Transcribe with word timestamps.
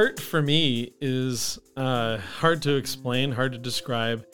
art 0.00 0.18
for 0.18 0.40
me 0.40 0.90
is 1.02 1.58
uh, 1.76 2.16
hard 2.16 2.62
to 2.62 2.74
explain, 2.76 3.30
hard 3.30 3.52
to 3.52 3.58
describe. 3.58 4.24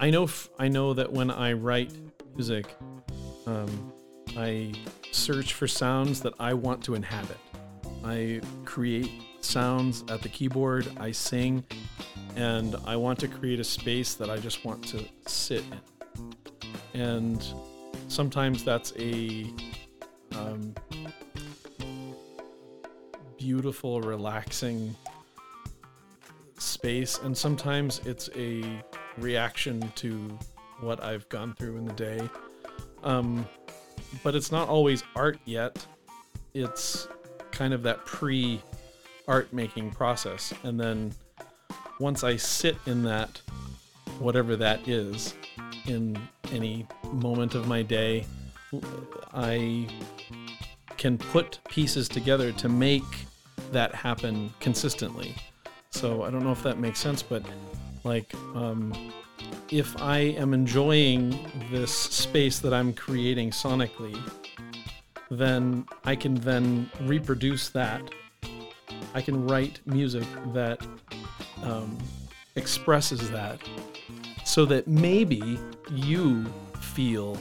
I 0.00 0.08
know 0.08 0.24
f- 0.24 0.48
I 0.58 0.68
know 0.68 0.94
that 0.94 1.12
when 1.12 1.30
I 1.30 1.52
write 1.52 1.92
music, 2.34 2.74
um, 3.44 3.92
I 4.34 4.72
search 5.10 5.52
for 5.52 5.68
sounds 5.68 6.22
that 6.22 6.32
I 6.40 6.54
want 6.54 6.82
to 6.84 6.94
inhabit. 6.94 7.36
I 8.02 8.40
create 8.64 9.10
sounds 9.42 10.04
at 10.08 10.22
the 10.22 10.30
keyboard, 10.30 10.90
I 10.98 11.10
sing, 11.10 11.64
and 12.34 12.74
I 12.86 12.96
want 12.96 13.18
to 13.18 13.28
create 13.28 13.60
a 13.60 13.64
space 13.64 14.14
that 14.14 14.30
I 14.30 14.38
just 14.38 14.64
want 14.64 14.82
to 14.88 15.04
sit 15.26 15.62
in. 16.94 16.98
And 16.98 17.44
sometimes 18.08 18.64
that's 18.64 18.94
a 18.98 19.52
um, 20.32 20.74
beautiful, 23.36 24.00
relaxing 24.00 24.96
space, 26.60 27.18
and 27.18 27.36
sometimes 27.36 28.00
it's 28.04 28.28
a 28.36 28.82
reaction 29.18 29.92
to 29.96 30.38
what 30.80 31.02
I've 31.02 31.28
gone 31.28 31.54
through 31.54 31.76
in 31.76 31.84
the 31.84 31.92
day. 31.92 32.28
Um, 33.02 33.46
but 34.22 34.34
it's 34.34 34.52
not 34.52 34.68
always 34.68 35.02
art 35.14 35.38
yet. 35.44 35.84
It's 36.54 37.08
kind 37.50 37.72
of 37.72 37.82
that 37.84 38.04
pre 38.06 38.60
art 39.28 39.52
making 39.52 39.90
process. 39.92 40.52
And 40.62 40.78
then 40.78 41.12
once 41.98 42.24
I 42.24 42.36
sit 42.36 42.76
in 42.86 43.02
that, 43.04 43.40
whatever 44.18 44.56
that 44.56 44.88
is, 44.88 45.34
in 45.86 46.18
any 46.52 46.86
moment 47.12 47.54
of 47.54 47.66
my 47.66 47.82
day, 47.82 48.26
I 49.32 49.88
can 50.96 51.16
put 51.16 51.60
pieces 51.68 52.08
together 52.08 52.52
to 52.52 52.68
make 52.68 53.04
that 53.72 53.94
happen 53.94 54.52
consistently. 54.60 55.34
So 55.90 56.22
I 56.22 56.30
don't 56.30 56.44
know 56.44 56.52
if 56.52 56.62
that 56.62 56.78
makes 56.78 56.98
sense, 56.98 57.22
but 57.22 57.42
like, 58.04 58.32
um, 58.54 58.92
if 59.70 60.00
I 60.00 60.18
am 60.18 60.54
enjoying 60.54 61.38
this 61.70 61.92
space 61.92 62.58
that 62.60 62.72
I'm 62.72 62.92
creating 62.92 63.50
sonically, 63.50 64.18
then 65.30 65.86
I 66.04 66.16
can 66.16 66.34
then 66.36 66.90
reproduce 67.02 67.68
that. 67.70 68.02
I 69.14 69.20
can 69.20 69.46
write 69.46 69.80
music 69.86 70.26
that 70.52 70.84
um, 71.62 71.98
expresses 72.56 73.30
that 73.30 73.60
so 74.44 74.64
that 74.66 74.88
maybe 74.88 75.58
you 75.92 76.44
feel 76.80 77.38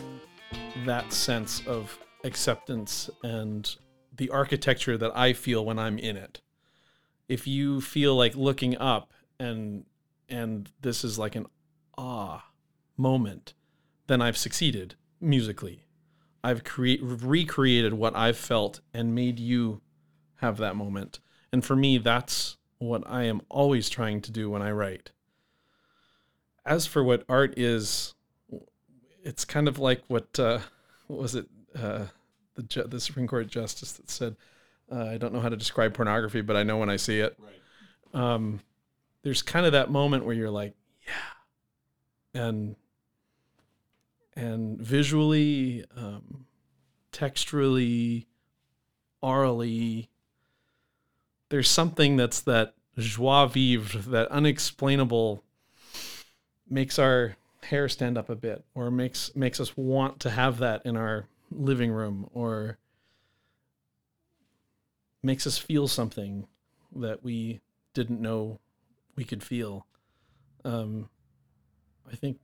that 0.86 1.12
sense 1.12 1.66
of 1.66 1.98
acceptance 2.24 3.10
and 3.24 3.76
the 4.18 4.30
architecture 4.30 4.98
that 4.98 5.16
I 5.16 5.34
feel 5.34 5.66
when 5.66 5.80
I'm 5.80 5.98
in 5.98 6.18
it. 6.18 6.42
If 7.30 7.48
you 7.48 7.80
feel 7.80 8.16
like 8.16 8.36
looking 8.36 8.78
up 8.78 9.14
and 9.40 9.86
and 10.28 10.70
this 10.82 11.04
is 11.04 11.18
like 11.18 11.36
an 11.36 11.46
ah 11.98 12.46
moment, 12.98 13.54
then 14.08 14.22
I've 14.22 14.38
succeeded 14.38 14.96
musically. 15.22 15.86
I've 16.44 16.64
create 16.64 17.00
recreated 17.02 17.94
what 17.94 18.16
I've 18.16 18.38
felt 18.38 18.82
and 18.94 19.16
made 19.16 19.40
you 19.40 19.82
have 20.38 20.58
that 20.58 20.76
moment. 20.76 21.20
And 21.52 21.64
for 21.64 21.76
me, 21.76 21.98
that's 21.98 22.58
what 22.78 23.04
I 23.06 23.24
am 23.24 23.42
always 23.50 23.90
trying 23.90 24.22
to 24.22 24.32
do 24.32 24.50
when 24.50 24.62
I 24.62 24.72
write. 24.72 25.12
As 26.66 26.86
for 26.86 27.04
what 27.04 27.24
art 27.28 27.58
is, 27.58 28.14
it's 29.24 29.44
kind 29.46 29.68
of 29.68 29.80
like 29.80 30.02
what, 30.08 30.40
uh, 30.40 30.60
what 31.08 31.20
was 31.20 31.36
it? 31.36 31.48
Uh, 31.76 32.06
the 32.56 32.84
the 32.84 33.00
Supreme 33.00 33.28
Court 33.28 33.48
justice 33.48 33.94
that 33.94 34.10
said, 34.10 34.36
uh, 34.92 35.06
"I 35.06 35.18
don't 35.18 35.34
know 35.34 35.40
how 35.40 35.50
to 35.50 35.58
describe 35.58 35.94
pornography, 35.94 36.42
but 36.42 36.56
I 36.56 36.64
know 36.64 36.78
when 36.78 36.90
I 36.90 36.98
see 36.98 37.20
it." 37.20 37.38
Right. 37.40 37.54
Um, 38.34 38.62
there's 39.24 39.42
kind 39.42 39.66
of 39.66 39.72
that 39.74 39.92
moment 39.92 40.26
where 40.26 40.36
you're 40.36 40.50
like, 40.50 40.74
"Yeah," 41.06 42.42
and 42.42 42.76
and 44.36 44.80
visually, 44.80 45.84
um, 45.96 46.46
texturally, 47.12 48.26
orally, 49.22 50.10
there's 51.50 51.70
something 51.70 52.16
that's 52.16 52.40
that 52.42 52.74
joie 52.98 53.48
vivre, 53.48 54.00
that 54.10 54.30
unexplainable, 54.30 55.44
makes 56.70 56.98
our 56.98 57.36
hair 57.64 57.90
stand 57.90 58.18
up 58.18 58.30
a 58.30 58.36
bit, 58.36 58.64
or 58.74 58.90
makes 58.90 59.36
makes 59.36 59.60
us 59.60 59.76
want 59.76 60.20
to 60.22 60.30
have 60.30 60.60
that 60.60 60.82
in 60.86 60.96
our 60.96 61.28
living 61.52 61.92
room 61.92 62.30
or 62.34 62.78
makes 65.22 65.46
us 65.46 65.58
feel 65.58 65.88
something 65.88 66.48
that 66.96 67.24
we 67.24 67.60
didn't 67.94 68.22
know 68.22 68.60
we 69.16 69.24
could 69.24 69.44
feel. 69.44 69.86
Um, 70.64 71.10
I 72.12 72.16
think 72.16 72.40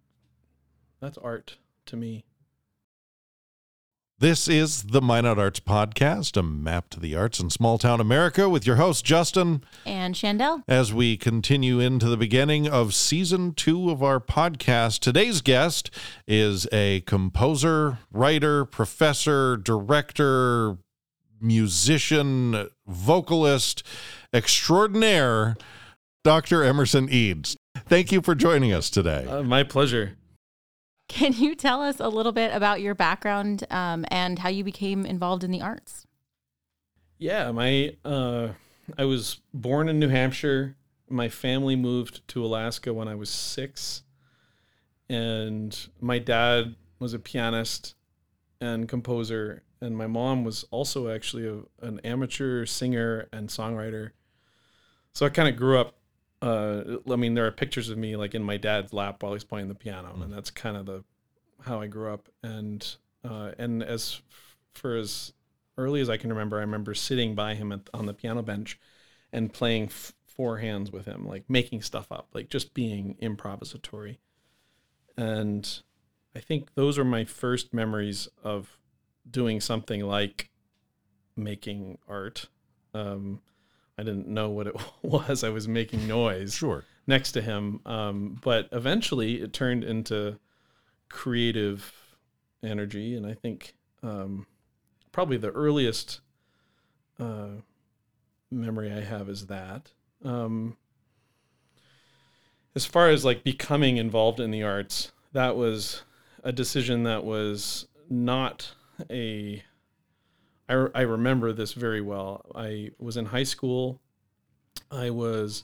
that's 0.99 1.17
art 1.17 1.57
to 1.87 1.95
me. 1.95 2.25
This 4.17 4.47
is 4.47 4.83
the 4.83 5.01
Minot 5.01 5.37
Arts 5.37 5.59
Podcast, 5.59 6.37
a 6.37 6.41
map 6.41 6.89
to 6.91 7.01
the 7.01 7.17
arts 7.17 7.41
in 7.41 7.49
small 7.49 7.77
town 7.77 7.99
America 7.99 8.47
with 8.47 8.65
your 8.65 8.77
host, 8.77 9.03
Justin. 9.03 9.61
And 9.85 10.15
Chandell. 10.15 10.63
As 10.69 10.93
we 10.93 11.17
continue 11.17 11.81
into 11.81 12.07
the 12.07 12.15
beginning 12.15 12.65
of 12.65 12.95
season 12.95 13.53
two 13.53 13.89
of 13.89 14.01
our 14.01 14.21
podcast, 14.21 14.99
today's 14.99 15.41
guest 15.41 15.91
is 16.29 16.65
a 16.71 17.01
composer, 17.01 17.99
writer, 18.09 18.63
professor, 18.63 19.57
director, 19.57 20.77
musician, 21.39 22.69
vocalist 22.87 23.83
extraordinaire, 24.33 25.55
Dr. 26.23 26.63
Emerson 26.63 27.07
Eads. 27.09 27.55
Thank 27.87 28.11
you 28.11 28.21
for 28.21 28.35
joining 28.35 28.73
us 28.73 28.89
today. 28.89 29.25
Uh, 29.25 29.43
my 29.43 29.63
pleasure. 29.63 30.17
Can 31.07 31.33
you 31.33 31.55
tell 31.55 31.81
us 31.81 31.99
a 31.99 32.09
little 32.09 32.31
bit 32.31 32.53
about 32.53 32.81
your 32.81 32.95
background 32.95 33.63
um, 33.69 34.05
and 34.09 34.39
how 34.39 34.49
you 34.49 34.63
became 34.63 35.05
involved 35.05 35.43
in 35.43 35.51
the 35.51 35.61
arts? 35.61 36.07
Yeah, 37.17 37.51
my 37.51 37.95
uh, 38.03 38.49
I 38.97 39.05
was 39.05 39.39
born 39.53 39.87
in 39.87 39.99
New 39.99 40.09
Hampshire. 40.09 40.75
My 41.09 41.29
family 41.29 41.75
moved 41.75 42.27
to 42.29 42.43
Alaska 42.43 42.93
when 42.93 43.07
I 43.07 43.15
was 43.15 43.29
six, 43.29 44.03
and 45.07 45.77
my 46.01 46.17
dad 46.17 46.75
was 46.99 47.13
a 47.13 47.19
pianist 47.19 47.95
and 48.59 48.89
composer, 48.89 49.63
and 49.81 49.97
my 49.97 50.07
mom 50.07 50.43
was 50.43 50.65
also 50.71 51.09
actually 51.09 51.47
a, 51.47 51.85
an 51.85 51.99
amateur 52.03 52.65
singer 52.65 53.27
and 53.31 53.49
songwriter. 53.49 54.11
So 55.13 55.25
I 55.25 55.29
kind 55.29 55.47
of 55.47 55.55
grew 55.55 55.79
up 55.79 55.95
uh, 56.41 56.97
I 57.09 57.15
mean, 57.15 57.33
there 57.33 57.47
are 57.47 57.51
pictures 57.51 57.89
of 57.89 57.97
me 57.97 58.15
like 58.15 58.35
in 58.35 58.43
my 58.43 58.57
dad's 58.57 58.93
lap 58.93 59.23
while 59.23 59.33
he's 59.33 59.43
playing 59.43 59.67
the 59.67 59.75
piano, 59.75 60.13
mm. 60.15 60.23
and 60.23 60.33
that's 60.33 60.51
kind 60.51 60.77
of 60.77 60.85
the 60.85 61.03
how 61.63 61.81
I 61.81 61.87
grew 61.87 62.13
up. 62.13 62.29
And 62.43 62.85
uh, 63.23 63.51
and 63.57 63.81
as 63.81 64.21
for 64.73 64.95
as 64.95 65.33
early 65.77 66.01
as 66.01 66.09
I 66.09 66.17
can 66.17 66.29
remember, 66.29 66.57
I 66.57 66.61
remember 66.61 66.93
sitting 66.93 67.35
by 67.35 67.55
him 67.55 67.71
at, 67.71 67.89
on 67.93 68.05
the 68.05 68.13
piano 68.13 68.43
bench 68.43 68.79
and 69.33 69.51
playing 69.51 69.85
f- 69.85 70.13
four 70.27 70.57
hands 70.57 70.91
with 70.91 71.05
him, 71.05 71.25
like 71.25 71.49
making 71.49 71.81
stuff 71.81 72.11
up, 72.11 72.27
like 72.33 72.49
just 72.49 72.73
being 72.73 73.15
improvisatory. 73.21 74.17
And 75.17 75.81
I 76.35 76.39
think 76.39 76.75
those 76.75 76.99
are 76.99 77.05
my 77.05 77.25
first 77.25 77.73
memories 77.73 78.27
of 78.43 78.77
doing 79.29 79.59
something 79.61 80.01
like 80.01 80.49
making 81.35 81.97
art. 82.07 82.47
Um, 82.93 83.41
I 83.97 84.03
didn't 84.03 84.27
know 84.27 84.49
what 84.49 84.67
it 84.67 84.75
was. 85.01 85.43
I 85.43 85.49
was 85.49 85.67
making 85.67 86.07
noise 86.07 86.55
sure. 86.55 86.85
next 87.07 87.33
to 87.33 87.41
him. 87.41 87.81
Um, 87.85 88.39
but 88.41 88.69
eventually 88.71 89.41
it 89.41 89.53
turned 89.53 89.83
into 89.83 90.37
creative 91.09 91.93
energy. 92.63 93.15
And 93.15 93.25
I 93.25 93.33
think 93.33 93.75
um, 94.03 94.47
probably 95.11 95.37
the 95.37 95.51
earliest 95.51 96.21
uh, 97.19 97.49
memory 98.51 98.91
I 98.91 99.01
have 99.01 99.29
is 99.29 99.47
that. 99.47 99.91
Um, 100.23 100.77
as 102.75 102.85
far 102.85 103.09
as 103.09 103.23
like 103.23 103.43
becoming 103.43 103.97
involved 103.97 104.39
in 104.39 104.51
the 104.51 104.63
arts, 104.63 105.11
that 105.33 105.55
was 105.55 106.03
a 106.43 106.51
decision 106.51 107.03
that 107.03 107.23
was 107.23 107.87
not 108.09 108.73
a 109.09 109.63
I, 110.67 110.73
re- 110.73 110.91
I 110.95 111.01
remember 111.01 111.53
this 111.53 111.73
very 111.73 112.01
well. 112.01 112.45
I 112.55 112.91
was 112.99 113.17
in 113.17 113.25
high 113.25 113.43
school. 113.43 114.01
I 114.91 115.09
was, 115.09 115.63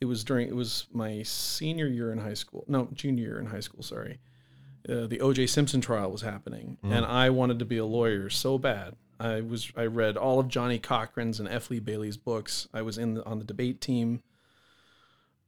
it 0.00 0.04
was 0.06 0.24
during, 0.24 0.48
it 0.48 0.56
was 0.56 0.86
my 0.92 1.22
senior 1.22 1.86
year 1.86 2.12
in 2.12 2.18
high 2.18 2.34
school. 2.34 2.64
No, 2.68 2.88
junior 2.92 3.24
year 3.24 3.38
in 3.38 3.46
high 3.46 3.60
school, 3.60 3.82
sorry. 3.82 4.18
Uh, 4.88 5.06
the 5.06 5.20
O.J. 5.20 5.46
Simpson 5.46 5.80
trial 5.80 6.10
was 6.10 6.22
happening, 6.22 6.76
mm. 6.84 6.92
and 6.92 7.06
I 7.06 7.30
wanted 7.30 7.60
to 7.60 7.64
be 7.64 7.78
a 7.78 7.84
lawyer 7.84 8.28
so 8.28 8.58
bad. 8.58 8.96
I 9.20 9.40
was 9.40 9.70
I 9.76 9.86
read 9.86 10.16
all 10.16 10.40
of 10.40 10.48
Johnnie 10.48 10.80
Cochran's 10.80 11.38
and 11.38 11.48
F. 11.48 11.70
Lee 11.70 11.78
Bailey's 11.78 12.16
books. 12.16 12.68
I 12.74 12.82
was 12.82 12.98
in 12.98 13.14
the, 13.14 13.24
on 13.24 13.38
the 13.38 13.44
debate 13.44 13.80
team. 13.80 14.24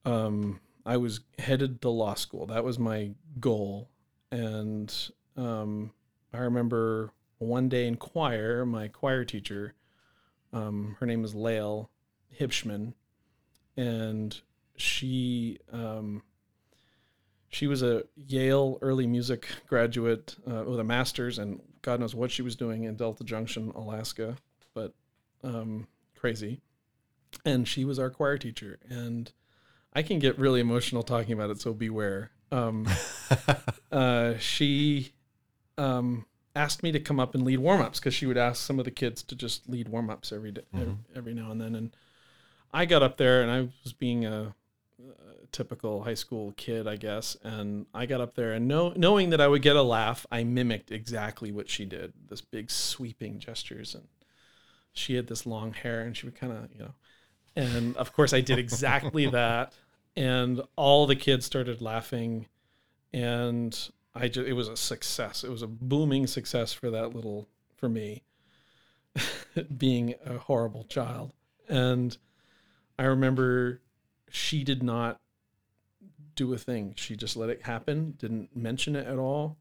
Um, 0.04 0.60
I 0.86 0.98
was 0.98 1.20
headed 1.40 1.82
to 1.82 1.88
law 1.88 2.14
school. 2.14 2.46
That 2.46 2.62
was 2.62 2.78
my 2.78 3.10
goal, 3.40 3.88
and 4.31 4.94
um, 5.36 5.90
I 6.32 6.38
remember 6.38 7.10
one 7.44 7.69
day 7.69 7.87
in 7.87 7.96
choir, 7.96 8.64
my 8.67 8.88
choir 8.88 9.25
teacher, 9.25 9.75
um, 10.52 10.96
her 11.00 11.06
name 11.06 11.25
is 11.25 11.35
Lael 11.35 11.91
Hipschman, 12.38 12.94
and 13.76 14.41
she 14.76 15.58
um, 15.73 16.23
she 17.49 17.67
was 17.67 17.82
a 17.82 18.05
Yale 18.17 18.79
early 18.82 19.06
music 19.06 19.46
graduate 19.67 20.37
uh, 20.50 20.64
with 20.64 20.81
a 20.81 20.85
master's, 20.85 21.38
and 21.38 21.61
God 21.82 22.00
knows 22.00 22.14
what 22.14 22.31
she 22.31 22.43
was 22.43 22.56
doing 22.56 22.85
in 22.85 22.96
Delta 22.96 23.25
Junction, 23.25 23.73
Alaska, 23.75 24.37
but 24.75 24.94
um, 25.43 25.87
crazy. 26.17 26.61
And 27.44 27.67
she 27.67 27.85
was 27.85 27.99
our 27.99 28.11
choir 28.11 28.38
teacher, 28.38 28.79
and 28.88 29.32
I 29.93 30.02
can 30.02 30.19
get 30.19 30.38
really 30.38 30.61
emotional 30.61 31.02
talking 31.02 31.32
about 31.32 31.50
it, 31.50 31.61
so 31.61 31.73
beware. 31.73 32.31
Um, 32.50 32.88
uh, 33.93 34.37
she 34.38 35.12
um, 35.79 36.26
asked 36.54 36.82
me 36.82 36.92
to 36.92 37.00
come 37.00 37.18
up 37.18 37.34
and 37.34 37.44
lead 37.44 37.58
warm 37.58 37.80
ups 37.80 37.98
because 37.98 38.14
she 38.14 38.26
would 38.26 38.38
ask 38.38 38.64
some 38.64 38.78
of 38.78 38.84
the 38.84 38.90
kids 38.90 39.22
to 39.24 39.34
just 39.34 39.68
lead 39.68 39.88
warm 39.88 40.10
ups 40.10 40.32
every, 40.32 40.52
day, 40.52 40.62
every 40.72 40.86
mm-hmm. 40.86 41.18
every 41.18 41.34
now 41.34 41.50
and 41.50 41.60
then. 41.60 41.74
And 41.74 41.96
I 42.72 42.84
got 42.84 43.02
up 43.02 43.16
there 43.16 43.42
and 43.42 43.50
I 43.50 43.68
was 43.82 43.92
being 43.92 44.24
a, 44.24 44.54
a 45.00 45.46
typical 45.50 46.04
high 46.04 46.14
school 46.14 46.52
kid, 46.56 46.86
I 46.86 46.96
guess. 46.96 47.36
And 47.42 47.86
I 47.94 48.06
got 48.06 48.20
up 48.20 48.34
there 48.34 48.52
and 48.52 48.68
know, 48.68 48.92
knowing 48.96 49.30
that 49.30 49.40
I 49.40 49.48
would 49.48 49.62
get 49.62 49.76
a 49.76 49.82
laugh, 49.82 50.26
I 50.30 50.44
mimicked 50.44 50.92
exactly 50.92 51.50
what 51.50 51.68
she 51.68 51.84
did. 51.84 52.12
This 52.28 52.40
big 52.40 52.70
sweeping 52.70 53.38
gestures, 53.38 53.94
and 53.94 54.06
she 54.92 55.14
had 55.14 55.26
this 55.26 55.46
long 55.46 55.72
hair, 55.72 56.02
and 56.02 56.16
she 56.16 56.26
would 56.26 56.36
kind 56.36 56.52
of, 56.52 56.68
you 56.72 56.78
know. 56.78 56.94
And 57.56 57.96
of 57.96 58.12
course, 58.12 58.32
I 58.32 58.40
did 58.40 58.58
exactly 58.58 59.26
that, 59.30 59.72
and 60.16 60.60
all 60.76 61.06
the 61.06 61.16
kids 61.16 61.46
started 61.46 61.80
laughing, 61.80 62.46
and 63.12 63.76
I 64.14 64.28
just 64.28 64.46
it 64.46 64.52
was 64.52 64.69
a 64.69 64.76
success. 64.76 65.44
It 65.44 65.50
was 65.50 65.62
a 65.62 65.66
booming 65.66 66.26
success 66.26 66.72
for 66.72 66.90
that 66.90 67.14
little 67.14 67.49
for 67.76 67.88
me 67.88 68.22
being 69.76 70.14
a 70.25 70.38
horrible 70.38 70.84
child. 70.84 71.32
And 71.69 72.16
I 72.99 73.05
remember 73.05 73.81
she 74.31 74.64
did 74.64 74.82
not 74.82 75.20
do 76.37 76.52
a 76.52 76.58
thing. 76.58 76.94
She 76.96 77.16
just 77.16 77.37
let 77.37 77.50
it 77.50 77.62
happen, 77.62 78.14
didn't 78.19 78.56
mention 78.56 78.96
it 78.96 79.06
at 79.06 79.19
all. 79.19 79.56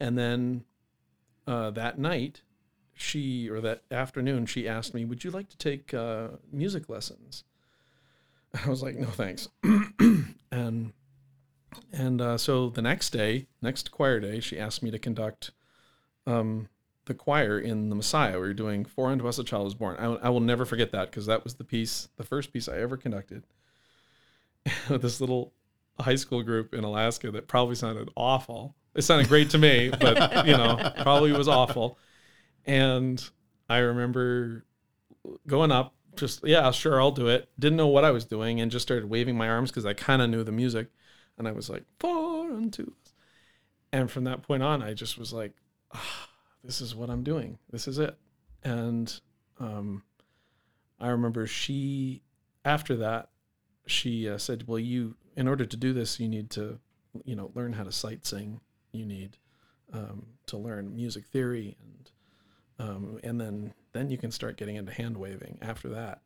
And 0.00 0.18
then 0.18 0.64
uh, 1.46 1.70
that 1.70 1.98
night, 1.98 2.42
she 2.94 3.48
or 3.48 3.60
that 3.60 3.82
afternoon, 3.90 4.46
she 4.46 4.68
asked 4.68 4.94
me, 4.94 5.04
"Would 5.04 5.24
you 5.24 5.30
like 5.30 5.48
to 5.50 5.56
take 5.56 5.92
uh, 5.94 6.28
music 6.50 6.88
lessons?" 6.88 7.44
I 8.64 8.68
was 8.68 8.82
like, 8.82 8.96
"No, 8.96 9.08
thanks." 9.08 9.48
and 10.50 10.92
and 11.92 12.20
uh, 12.20 12.38
so 12.38 12.68
the 12.68 12.82
next 12.82 13.10
day, 13.10 13.46
next 13.60 13.90
choir 13.90 14.20
day, 14.20 14.40
she 14.40 14.58
asked 14.58 14.82
me 14.82 14.90
to 14.90 14.98
conduct 14.98 15.52
um, 16.26 16.68
the 17.06 17.14
choir 17.14 17.58
in 17.58 17.88
the 17.88 17.94
Messiah. 17.94 18.34
We 18.34 18.48
were 18.48 18.54
doing 18.54 18.84
"For 18.84 19.10
Unto 19.10 19.26
Us 19.26 19.38
a 19.38 19.44
Child 19.44 19.66
is 19.68 19.74
Born." 19.74 19.96
I, 19.98 20.26
I 20.26 20.28
will 20.28 20.40
never 20.40 20.64
forget 20.64 20.92
that 20.92 21.10
because 21.10 21.26
that 21.26 21.44
was 21.44 21.54
the 21.54 21.64
piece, 21.64 22.08
the 22.16 22.24
first 22.24 22.52
piece 22.52 22.68
I 22.68 22.78
ever 22.78 22.96
conducted 22.96 23.44
with 24.88 25.02
this 25.02 25.20
little 25.20 25.52
high 26.00 26.16
school 26.16 26.42
group 26.42 26.74
in 26.74 26.84
Alaska 26.84 27.30
that 27.30 27.48
probably 27.48 27.74
sounded 27.74 28.10
awful. 28.16 28.74
It 28.94 29.02
sounded 29.02 29.28
great 29.28 29.50
to 29.50 29.58
me, 29.58 29.90
but 29.90 30.46
you 30.46 30.56
know, 30.56 30.92
probably 31.02 31.32
was 31.32 31.48
awful. 31.48 31.98
And 32.66 33.22
I 33.68 33.78
remember 33.78 34.64
going 35.46 35.72
up, 35.72 35.94
just 36.16 36.46
yeah, 36.46 36.70
sure, 36.70 37.00
I'll 37.00 37.10
do 37.10 37.28
it. 37.28 37.48
Didn't 37.58 37.76
know 37.76 37.88
what 37.88 38.04
I 38.04 38.10
was 38.10 38.24
doing, 38.24 38.60
and 38.60 38.70
just 38.70 38.86
started 38.86 39.08
waving 39.08 39.36
my 39.36 39.48
arms 39.48 39.70
because 39.70 39.86
I 39.86 39.94
kind 39.94 40.20
of 40.20 40.30
knew 40.30 40.44
the 40.44 40.52
music, 40.52 40.88
and 41.38 41.48
I 41.48 41.52
was 41.52 41.68
like 41.70 41.84
four 41.98 42.50
and 42.50 42.72
two, 42.72 42.94
and 43.92 44.10
from 44.10 44.24
that 44.24 44.42
point 44.42 44.62
on, 44.62 44.82
I 44.82 44.94
just 44.94 45.18
was 45.18 45.32
like, 45.32 45.52
ah, 45.92 46.28
this 46.64 46.80
is 46.80 46.94
what 46.94 47.10
I'm 47.10 47.22
doing. 47.22 47.58
This 47.70 47.88
is 47.88 47.98
it. 47.98 48.16
And 48.64 49.12
um, 49.58 50.02
I 51.00 51.08
remember 51.08 51.46
she, 51.46 52.22
after 52.64 52.96
that, 52.96 53.28
she 53.86 54.28
uh, 54.28 54.38
said, 54.38 54.68
"Well, 54.68 54.78
you, 54.78 55.16
in 55.36 55.48
order 55.48 55.66
to 55.66 55.76
do 55.76 55.92
this, 55.92 56.20
you 56.20 56.28
need 56.28 56.50
to, 56.50 56.78
you 57.24 57.34
know, 57.34 57.50
learn 57.54 57.72
how 57.72 57.82
to 57.82 57.92
sight 57.92 58.24
sing. 58.24 58.60
You 58.92 59.04
need 59.04 59.36
um, 59.92 60.26
to 60.46 60.56
learn 60.56 60.94
music 60.94 61.26
theory, 61.26 61.76
and 61.80 62.10
um, 62.78 63.20
and 63.24 63.40
then 63.40 63.74
then 63.92 64.08
you 64.08 64.18
can 64.18 64.30
start 64.30 64.56
getting 64.56 64.76
into 64.76 64.92
hand 64.92 65.16
waving 65.16 65.58
after 65.60 65.88
that." 65.90 66.20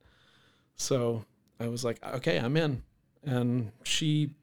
So 0.76 1.24
I 1.58 1.68
was 1.68 1.82
like, 1.82 2.04
"Okay, 2.04 2.36
I'm 2.36 2.56
in." 2.56 2.82
And 3.24 3.72
she 3.82 4.34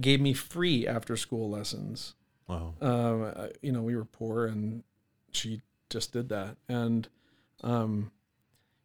gave 0.00 0.20
me 0.20 0.32
free 0.32 0.86
after 0.86 1.16
school 1.16 1.50
lessons. 1.50 2.14
Wow. 2.48 2.74
Um, 2.80 3.32
uh, 3.34 3.48
you 3.62 3.72
know, 3.72 3.82
we 3.82 3.96
were 3.96 4.04
poor, 4.04 4.46
and 4.46 4.84
she 5.32 5.62
just 5.90 6.12
did 6.12 6.28
that, 6.28 6.56
and 6.68 7.08
um, 7.62 8.12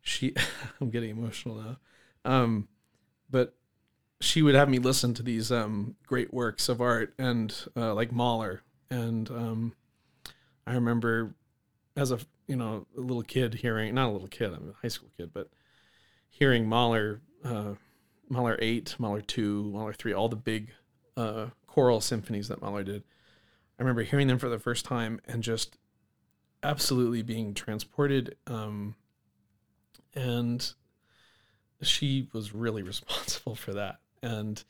she, 0.02 0.34
I'm 0.81 0.90
getting 0.90 1.12
emotional 1.12 1.56
now. 1.56 1.78
Um, 2.24 2.68
but 3.30 3.56
she 4.19 4.42
would 4.42 4.56
have 4.56 4.69
me 4.69 4.80
listen 4.80 5.13
to 5.16 5.24
these 5.24 5.52
um, 5.52 5.96
great 6.06 6.34
works 6.34 6.69
of 6.69 6.81
art 6.81 7.14
and 7.18 7.54
uh, 7.75 7.94
like 7.94 8.12
Mahler. 8.12 8.62
And 8.90 9.30
um, 9.31 9.74
I 10.68 10.74
remember 10.74 11.36
as 11.96 12.12
a 12.12 12.19
you 12.48 12.56
know 12.56 12.86
a 12.98 13.02
little 13.02 13.24
kid 13.24 13.56
hearing 13.56 13.94
not 13.96 14.10
a 14.10 14.12
little 14.12 14.28
kid 14.28 14.54
I'm 14.54 14.69
a 14.69 14.81
high 14.81 14.90
school 14.90 15.10
kid 15.18 15.31
but 15.34 15.50
hearing 16.30 16.68
Mahler 16.68 17.22
uh, 17.44 17.74
Mahler 18.30 18.57
eight 18.62 18.96
Mahler 18.98 19.22
two 19.22 19.72
Mahler 19.74 19.94
three 19.94 20.14
all 20.14 20.30
the 20.30 20.36
big 20.36 20.69
uh, 21.18 21.48
choral 21.68 22.02
symphonies 22.02 22.48
that 22.48 22.62
Mahler 22.62 22.84
did. 22.84 23.04
I 23.80 23.84
remember 23.84 24.04
hearing 24.04 24.28
them 24.28 24.40
for 24.40 24.50
the 24.50 24.60
first 24.60 24.86
time 24.86 25.19
and 25.28 25.42
just 25.42 25.78
absolutely 26.63 27.24
being 27.24 27.54
transported. 27.54 28.36
Um, 28.48 28.96
and 30.13 30.74
she 31.81 32.28
was 32.34 32.54
really 32.54 32.84
responsible 32.84 33.56
for 33.56 33.74
that. 33.74 34.00
And 34.22 34.63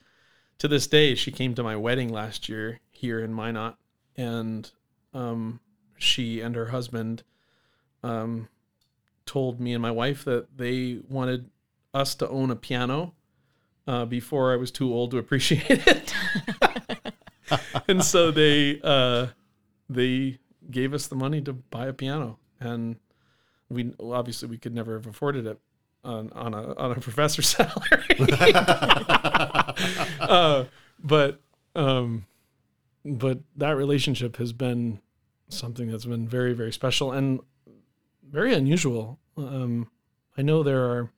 to 0.60 0.68
this 0.68 0.88
day, 0.88 1.16
she 1.16 1.32
came 1.32 1.56
to 1.56 1.64
my 1.64 1.76
wedding 1.76 2.10
last 2.10 2.48
year 2.48 2.80
here 2.92 3.20
in 3.20 3.34
Minot, 3.34 3.76
and 4.16 4.70
um, 5.14 5.60
she 5.98 6.40
and 6.40 6.56
her 6.56 6.68
husband 6.68 7.24
um, 8.04 8.48
told 9.26 9.60
me 9.60 9.74
and 9.74 9.82
my 9.82 9.92
wife 9.92 10.24
that 10.26 10.58
they 10.58 11.00
wanted 11.10 11.50
us 11.94 12.16
to 12.16 12.30
own 12.30 12.52
a 12.52 12.56
piano 12.56 13.14
uh, 13.88 14.06
before 14.06 14.54
I 14.54 14.56
was 14.56 14.72
too 14.72 14.94
old 14.94 15.12
to 15.12 15.18
appreciate 15.18 15.88
it. 15.88 16.13
and 17.88 18.04
so 18.04 18.31
they 18.31 18.80
uh, 18.83 19.28
they 19.89 20.39
gave 20.69 20.94
us 20.94 21.07
the 21.07 21.16
money 21.16 21.42
to 21.42 21.54
buy 21.54 21.88
a 21.88 21.94
piano, 21.94 22.38
and 22.60 22.98
we 23.69 23.94
obviously 24.00 24.50
we 24.50 24.58
could 24.58 24.74
never 24.74 24.94
have 24.94 25.08
afforded 25.08 25.48
it 25.48 25.60
on, 26.03 26.32
on 26.34 26.53
a 26.53 26.75
on 26.75 26.91
a 26.91 26.96
professor's 27.00 27.50
salary. 27.50 28.17
uh, 30.20 30.65
but 31.03 31.41
um, 31.75 32.25
but 33.06 33.39
that 33.56 33.75
relationship 33.75 34.38
has 34.38 34.53
been 34.53 35.00
something 35.50 35.89
that's 35.89 36.06
been 36.06 36.27
very 36.27 36.53
very 36.53 36.72
special 36.72 37.12
and 37.12 37.39
very 38.29 38.53
unusual. 38.53 39.20
Um, 39.38 39.89
I 40.38 40.41
know 40.41 40.63
there 40.63 40.84
are 40.84 41.12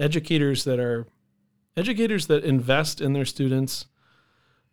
educators 0.00 0.64
that 0.64 0.80
are 0.80 1.06
educators 1.76 2.26
that 2.26 2.44
invest 2.44 3.00
in 3.00 3.12
their 3.12 3.24
students 3.24 3.86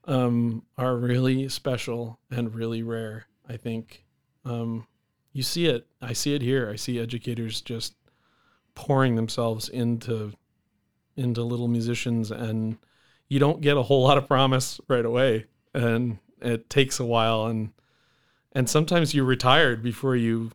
um, 0.05 0.63
are 0.77 0.95
really 0.95 1.49
special 1.49 2.19
and 2.31 2.53
really 2.53 2.83
rare. 2.83 3.25
I 3.47 3.57
think 3.57 4.05
um, 4.45 4.87
you 5.33 5.43
see 5.43 5.65
it. 5.67 5.87
I 6.01 6.13
see 6.13 6.33
it 6.35 6.41
here. 6.41 6.69
I 6.69 6.75
see 6.75 6.99
educators 6.99 7.61
just 7.61 7.95
pouring 8.75 9.15
themselves 9.15 9.69
into 9.69 10.33
into 11.15 11.43
little 11.43 11.67
musicians, 11.67 12.31
and 12.31 12.77
you 13.27 13.39
don't 13.39 13.61
get 13.61 13.75
a 13.77 13.83
whole 13.83 14.03
lot 14.03 14.17
of 14.17 14.27
promise 14.27 14.79
right 14.87 15.03
away, 15.05 15.45
and 15.73 16.17
it 16.41 16.69
takes 16.69 16.99
a 16.99 17.05
while, 17.05 17.45
and 17.47 17.73
and 18.53 18.69
sometimes 18.69 19.13
you're 19.13 19.25
retired 19.25 19.83
before 19.83 20.15
you 20.15 20.51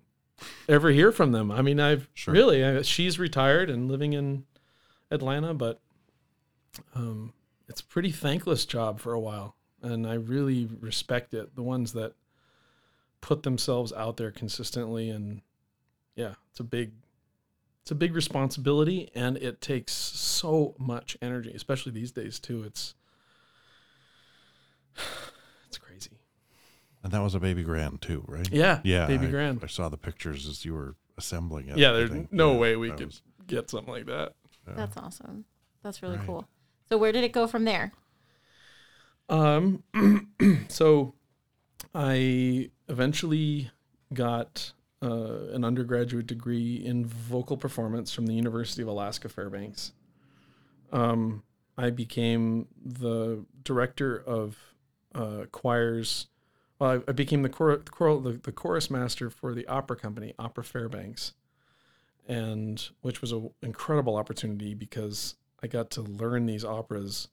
ever 0.69 0.91
hear 0.91 1.13
from 1.13 1.33
them. 1.33 1.51
I 1.51 1.63
mean, 1.63 1.79
I've 1.79 2.09
Sure. 2.15 2.33
really 2.35 2.65
I, 2.65 2.83
she's 2.83 3.19
retired 3.19 3.71
and 3.71 3.89
living 3.91 4.15
in 4.15 4.45
Atlanta, 5.11 5.55
but 5.55 5.81
um, 6.95 7.33
it's 7.69 7.81
a 7.81 7.85
pretty 7.85 8.11
thankless 8.13 8.65
job 8.67 9.01
for 9.01 9.13
a 9.13 9.21
while, 9.21 9.57
and 9.83 10.07
I 10.07 10.15
really 10.15 10.67
respect 10.81 11.35
it. 11.35 11.55
The 11.57 11.63
ones 11.63 11.93
that 11.95 12.15
put 13.21 13.43
themselves 13.43 13.93
out 13.93 14.17
there 14.17 14.31
consistently, 14.31 15.09
and 15.11 15.41
yeah, 16.17 16.35
it's 16.51 16.61
a 16.61 16.65
big, 16.65 16.93
it's 17.83 17.91
a 17.91 17.95
big 17.95 18.15
responsibility, 18.15 19.11
and 19.15 19.37
it 19.39 19.61
takes 19.61 19.93
so 19.93 20.75
much 20.79 21.17
energy, 21.23 21.53
especially 21.55 21.93
these 21.93 22.13
days 22.13 22.39
too. 22.39 22.63
It's 22.65 22.95
it's 25.67 25.79
crazy. 25.79 26.11
And 27.03 27.13
that 27.13 27.21
was 27.23 27.35
a 27.35 27.41
baby 27.41 27.63
grand 27.63 28.01
too, 28.01 28.25
right? 28.27 28.49
Yeah, 28.51 28.81
Yeah. 28.85 29.07
baby 29.07 29.27
I, 29.27 29.31
grand. 29.31 29.61
I 29.63 29.67
saw 29.67 29.89
the 29.89 29.99
pictures 29.99 30.49
as 30.49 30.65
you 30.65 30.75
were 30.75 30.95
assembling 31.19 31.69
it. 31.69 31.77
yeah, 31.77 31.93
there's 31.93 32.11
no 32.31 32.53
Yeah, 32.53 32.59
way 32.59 32.77
we 32.77 32.91
could 32.91 33.07
was- 33.07 33.23
get 33.47 33.69
something 33.71 33.93
like 33.93 34.07
that. 34.07 34.33
That's 34.67 34.97
awesome. 34.97 35.45
That's 35.83 36.03
really 36.03 36.17
Right. 36.17 36.27
cool. 36.27 36.49
So 36.89 36.99
where 36.99 37.13
did 37.13 37.25
it 37.25 37.33
go 37.33 37.47
from 37.47 37.65
there? 37.65 37.93
Um, 39.29 39.83
so 40.69 41.15
I 41.95 42.71
eventually 42.89 43.71
got 44.13 44.73
uh, 45.03 45.49
an 45.53 45.65
undergraduate 45.65 46.27
degree 46.27 46.77
in 46.77 47.07
vocal 47.07 47.57
performance 47.57 48.13
from 48.13 48.27
the 48.27 48.35
University 48.35 48.83
of 48.83 48.89
Alaska 48.89 49.29
Fairbanks. 49.29 49.93
um, 50.93 51.43
I 51.77 51.91
became 51.91 52.69
the 52.85 53.45
director 53.65 54.17
of 54.17 54.57
uh, 55.15 55.47
choirs. 55.51 56.29
Well, 56.79 57.03
I, 57.07 57.11
I 57.11 57.13
became 57.13 57.43
the, 57.43 57.49
chor- 57.49 57.79
the, 57.79 57.91
choral, 57.91 58.21
the, 58.21 58.33
the 58.33 58.53
chorus 58.53 58.91
master 58.91 59.29
for 59.29 59.55
the 59.55 59.67
opera 59.67 59.97
company, 59.97 60.35
Opera 60.39 60.63
Fairbanks, 60.63 61.33
and 62.29 62.89
which 63.01 63.21
was 63.21 63.33
an 63.33 63.51
incredible 63.63 64.17
opportunity 64.17 64.75
because 64.75 65.35
I 65.65 65.67
got 65.67 65.91
to 65.93 66.03
learn 66.03 66.45
these 66.45 66.63
operas 66.63 67.29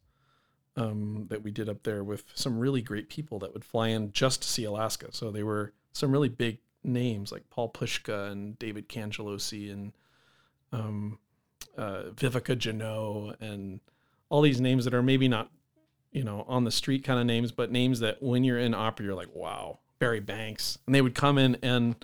um, 0.77 1.25
that 1.29 1.43
we 1.43 1.51
did 1.51 1.67
up 1.67 1.83
there 1.83 2.01
with 2.01 2.23
some 2.33 2.57
really 2.57 2.81
great 2.81 3.09
people 3.09 3.39
that 3.39 3.53
would 3.53 3.65
fly 3.65 3.89
in 3.89 4.13
just 4.13 4.43
to 4.43 4.47
see 4.47 4.63
Alaska. 4.63 5.07
So 5.11 5.31
they 5.31 5.43
were 5.43 5.73
some 5.91 6.13
really 6.13 6.29
big 6.29 6.59
names 6.81 7.33
like 7.33 7.49
Paul 7.49 7.67
Plishka 7.67 8.31
and 8.31 8.57
David 8.57 8.87
Cangelosi 8.87 9.69
and 9.73 9.91
um, 10.71 11.19
uh, 11.77 12.03
Vivica 12.15 12.55
Genaux 12.55 13.35
and 13.41 13.81
all 14.29 14.41
these 14.41 14.61
names 14.61 14.85
that 14.85 14.93
are 14.93 15.03
maybe 15.03 15.27
not, 15.27 15.51
you 16.13 16.23
know, 16.23 16.45
on 16.47 16.63
the 16.63 16.71
street 16.71 17.03
kind 17.03 17.19
of 17.19 17.25
names, 17.25 17.51
but 17.51 17.69
names 17.69 17.99
that 17.99 18.23
when 18.23 18.45
you're 18.45 18.59
in 18.59 18.73
opera, 18.73 19.07
you're 19.07 19.13
like, 19.13 19.35
wow, 19.35 19.79
Barry 19.99 20.21
Banks. 20.21 20.77
And 20.85 20.95
they 20.95 21.01
would 21.01 21.15
come 21.15 21.37
in 21.37 21.57
and 21.61 21.97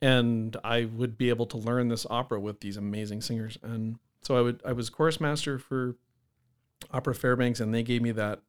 and 0.00 0.56
I 0.62 0.84
would 0.84 1.18
be 1.18 1.30
able 1.30 1.46
to 1.46 1.56
learn 1.56 1.88
this 1.88 2.06
opera 2.08 2.38
with 2.38 2.60
these 2.60 2.76
amazing 2.76 3.22
singers. 3.22 3.58
And 3.64 3.98
so 4.22 4.36
I 4.36 4.40
would 4.40 4.60
I 4.64 4.72
was 4.72 4.90
chorus 4.90 5.20
master 5.20 5.58
for 5.58 5.96
Opera 6.90 7.14
Fairbanks, 7.14 7.60
and 7.60 7.74
they 7.74 7.82
gave 7.82 8.02
me 8.02 8.12
that 8.12 8.40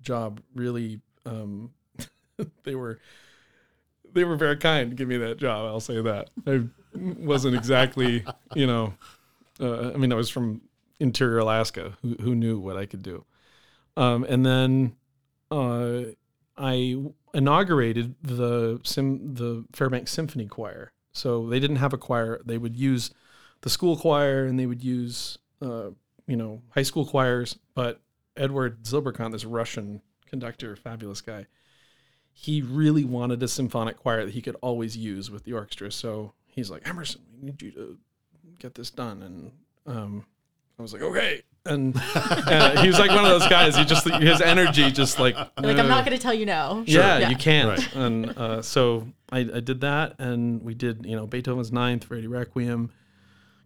job. 0.00 0.40
Really, 0.54 1.00
um, 1.26 1.70
they 2.64 2.74
were 2.74 2.98
they 4.12 4.24
were 4.24 4.36
very 4.36 4.56
kind 4.56 4.90
to 4.90 4.96
give 4.96 5.08
me 5.08 5.16
that 5.18 5.38
job. 5.38 5.66
I'll 5.66 5.80
say 5.80 6.00
that. 6.00 6.30
I 6.46 6.64
wasn't 6.94 7.54
exactly, 7.54 8.24
you 8.54 8.66
know, 8.66 8.94
uh, 9.60 9.92
I 9.92 9.96
mean, 9.96 10.12
I 10.12 10.16
was 10.16 10.30
from 10.30 10.62
interior 11.00 11.38
Alaska. 11.38 11.96
Who, 12.02 12.16
who 12.20 12.34
knew 12.34 12.58
what 12.58 12.76
I 12.76 12.86
could 12.86 13.02
do? 13.02 13.24
Um, 13.96 14.24
and 14.24 14.44
then 14.44 14.96
uh, 15.50 16.02
I 16.56 16.96
inaugurated 17.34 18.14
the 18.22 18.80
sim 18.84 19.34
the 19.34 19.64
Fairbanks 19.72 20.12
Symphony 20.12 20.46
Choir. 20.46 20.92
So 21.12 21.46
they 21.46 21.60
didn't 21.60 21.76
have 21.76 21.92
a 21.92 21.98
choir. 21.98 22.40
They 22.44 22.56
would 22.56 22.76
use 22.76 23.10
the 23.62 23.70
school 23.70 23.96
choir, 23.96 24.44
and 24.44 24.58
they 24.58 24.66
would 24.66 24.82
use 24.84 25.38
uh, 25.60 25.90
you 26.26 26.36
know 26.36 26.62
high 26.70 26.82
school 26.82 27.06
choirs. 27.06 27.58
But 27.74 28.00
Edward 28.36 28.82
Zilberkant, 28.84 29.32
this 29.32 29.44
Russian 29.44 30.02
conductor, 30.26 30.76
fabulous 30.76 31.20
guy, 31.20 31.46
he 32.32 32.62
really 32.62 33.04
wanted 33.04 33.42
a 33.42 33.48
symphonic 33.48 33.96
choir 33.96 34.24
that 34.24 34.32
he 34.34 34.42
could 34.42 34.56
always 34.62 34.96
use 34.96 35.30
with 35.30 35.44
the 35.44 35.52
orchestra. 35.52 35.90
So 35.92 36.32
he's 36.46 36.70
like, 36.70 36.86
Emerson, 36.88 37.22
we 37.38 37.46
need 37.46 37.60
you 37.62 37.70
to 37.72 37.98
get 38.58 38.74
this 38.74 38.90
done. 38.90 39.22
And 39.22 39.52
um, 39.86 40.24
I 40.78 40.82
was 40.82 40.92
like, 40.92 41.02
okay. 41.02 41.42
And, 41.64 41.94
and 42.48 42.78
he 42.80 42.88
was 42.88 42.98
like 42.98 43.10
one 43.10 43.24
of 43.24 43.30
those 43.30 43.46
guys. 43.48 43.76
He 43.76 43.84
just 43.84 44.08
his 44.08 44.40
energy 44.40 44.90
just 44.90 45.20
like 45.20 45.36
Like, 45.36 45.78
I'm 45.78 45.88
not 45.88 46.04
going 46.04 46.16
to 46.16 46.22
tell 46.22 46.34
you 46.34 46.46
no. 46.46 46.82
yeah, 46.86 47.18
Yeah. 47.18 47.28
you 47.28 47.36
can't. 47.36 47.68
Right. 47.68 47.94
And 47.94 48.30
uh, 48.36 48.62
so 48.62 49.06
I, 49.30 49.40
I 49.40 49.60
did 49.60 49.82
that, 49.82 50.16
and 50.18 50.62
we 50.62 50.74
did 50.74 51.06
you 51.06 51.14
know 51.14 51.26
Beethoven's 51.26 51.70
Ninth, 51.70 52.04
Verdi 52.04 52.26
Requiem, 52.26 52.90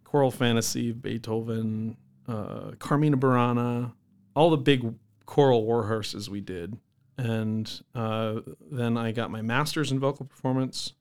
Choral 0.07 0.31
Fantasy, 0.31 0.93
Beethoven, 0.93 1.97
uh, 2.29 2.71
Carmina 2.79 3.17
Burana, 3.17 3.93
all 4.37 4.51
the 4.51 4.57
big 4.57 4.95
choral 5.27 5.67
warhorses 5.67 6.29
we 6.29 6.41
did, 6.41 6.79
and 7.19 7.83
uh, 7.93 8.37
then 8.71 8.97
I 8.97 9.11
got 9.11 9.33
my 9.33 9.43
master's 9.43 9.91
in 9.91 9.99
vocal 9.99 10.25
performance 10.25 10.93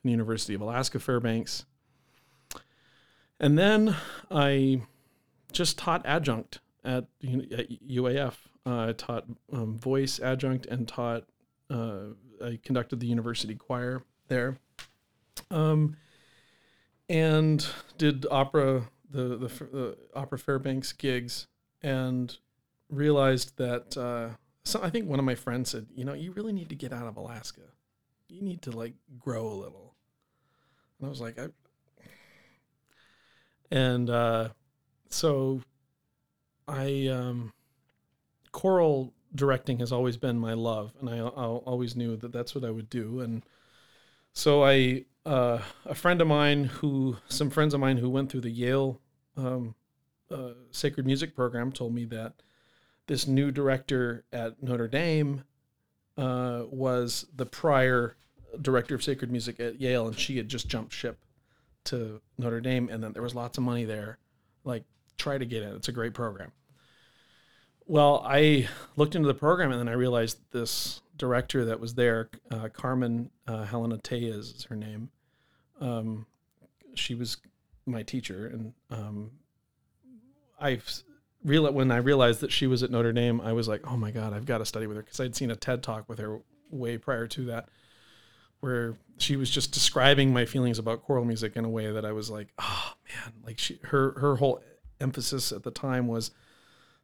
from 0.00 0.08
the 0.08 0.10
University 0.12 0.54
of 0.54 0.60
Alaska 0.60 1.00
Fairbanks, 1.00 1.66
and 3.40 3.58
then 3.58 3.96
I 4.30 4.82
just 5.50 5.76
taught 5.76 6.06
adjunct 6.06 6.60
at, 6.84 7.06
at 7.24 7.68
UAF. 7.88 8.34
Uh, 8.64 8.86
I 8.88 8.92
taught 8.92 9.24
um, 9.52 9.76
voice 9.76 10.20
adjunct 10.20 10.66
and 10.66 10.86
taught. 10.86 11.24
Uh, 11.68 12.10
I 12.40 12.60
conducted 12.62 13.00
the 13.00 13.08
university 13.08 13.56
choir 13.56 14.04
there, 14.28 14.56
um, 15.50 15.96
and 17.08 17.66
did 17.98 18.26
opera 18.30 18.88
the 19.10 19.36
the, 19.36 19.48
the 19.48 19.98
opera 20.14 20.38
Fairbanks 20.38 20.92
gigs, 20.92 21.46
and 21.82 22.36
realized 22.90 23.56
that. 23.58 23.96
Uh, 23.96 24.36
so 24.64 24.80
I 24.82 24.90
think 24.90 25.08
one 25.08 25.18
of 25.20 25.24
my 25.24 25.36
friends 25.36 25.70
said, 25.70 25.86
you 25.94 26.04
know, 26.04 26.12
you 26.12 26.32
really 26.32 26.52
need 26.52 26.68
to 26.70 26.74
get 26.74 26.92
out 26.92 27.06
of 27.06 27.16
Alaska. 27.16 27.60
You 28.28 28.42
need 28.42 28.62
to 28.62 28.72
like 28.72 28.94
grow 29.18 29.46
a 29.46 29.54
little. 29.54 29.94
And 30.98 31.06
I 31.06 31.08
was 31.08 31.20
like, 31.20 31.38
I. 31.38 31.48
And 33.70 34.10
uh, 34.10 34.48
so 35.08 35.60
I 36.68 37.08
um, 37.08 37.52
choral 38.52 39.12
directing 39.34 39.78
has 39.80 39.92
always 39.92 40.16
been 40.16 40.38
my 40.38 40.54
love, 40.54 40.92
and 41.00 41.10
I, 41.10 41.18
I 41.18 41.44
always 41.44 41.94
knew 41.94 42.16
that 42.16 42.32
that's 42.32 42.54
what 42.54 42.64
I 42.64 42.70
would 42.70 42.88
do. 42.88 43.20
And 43.20 43.44
so 44.32 44.64
I, 44.64 45.04
uh, 45.26 45.60
a 45.84 45.94
friend 45.94 46.20
of 46.20 46.28
mine 46.28 46.64
who, 46.64 47.16
some 47.28 47.50
friends 47.50 47.74
of 47.74 47.80
mine 47.80 47.98
who 47.98 48.08
went 48.08 48.30
through 48.30 48.42
the 48.42 48.50
Yale 48.50 49.00
um, 49.36 49.74
uh, 50.30 50.52
sacred 50.70 51.04
music 51.04 51.34
program, 51.34 51.72
told 51.72 51.92
me 51.92 52.04
that 52.06 52.34
this 53.08 53.26
new 53.26 53.50
director 53.50 54.24
at 54.32 54.62
Notre 54.62 54.88
Dame 54.88 55.42
uh, 56.16 56.62
was 56.70 57.26
the 57.34 57.46
prior 57.46 58.16
director 58.62 58.94
of 58.94 59.02
sacred 59.02 59.30
music 59.30 59.58
at 59.60 59.80
Yale, 59.80 60.06
and 60.06 60.18
she 60.18 60.36
had 60.36 60.48
just 60.48 60.68
jumped 60.68 60.92
ship 60.92 61.18
to 61.84 62.20
Notre 62.38 62.60
Dame, 62.60 62.88
and 62.88 63.02
then 63.02 63.12
there 63.12 63.22
was 63.22 63.34
lots 63.34 63.58
of 63.58 63.64
money 63.64 63.84
there. 63.84 64.18
Like, 64.64 64.84
try 65.18 65.38
to 65.38 65.44
get 65.44 65.62
in. 65.62 65.74
It's 65.74 65.88
a 65.88 65.92
great 65.92 66.14
program. 66.14 66.52
Well, 67.84 68.24
I 68.26 68.68
looked 68.96 69.14
into 69.14 69.28
the 69.28 69.34
program 69.34 69.70
and 69.70 69.78
then 69.78 69.88
I 69.88 69.92
realized 69.92 70.38
this 70.50 71.02
director 71.16 71.64
that 71.66 71.78
was 71.78 71.94
there, 71.94 72.28
uh, 72.50 72.68
Carmen 72.72 73.30
uh, 73.46 73.64
Helena 73.64 73.98
Tellez 73.98 74.54
is 74.54 74.64
her 74.64 74.74
name. 74.74 75.10
Um, 75.80 76.26
she 76.94 77.14
was 77.14 77.36
my 77.86 78.02
teacher, 78.02 78.46
and 78.46 78.72
um, 78.90 79.30
I 80.60 80.80
real 81.44 81.70
when 81.72 81.90
I 81.90 81.98
realized 81.98 82.40
that 82.40 82.52
she 82.52 82.66
was 82.66 82.82
at 82.82 82.90
Notre 82.90 83.12
Dame, 83.12 83.40
I 83.40 83.52
was 83.52 83.68
like, 83.68 83.82
oh 83.90 83.96
my 83.96 84.10
god, 84.10 84.32
I've 84.32 84.46
got 84.46 84.58
to 84.58 84.66
study 84.66 84.86
with 84.86 84.96
her 84.96 85.02
because 85.02 85.20
I'd 85.20 85.36
seen 85.36 85.50
a 85.50 85.56
TED 85.56 85.82
talk 85.82 86.08
with 86.08 86.18
her 86.18 86.40
way 86.70 86.98
prior 86.98 87.26
to 87.28 87.44
that, 87.46 87.68
where 88.60 88.96
she 89.18 89.36
was 89.36 89.50
just 89.50 89.72
describing 89.72 90.32
my 90.32 90.44
feelings 90.44 90.78
about 90.78 91.02
choral 91.02 91.24
music 91.24 91.56
in 91.56 91.64
a 91.64 91.68
way 91.68 91.90
that 91.90 92.04
I 92.04 92.12
was 92.12 92.30
like, 92.30 92.48
oh 92.58 92.92
man, 93.08 93.32
like 93.44 93.58
she 93.58 93.78
her 93.84 94.12
her 94.18 94.36
whole 94.36 94.62
emphasis 95.00 95.52
at 95.52 95.62
the 95.62 95.70
time 95.70 96.08
was 96.08 96.30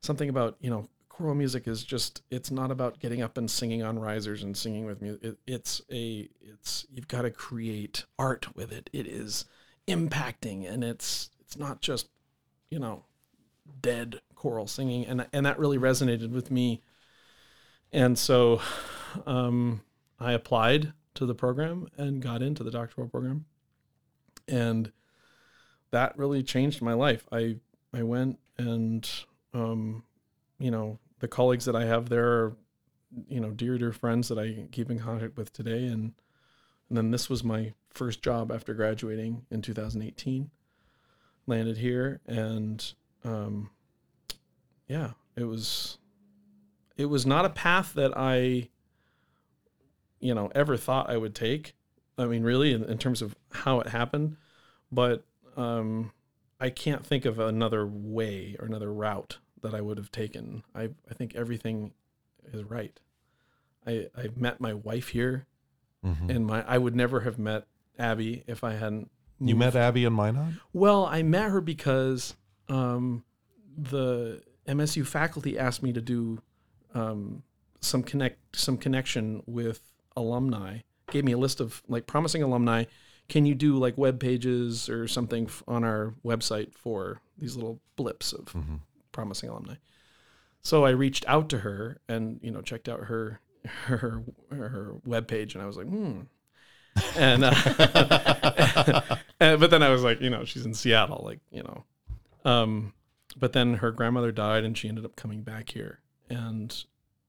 something 0.01 0.29
about 0.29 0.57
you 0.61 0.71
know 0.71 0.89
choral 1.13 1.35
music 1.35 1.69
is 1.69 1.85
just 1.85 2.23
it's 2.31 2.51
not 2.51 2.71
about 2.71 2.99
getting 2.99 3.21
up 3.21 3.37
and 3.37 3.51
singing 3.51 3.83
on 3.83 3.99
risers 3.99 4.43
and 4.43 4.57
singing 4.57 4.87
with 4.87 5.03
music 5.03 5.23
it, 5.23 5.39
it's 5.47 5.83
a 5.93 6.27
it's 6.41 6.87
you've 6.91 7.07
got 7.07 7.23
to 7.23 7.31
create 7.31 8.07
art 8.19 8.57
with 8.57 8.73
it. 8.73 8.89
It 8.95 9.07
is 9.07 9.45
impacting 9.87 10.69
and 10.69 10.83
it's 10.83 11.31
it's 11.41 11.59
not 11.59 11.83
just 11.83 12.09
you 12.71 12.79
know 12.79 13.05
dead 13.83 14.21
choral 14.35 14.67
singing. 14.67 15.05
And 15.07 15.27
and 15.35 15.45
that 15.45 15.59
really 15.59 15.77
resonated 15.77 16.31
with 16.31 16.51
me. 16.51 16.83
And 17.93 18.19
so 18.19 18.63
um 19.27 19.83
i 20.19 20.33
applied 20.33 20.95
to 21.15 21.27
the 21.27 21.35
program 21.35 21.89
and 21.99 22.23
got 22.23 22.41
into 22.41 22.65
the 22.65 22.71
doctoral 22.71 23.07
program. 23.09 23.45
And 24.49 24.93
that 25.91 26.17
really 26.17 26.43
changed 26.43 26.81
my 26.81 26.95
life. 26.95 27.27
I 27.31 27.57
i 27.93 28.03
went 28.03 28.39
and 28.57 29.07
um 29.53 30.05
you 30.59 30.71
know 30.71 30.99
the 31.23 31.29
colleagues 31.29 31.65
that 31.67 31.77
I 31.77 31.85
have 31.85 32.09
there 32.09 32.27
are, 32.27 32.57
you 33.29 33.39
know, 33.39 33.51
dear 33.51 33.79
dear 33.79 33.93
friends 33.93 34.29
that 34.29 34.39
I 34.39 34.67
keep 34.73 34.91
in 34.91 34.99
contact 34.99 35.37
with 35.37 35.53
today, 35.53 35.87
and 35.87 36.13
and 36.89 36.99
then 36.99 37.13
this 37.13 37.31
was 37.31 37.45
my 37.45 37.73
first 37.91 38.23
job 38.23 38.51
after 38.51 38.75
graduating 38.75 39.47
in 39.51 39.63
2018. 39.63 40.51
Landed 41.47 41.79
here, 41.79 42.21
and 42.27 42.93
um, 43.25 43.71
yeah, 44.89 45.13
it 45.37 45.45
was 45.45 45.99
it 46.97 47.07
was 47.07 47.25
not 47.25 47.45
a 47.45 47.51
path 47.51 47.95
that 47.95 48.13
I, 48.17 48.69
you 50.19 50.35
know, 50.35 50.51
ever 50.57 50.77
thought 50.77 51.09
I 51.09 51.17
would 51.17 51.37
take. 51.37 51.75
I 52.19 52.27
mean, 52.27 52.43
really, 52.43 52.73
in, 52.73 52.83
in 52.85 52.99
terms 52.99 53.23
of 53.23 53.37
how 53.53 53.79
it 53.79 53.89
happened, 53.89 54.37
but 54.91 55.25
um, 55.57 56.11
I 56.59 56.71
can't 56.71 57.07
think 57.07 57.25
of 57.25 57.39
another 57.39 57.87
way 57.87 58.57
or 58.59 58.67
another 58.67 58.93
route 58.93 59.39
that 59.63 59.75
I 59.75 59.81
would 59.81 59.97
have 59.99 60.11
taken. 60.13 60.63
I 60.75 60.91
I 61.11 61.15
think 61.15 61.35
everything 61.35 61.93
is 62.53 62.63
right. 62.65 62.99
I 63.87 64.09
I 64.17 64.29
met 64.37 64.61
my 64.61 64.75
wife 64.75 65.09
here, 65.09 65.47
Mhm. 66.05 66.31
and 66.35 66.47
my 66.47 66.63
I 66.69 66.79
would 66.79 66.95
never 66.95 67.21
have 67.21 67.39
met 67.39 67.67
Abby 67.99 68.45
if 68.47 68.63
I 68.65 68.73
hadn't. 68.75 69.11
You 69.41 69.57
met 69.57 69.75
Abby 69.75 70.05
in 70.05 70.13
Minot? 70.13 70.55
Well, 70.73 71.05
I 71.07 71.23
met 71.23 71.51
her 71.51 71.61
because 71.61 72.35
um, 72.69 73.25
the 73.77 74.41
MSU 74.69 75.05
faculty 75.05 75.59
asked 75.59 75.83
me 75.83 75.93
to 75.93 76.01
do 76.01 76.41
um, 76.95 77.43
some 77.81 78.03
connect 78.03 78.57
some 78.57 78.77
connection 78.77 79.43
with 79.47 79.81
alumni. 80.17 80.79
Gave 81.11 81.25
me 81.25 81.33
a 81.33 81.39
list 81.39 81.61
of 81.61 81.83
like 81.89 82.07
promising 82.07 82.43
alumni. 82.43 82.85
Can 83.29 83.47
you 83.47 83.55
do 83.55 83.77
like 83.77 83.97
web 83.99 84.21
pages 84.21 84.89
or 84.89 85.09
something 85.09 85.49
on 85.67 85.85
our 85.85 86.15
website 86.25 86.75
for 86.75 87.21
these 87.39 87.57
little 87.57 87.81
blips 87.97 88.33
of 88.33 88.47
Mhm. 88.53 88.81
Promising 89.13 89.49
alumni. 89.51 89.75
So 90.63 90.85
I 90.85 90.91
reached 90.91 91.25
out 91.29 91.49
to 91.51 91.59
her 91.59 92.01
and 92.09 92.39
you 92.43 92.51
know 92.51 92.61
checked 92.63 92.89
out 92.89 93.01
her 93.05 93.41
her 93.87 94.23
her 94.51 94.95
webpage, 95.07 95.55
and 95.55 95.63
I 95.63 95.67
was 95.67 95.77
like, 95.77 95.87
hmm. 95.87 96.21
And, 97.17 97.43
uh, 97.43 97.55
and 99.41 99.59
but 99.61 99.71
then 99.71 99.83
I 99.83 99.89
was 99.89 100.03
like, 100.03 100.21
you 100.21 100.29
know, 100.29 100.45
she's 100.45 100.67
in 100.67 100.75
Seattle, 100.75 101.23
like 101.25 101.41
you 101.51 101.63
know. 101.63 101.85
Um, 102.45 102.93
but 103.37 103.53
then 103.55 103.75
her 103.75 103.91
grandmother 103.93 104.31
died, 104.33 104.65
and 104.65 104.77
she 104.77 104.89
ended 104.89 105.05
up 105.05 105.17
coming 105.17 105.43
back 105.43 105.71
here, 105.71 106.01
and 106.29 106.85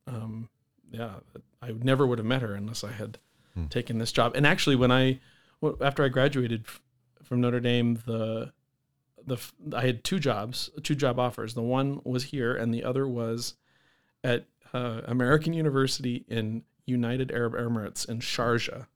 um, 0.08 0.50
yeah, 0.92 1.16
I 1.62 1.72
never 1.72 2.06
would 2.06 2.18
have 2.20 2.25
met 2.25 2.42
her 2.42 2.54
unless 2.54 2.84
I 2.84 2.92
had 2.92 3.20
Hmm. 3.54 3.68
taken 3.68 4.00
this 4.00 4.12
job. 4.12 4.36
And 4.36 4.48
actually, 4.48 4.75
when 4.75 4.92
I 4.92 5.20
after 5.80 6.04
I 6.04 6.08
graduated 6.10 6.66
from 7.24 7.40
Notre 7.40 7.60
Dame, 7.60 8.02
the 8.08 8.52
the 9.25 9.36
f- 9.36 9.53
I 9.74 9.86
had 9.86 10.03
two 10.03 10.20
jobs, 10.20 10.70
two 10.84 10.96
job 10.96 11.20
offers. 11.20 11.53
The 11.53 11.62
one 11.62 12.01
was 12.03 12.25
here, 12.25 12.56
and 12.56 12.74
the 12.74 12.84
other 12.84 13.08
was 13.08 13.56
at 14.24 14.46
uh, 14.74 15.01
American 15.06 15.53
University 15.53 16.25
in 16.27 16.63
United 16.86 17.32
Arab 17.32 17.53
Emirates 17.53 18.08
in 18.08 18.20
Sharjah, 18.20 18.88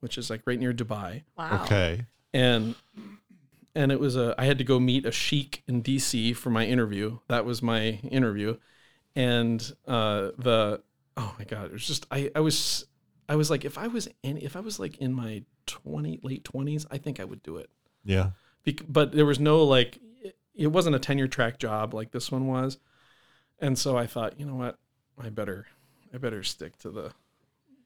which 0.00 0.16
is 0.18 0.30
like 0.30 0.42
right 0.46 0.58
near 0.58 0.72
Dubai. 0.72 1.22
Wow. 1.36 1.62
Okay. 1.64 2.06
And 2.32 2.74
and 3.74 3.92
it 3.92 4.00
was 4.00 4.16
a 4.16 4.34
I 4.38 4.46
had 4.46 4.58
to 4.58 4.64
go 4.64 4.80
meet 4.80 5.04
a 5.04 5.12
sheik 5.12 5.62
in 5.66 5.82
DC 5.82 6.34
for 6.36 6.50
my 6.50 6.64
interview. 6.64 7.18
That 7.28 7.44
was 7.44 7.62
my 7.62 8.00
interview, 8.10 8.56
and 9.14 9.60
uh, 9.86 10.30
the 10.38 10.82
oh 11.16 11.34
my 11.38 11.44
god, 11.44 11.66
it 11.66 11.72
was 11.72 11.86
just 11.86 12.06
I 12.10 12.30
I 12.34 12.40
was 12.40 12.86
I 13.28 13.36
was 13.36 13.50
like 13.50 13.64
if 13.64 13.78
I 13.78 13.88
was 13.88 14.08
in 14.22 14.38
if 14.38 14.56
I 14.56 14.60
was 14.60 14.78
like 14.78 14.96
in 14.98 15.12
my 15.12 15.44
twenty 15.66 16.20
late 16.22 16.44
twenties, 16.44 16.86
I 16.90 16.98
think 16.98 17.20
I 17.20 17.24
would 17.24 17.42
do 17.42 17.56
it. 17.56 17.70
Yeah. 18.04 18.30
Bec- 18.66 18.84
but 18.88 19.12
there 19.12 19.24
was 19.24 19.40
no 19.40 19.62
like 19.64 19.98
it- 20.22 20.36
it 20.54 20.66
wasn't 20.66 20.96
a 20.96 20.98
tenure 20.98 21.28
track 21.28 21.58
job 21.58 21.94
like 21.94 22.10
this 22.10 22.30
one 22.30 22.46
was 22.46 22.76
and 23.60 23.78
so 23.78 23.96
i 23.96 24.06
thought 24.06 24.38
you 24.38 24.44
know 24.44 24.56
what 24.56 24.78
i 25.18 25.30
better 25.30 25.66
i 26.12 26.18
better 26.18 26.42
stick 26.42 26.76
to 26.78 26.90
the 26.90 27.12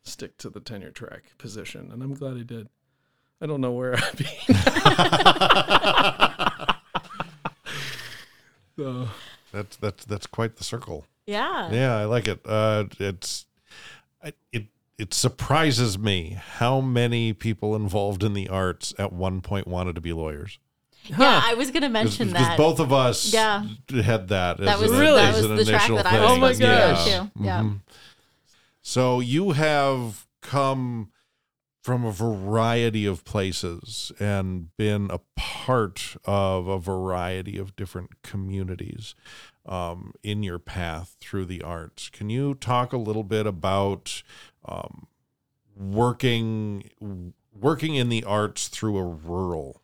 stick 0.02 0.36
to 0.38 0.50
the 0.50 0.58
tenure 0.60 0.90
track 0.90 1.22
position 1.38 1.90
and 1.92 2.02
i'm 2.02 2.14
glad 2.14 2.36
i 2.36 2.42
did 2.42 2.68
i 3.40 3.46
don't 3.46 3.60
know 3.60 3.70
where 3.72 3.94
i'd 3.96 4.16
be 4.16 4.24
so 8.76 9.08
That's 9.52 9.76
that's 9.76 10.04
that's 10.04 10.26
quite 10.26 10.56
the 10.56 10.64
circle. 10.64 11.04
Yeah. 11.26 11.70
Yeah, 11.70 11.96
I 11.96 12.04
like 12.06 12.26
it. 12.28 12.40
Uh, 12.44 12.84
it's 12.98 13.46
I- 14.22 14.32
it 14.52 14.66
it 14.98 15.14
surprises 15.14 15.98
me 15.98 16.38
how 16.58 16.80
many 16.80 17.32
people 17.32 17.74
involved 17.76 18.22
in 18.22 18.34
the 18.34 18.48
arts 18.48 18.94
at 18.98 19.12
one 19.12 19.40
point 19.40 19.66
wanted 19.66 19.94
to 19.96 20.00
be 20.00 20.12
lawyers. 20.12 20.58
Yeah, 21.18 21.40
I 21.44 21.54
was 21.54 21.70
going 21.70 21.82
to 21.82 21.88
mention 21.88 22.28
Because 22.28 22.46
that. 22.48 22.56
both 22.58 22.80
of 22.80 22.92
us 22.92 23.32
Yeah. 23.32 23.64
had 23.90 24.28
that. 24.28 24.58
that 24.58 24.78
was 24.78 24.90
an- 24.92 24.98
Really? 24.98 25.22
that 25.22 25.34
was 25.34 25.42
the 25.48 25.64
track 25.64 25.88
initial 25.88 25.96
that 25.96 26.06
I 26.06 26.20
was 26.20 26.30
Oh 26.30 26.36
my 26.38 26.52
supposed 26.52 26.60
to 26.60 26.66
go 26.66 26.94
gosh. 26.94 27.04
to. 27.04 27.30
Yeah. 27.40 27.60
Mhm. 27.62 27.80
So 28.82 29.20
you 29.20 29.50
have 29.52 30.26
come 30.40 31.10
from 31.82 32.04
a 32.04 32.12
variety 32.12 33.06
of 33.06 33.24
places 33.24 34.12
and 34.20 34.74
been 34.76 35.10
a 35.10 35.18
part 35.36 36.16
of 36.26 36.66
a 36.68 36.78
variety 36.78 37.56
of 37.58 37.74
different 37.76 38.22
communities 38.22 39.14
um, 39.66 40.12
in 40.22 40.42
your 40.42 40.58
path 40.58 41.16
through 41.20 41.44
the 41.46 41.62
arts. 41.62 42.08
Can 42.10 42.28
you 42.30 42.54
talk 42.54 42.92
a 42.92 42.96
little 42.98 43.22
bit 43.24 43.46
about 43.46 44.22
um, 44.66 45.06
working 45.76 46.90
working 47.52 47.94
in 47.94 48.08
the 48.08 48.24
arts 48.24 48.68
through 48.68 48.96
a 48.98 49.04
rural 49.04 49.82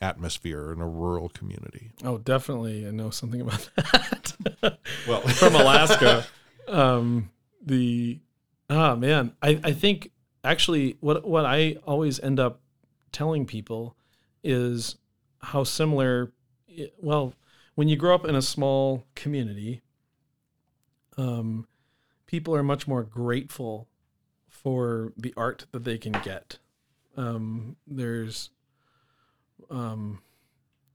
atmosphere 0.00 0.72
in 0.72 0.80
a 0.80 0.88
rural 0.88 1.28
community? 1.30 1.92
oh 2.04 2.18
definitely. 2.18 2.86
I 2.86 2.90
know 2.90 3.10
something 3.10 3.40
about 3.40 3.68
that. 3.76 4.78
Well, 5.08 5.20
from 5.22 5.54
alaska. 5.62 6.26
Um 6.68 7.30
the 7.64 8.20
ah 8.70 8.94
man. 8.96 9.32
I 9.42 9.60
i 9.64 9.72
think 9.72 10.10
actually 10.44 10.96
what 11.00 11.26
what 11.26 11.44
i 11.44 11.76
always 11.84 12.20
end 12.20 12.38
up 12.38 12.60
telling 13.12 13.46
people 13.46 13.96
is 14.44 14.96
how 15.40 15.64
similar 15.64 16.32
it- 16.68 16.94
well 16.98 17.32
when 17.74 17.88
you 17.88 17.96
grow 17.96 18.14
up 18.14 18.24
in 18.26 18.34
a 18.36 18.42
small 18.42 19.04
community 19.14 19.82
um 21.16 21.66
people 22.26 22.54
are 22.54 22.62
much 22.62 22.86
more 22.86 23.02
grateful 23.02 23.88
for 24.48 25.12
the 25.16 25.32
art 25.36 25.66
that 25.72 25.84
they 25.84 25.96
can 25.98 26.12
get. 26.24 26.58
Um 27.16 27.76
there's 27.86 28.50
um 29.70 30.20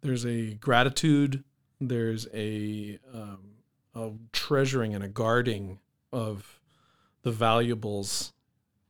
there's 0.02 0.26
a 0.26 0.54
gratitude 0.56 1.44
there's 1.80 2.28
a 2.34 3.00
um 3.14 3.52
a 3.96 4.12
treasuring 4.32 4.96
and 4.96 5.04
a 5.04 5.08
guarding 5.08 5.80
of 6.12 6.60
the 7.24 7.32
valuables 7.32 8.34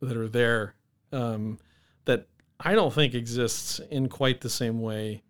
that 0.02 0.16
are 0.16 0.28
there 0.28 0.76
um, 1.12 1.60
that 2.06 2.28
I 2.60 2.74
don't 2.74 2.94
think 2.94 3.14
exists 3.14 3.80
in 3.90 4.10
quite 4.10 4.42
the 4.42 4.50
same 4.50 4.82
way. 4.82 5.24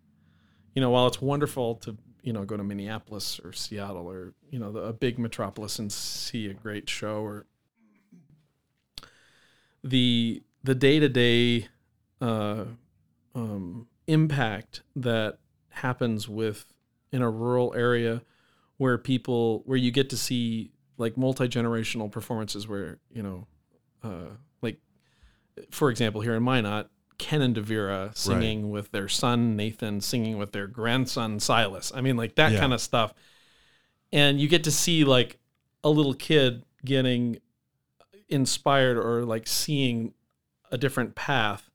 You 0.74 0.82
know, 0.82 0.90
while 0.90 1.06
it's 1.06 1.20
wonderful 1.20 1.76
to 1.76 1.96
you 2.22 2.32
know 2.32 2.44
go 2.44 2.56
to 2.56 2.62
Minneapolis 2.62 3.40
or 3.44 3.52
Seattle 3.52 4.08
or 4.08 4.32
you 4.50 4.58
know 4.58 4.76
a 4.76 4.92
big 4.92 5.18
metropolis 5.18 5.78
and 5.78 5.92
see 5.92 6.46
a 6.48 6.54
great 6.54 6.88
show 6.88 7.22
or 7.22 7.46
the 9.82 10.42
the 10.62 10.74
day 10.74 11.00
to 11.00 11.08
day 11.08 11.68
impact 14.12 14.82
that 14.96 15.38
happens 15.70 16.28
with 16.28 16.66
in 17.10 17.22
a 17.22 17.30
rural 17.30 17.72
area 17.76 18.22
where 18.76 18.98
people 18.98 19.62
where 19.64 19.78
you 19.78 19.90
get 19.90 20.10
to 20.10 20.16
see 20.16 20.70
like 20.98 21.16
multi-generational 21.16 22.10
performances 22.10 22.68
where 22.68 22.98
you 23.10 23.22
know 23.22 23.46
uh 24.02 24.28
like 24.60 24.78
for 25.70 25.90
example 25.90 26.20
here 26.20 26.34
in 26.34 26.42
minot 26.42 26.90
ken 27.18 27.40
and 27.42 27.54
devira 27.56 28.14
singing 28.16 28.70
with 28.70 28.90
their 28.92 29.08
son 29.08 29.56
nathan 29.56 30.00
singing 30.00 30.36
with 30.38 30.52
their 30.52 30.66
grandson 30.66 31.38
silas. 31.40 31.92
I 31.94 32.00
mean 32.00 32.16
like 32.16 32.34
that 32.36 32.52
Yeah. 32.52 32.60
kind 32.60 32.72
of 32.72 32.80
stuff. 32.80 33.14
And 34.12 34.40
you 34.40 34.48
get 34.48 34.64
to 34.64 34.70
see 34.70 35.04
like 35.04 35.38
a 35.84 35.88
little 35.90 36.14
kid 36.14 36.64
getting 36.84 37.38
inspired 38.28 38.96
or 38.98 39.24
like 39.24 39.46
seeing 39.46 40.14
a 40.70 40.78
different 40.78 41.14
path 41.14 41.70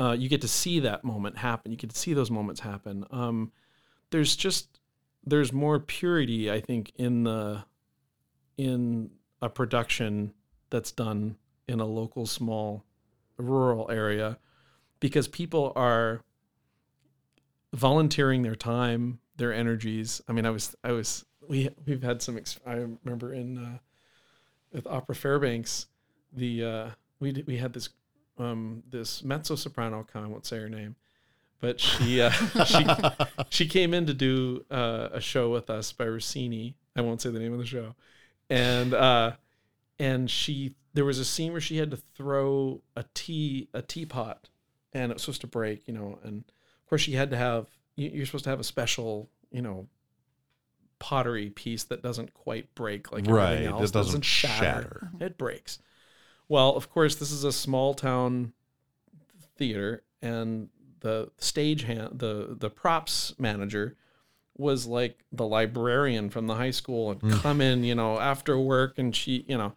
uh, 0.00 0.12
you 0.12 0.28
get 0.28 0.40
to 0.40 0.48
see 0.48 0.80
that 0.80 1.04
moment 1.04 1.36
happen. 1.36 1.70
You 1.70 1.76
get 1.76 1.90
to 1.90 1.98
see 1.98 2.14
those 2.14 2.30
moments 2.30 2.60
happen. 2.60 3.04
Um, 3.10 3.52
there's 4.10 4.36
just 4.36 4.80
there's 5.24 5.52
more 5.52 5.78
purity 5.78 6.50
i 6.50 6.60
think 6.60 6.92
in 6.96 7.24
the 7.24 7.64
in 8.56 9.10
a 9.42 9.48
production 9.48 10.32
that's 10.70 10.92
done 10.92 11.36
in 11.68 11.80
a 11.80 11.84
local 11.84 12.26
small 12.26 12.84
rural 13.36 13.90
area 13.90 14.38
because 14.98 15.28
people 15.28 15.72
are 15.76 16.22
volunteering 17.72 18.42
their 18.42 18.56
time 18.56 19.20
their 19.36 19.54
energies. 19.54 20.20
I 20.28 20.32
mean 20.32 20.44
i 20.44 20.50
was 20.50 20.74
i 20.84 20.92
was 20.92 21.24
we 21.48 21.70
we've 21.86 22.02
had 22.02 22.20
some 22.20 22.38
i 22.66 22.72
remember 23.04 23.32
in 23.32 23.58
uh, 23.58 23.78
with 24.72 24.86
opera 24.86 25.14
fairbanks 25.14 25.86
the 26.32 26.64
uh 26.64 26.90
we 27.20 27.42
we 27.46 27.56
had 27.56 27.72
this 27.72 27.88
um 28.40 28.82
this 28.90 29.22
mezzo 29.22 29.54
soprano. 29.54 30.06
I 30.14 30.26
won't 30.26 30.46
say 30.46 30.58
her 30.58 30.68
name 30.68 30.96
but 31.60 31.78
she 31.78 32.22
uh, 32.22 32.30
she 32.64 32.86
she 33.50 33.66
came 33.66 33.92
in 33.92 34.06
to 34.06 34.14
do 34.14 34.64
uh, 34.70 35.10
a 35.12 35.20
show 35.20 35.50
with 35.50 35.68
us 35.68 35.92
by 35.92 36.06
Rossini. 36.06 36.74
I 36.96 37.02
won't 37.02 37.20
say 37.20 37.28
the 37.30 37.38
name 37.38 37.52
of 37.52 37.58
the 37.58 37.66
show, 37.66 37.94
and 38.48 38.94
uh, 38.94 39.32
and 39.98 40.30
she 40.30 40.74
there 40.94 41.04
was 41.04 41.18
a 41.18 41.24
scene 41.24 41.52
where 41.52 41.60
she 41.60 41.76
had 41.76 41.90
to 41.90 41.98
throw 42.16 42.80
a 42.96 43.04
tea 43.12 43.68
a 43.74 43.82
teapot, 43.82 44.48
and 44.94 45.10
it 45.12 45.14
was 45.16 45.22
supposed 45.22 45.42
to 45.42 45.46
break, 45.46 45.86
you 45.86 45.92
know, 45.92 46.18
and 46.24 46.44
of 46.82 46.88
course 46.88 47.02
she 47.02 47.12
had 47.12 47.28
to 47.30 47.36
have 47.36 47.66
you- 47.94 48.08
you're 48.08 48.24
supposed 48.26 48.44
to 48.44 48.50
have 48.50 48.60
a 48.60 48.64
special 48.64 49.28
you 49.50 49.60
know 49.60 49.86
pottery 50.98 51.50
piece 51.50 51.84
that 51.84 52.02
doesn't 52.02 52.34
quite 52.34 52.74
break 52.74 53.10
like 53.12 53.26
Right, 53.26 53.52
everything 53.52 53.66
it 53.76 53.80
else 53.80 53.90
doesn't 53.90 54.24
shatter. 54.24 54.62
shatter. 55.10 55.10
It 55.20 55.38
breaks. 55.38 55.78
Well, 56.50 56.74
of 56.74 56.90
course, 56.90 57.14
this 57.14 57.30
is 57.30 57.44
a 57.44 57.52
small 57.52 57.94
town 57.94 58.54
theater, 59.56 60.02
and 60.20 60.68
the 60.98 61.30
stage 61.38 61.84
hand, 61.84 62.18
the 62.18 62.56
the 62.58 62.68
props 62.68 63.34
manager, 63.38 63.96
was 64.58 64.84
like 64.84 65.24
the 65.30 65.46
librarian 65.46 66.28
from 66.28 66.48
the 66.48 66.56
high 66.56 66.72
school 66.72 67.12
and 67.12 67.20
mm. 67.20 67.40
come 67.40 67.60
in, 67.60 67.84
you 67.84 67.94
know, 67.94 68.18
after 68.18 68.58
work, 68.58 68.98
and 68.98 69.14
she, 69.14 69.44
you 69.46 69.56
know, 69.56 69.74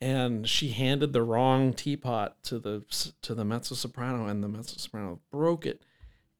and 0.00 0.48
she 0.48 0.68
handed 0.68 1.12
the 1.12 1.24
wrong 1.24 1.72
teapot 1.72 2.40
to 2.44 2.60
the 2.60 2.84
to 3.22 3.34
the 3.34 3.44
mezzo 3.44 3.74
soprano, 3.74 4.28
and 4.28 4.40
the 4.40 4.48
mezzo 4.48 4.76
soprano 4.76 5.18
broke 5.32 5.66
it, 5.66 5.82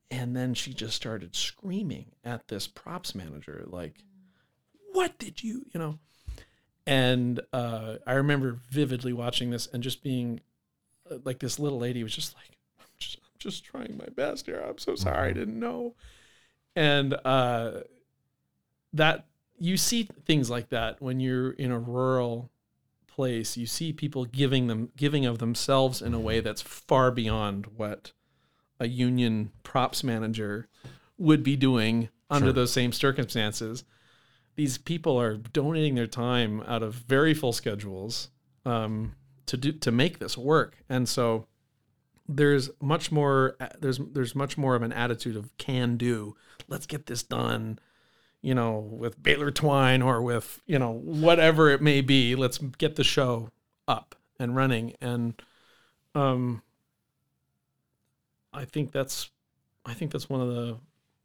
and 0.08 0.36
then 0.36 0.54
she 0.54 0.72
just 0.72 0.94
started 0.94 1.34
screaming 1.34 2.12
at 2.22 2.46
this 2.46 2.68
props 2.68 3.12
manager, 3.12 3.64
like, 3.66 4.04
"What 4.92 5.18
did 5.18 5.42
you, 5.42 5.66
you 5.74 5.80
know?" 5.80 5.98
And 6.88 7.40
uh, 7.52 7.96
I 8.06 8.14
remember 8.14 8.56
vividly 8.70 9.12
watching 9.12 9.50
this 9.50 9.66
and 9.72 9.82
just 9.82 10.02
being 10.02 10.40
uh, 11.10 11.18
like, 11.22 11.38
this 11.38 11.58
little 11.58 11.78
lady 11.78 12.02
was 12.02 12.14
just 12.14 12.34
like, 12.34 12.56
"I'm 12.80 12.86
just, 12.98 13.18
I'm 13.22 13.38
just 13.38 13.62
trying 13.64 13.96
my 13.98 14.06
best 14.16 14.46
here. 14.46 14.64
I'm 14.66 14.78
so 14.78 14.94
sorry, 14.94 15.28
I 15.28 15.32
didn't 15.34 15.60
know." 15.60 15.94
And 16.74 17.12
uh, 17.26 17.80
that 18.94 19.26
you 19.58 19.76
see 19.76 20.08
things 20.24 20.48
like 20.48 20.70
that 20.70 21.02
when 21.02 21.20
you're 21.20 21.50
in 21.50 21.70
a 21.70 21.78
rural 21.78 22.50
place. 23.06 23.56
You 23.58 23.66
see 23.66 23.92
people 23.92 24.24
giving 24.24 24.68
them 24.68 24.90
giving 24.96 25.26
of 25.26 25.38
themselves 25.40 26.00
in 26.00 26.14
a 26.14 26.20
way 26.20 26.40
that's 26.40 26.62
far 26.62 27.10
beyond 27.10 27.66
what 27.76 28.12
a 28.80 28.88
union 28.88 29.50
props 29.62 30.02
manager 30.02 30.68
would 31.18 31.42
be 31.42 31.56
doing 31.56 32.08
under 32.30 32.46
Sure. 32.46 32.52
those 32.52 32.72
same 32.72 32.92
circumstances. 32.92 33.84
These 34.58 34.76
people 34.76 35.20
are 35.20 35.36
donating 35.36 35.94
their 35.94 36.08
time 36.08 36.62
out 36.62 36.82
of 36.82 36.92
very 36.94 37.32
full 37.32 37.52
schedules 37.52 38.30
um, 38.66 39.14
to 39.46 39.56
do 39.56 39.70
to 39.70 39.92
make 39.92 40.18
this 40.18 40.36
work, 40.36 40.78
and 40.88 41.08
so 41.08 41.46
there's 42.28 42.68
much 42.80 43.12
more 43.12 43.56
there's 43.78 43.98
there's 43.98 44.34
much 44.34 44.58
more 44.58 44.74
of 44.74 44.82
an 44.82 44.92
attitude 44.92 45.36
of 45.36 45.56
can 45.58 45.96
do. 45.96 46.34
Let's 46.66 46.86
get 46.86 47.06
this 47.06 47.22
done, 47.22 47.78
you 48.42 48.52
know, 48.52 48.80
with 48.80 49.22
baler 49.22 49.52
twine 49.52 50.02
or 50.02 50.20
with 50.22 50.60
you 50.66 50.80
know 50.80 50.90
whatever 50.90 51.70
it 51.70 51.80
may 51.80 52.00
be. 52.00 52.34
Let's 52.34 52.58
get 52.58 52.96
the 52.96 53.04
show 53.04 53.50
up 53.86 54.16
and 54.40 54.56
running, 54.56 54.94
and 55.00 55.40
um, 56.16 56.62
I 58.52 58.64
think 58.64 58.90
that's 58.90 59.30
I 59.86 59.94
think 59.94 60.10
that's 60.10 60.28
one 60.28 60.40
of 60.40 60.48
the 60.48 60.78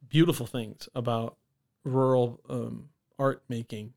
beautiful 0.08 0.46
things 0.46 0.88
about 0.94 1.36
rural 1.84 2.40
um, 2.48 2.90
art 3.20 3.44
making, 3.48 3.94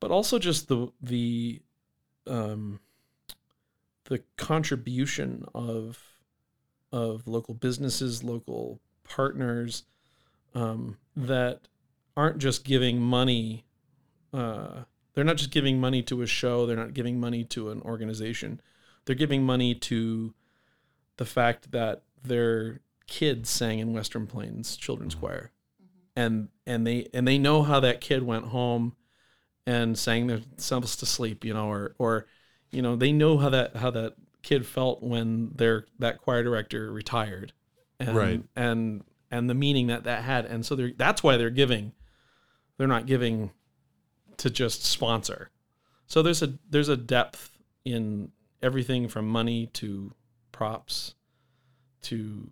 but 0.00 0.10
also 0.10 0.38
just 0.38 0.68
the 0.68 0.88
the 1.00 1.62
um, 2.26 2.80
the 4.04 4.22
contribution 4.36 5.44
of 5.54 6.02
of 6.92 7.26
local 7.26 7.54
businesses, 7.54 8.24
local 8.24 8.80
partners 9.04 9.84
um, 10.54 10.96
that 11.16 11.60
aren't 12.16 12.38
just 12.38 12.64
giving 12.64 13.00
money. 13.00 13.64
Uh, 14.32 14.82
they're 15.14 15.24
not 15.24 15.36
just 15.36 15.50
giving 15.50 15.80
money 15.80 16.02
to 16.02 16.22
a 16.22 16.26
show. 16.26 16.66
They're 16.66 16.76
not 16.76 16.94
giving 16.94 17.20
money 17.20 17.44
to 17.44 17.70
an 17.70 17.82
organization. 17.82 18.60
They're 19.04 19.16
giving 19.16 19.42
money 19.42 19.74
to 19.74 20.34
the 21.16 21.24
fact 21.24 21.72
that 21.72 22.02
their 22.22 22.80
kids 23.06 23.50
sang 23.50 23.78
in 23.78 23.92
Western 23.92 24.26
Plains 24.26 24.76
Children's 24.76 25.14
Choir, 25.14 25.50
and 26.18 26.48
and 26.66 26.84
they 26.84 27.08
and 27.14 27.26
they 27.28 27.38
know 27.38 27.62
how 27.62 27.78
that 27.78 28.00
kid 28.00 28.24
went 28.24 28.46
home 28.46 28.96
and 29.66 29.96
sang 29.96 30.26
themselves 30.26 30.96
to 30.96 31.06
sleep, 31.06 31.44
you 31.44 31.54
know, 31.54 31.70
or 31.70 31.94
or 31.98 32.26
you 32.72 32.82
know 32.82 32.96
they 32.96 33.12
know 33.12 33.38
how 33.38 33.48
that 33.50 33.76
how 33.76 33.92
that 33.92 34.14
kid 34.42 34.66
felt 34.66 35.00
when 35.00 35.52
their 35.54 35.86
that 36.00 36.18
choir 36.18 36.42
director 36.42 36.92
retired, 36.92 37.52
and, 38.00 38.16
Right. 38.16 38.42
And 38.56 39.04
and 39.30 39.48
the 39.48 39.54
meaning 39.54 39.86
that 39.86 40.04
that 40.04 40.24
had, 40.24 40.44
and 40.44 40.66
so 40.66 40.74
they're 40.74 40.92
that's 40.96 41.22
why 41.22 41.36
they're 41.36 41.50
giving. 41.50 41.92
They're 42.78 42.88
not 42.88 43.06
giving 43.06 43.52
to 44.38 44.50
just 44.50 44.84
sponsor. 44.84 45.50
So 46.06 46.20
there's 46.22 46.42
a 46.42 46.54
there's 46.68 46.88
a 46.88 46.96
depth 46.96 47.52
in 47.84 48.32
everything 48.60 49.06
from 49.06 49.28
money 49.28 49.66
to 49.74 50.12
props 50.50 51.14
to 52.02 52.50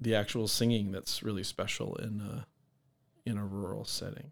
the 0.00 0.14
actual 0.14 0.48
singing 0.48 0.90
that's 0.90 1.22
really 1.22 1.42
special 1.42 1.96
in 1.96 2.20
a 2.22 2.46
in 3.24 3.38
a 3.38 3.44
rural 3.44 3.84
setting. 3.84 4.30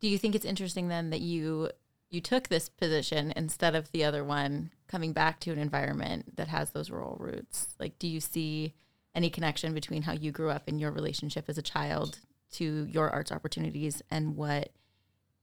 Do 0.00 0.08
you 0.08 0.18
think 0.18 0.34
it's 0.34 0.44
interesting 0.44 0.88
then 0.88 1.10
that 1.10 1.20
you 1.20 1.70
you 2.08 2.20
took 2.20 2.48
this 2.48 2.68
position 2.68 3.32
instead 3.34 3.74
of 3.74 3.90
the 3.90 4.04
other 4.04 4.22
one 4.22 4.70
coming 4.86 5.12
back 5.12 5.40
to 5.40 5.50
an 5.50 5.58
environment 5.58 6.36
that 6.36 6.48
has 6.48 6.70
those 6.70 6.90
rural 6.90 7.16
roots? 7.18 7.74
Like 7.80 7.98
do 7.98 8.06
you 8.06 8.20
see 8.20 8.74
any 9.14 9.30
connection 9.30 9.74
between 9.74 10.02
how 10.02 10.12
you 10.12 10.30
grew 10.30 10.50
up 10.50 10.68
and 10.68 10.80
your 10.80 10.92
relationship 10.92 11.46
as 11.48 11.58
a 11.58 11.62
child 11.62 12.20
to 12.52 12.86
your 12.90 13.10
arts 13.10 13.32
opportunities 13.32 14.02
and 14.10 14.36
what 14.36 14.70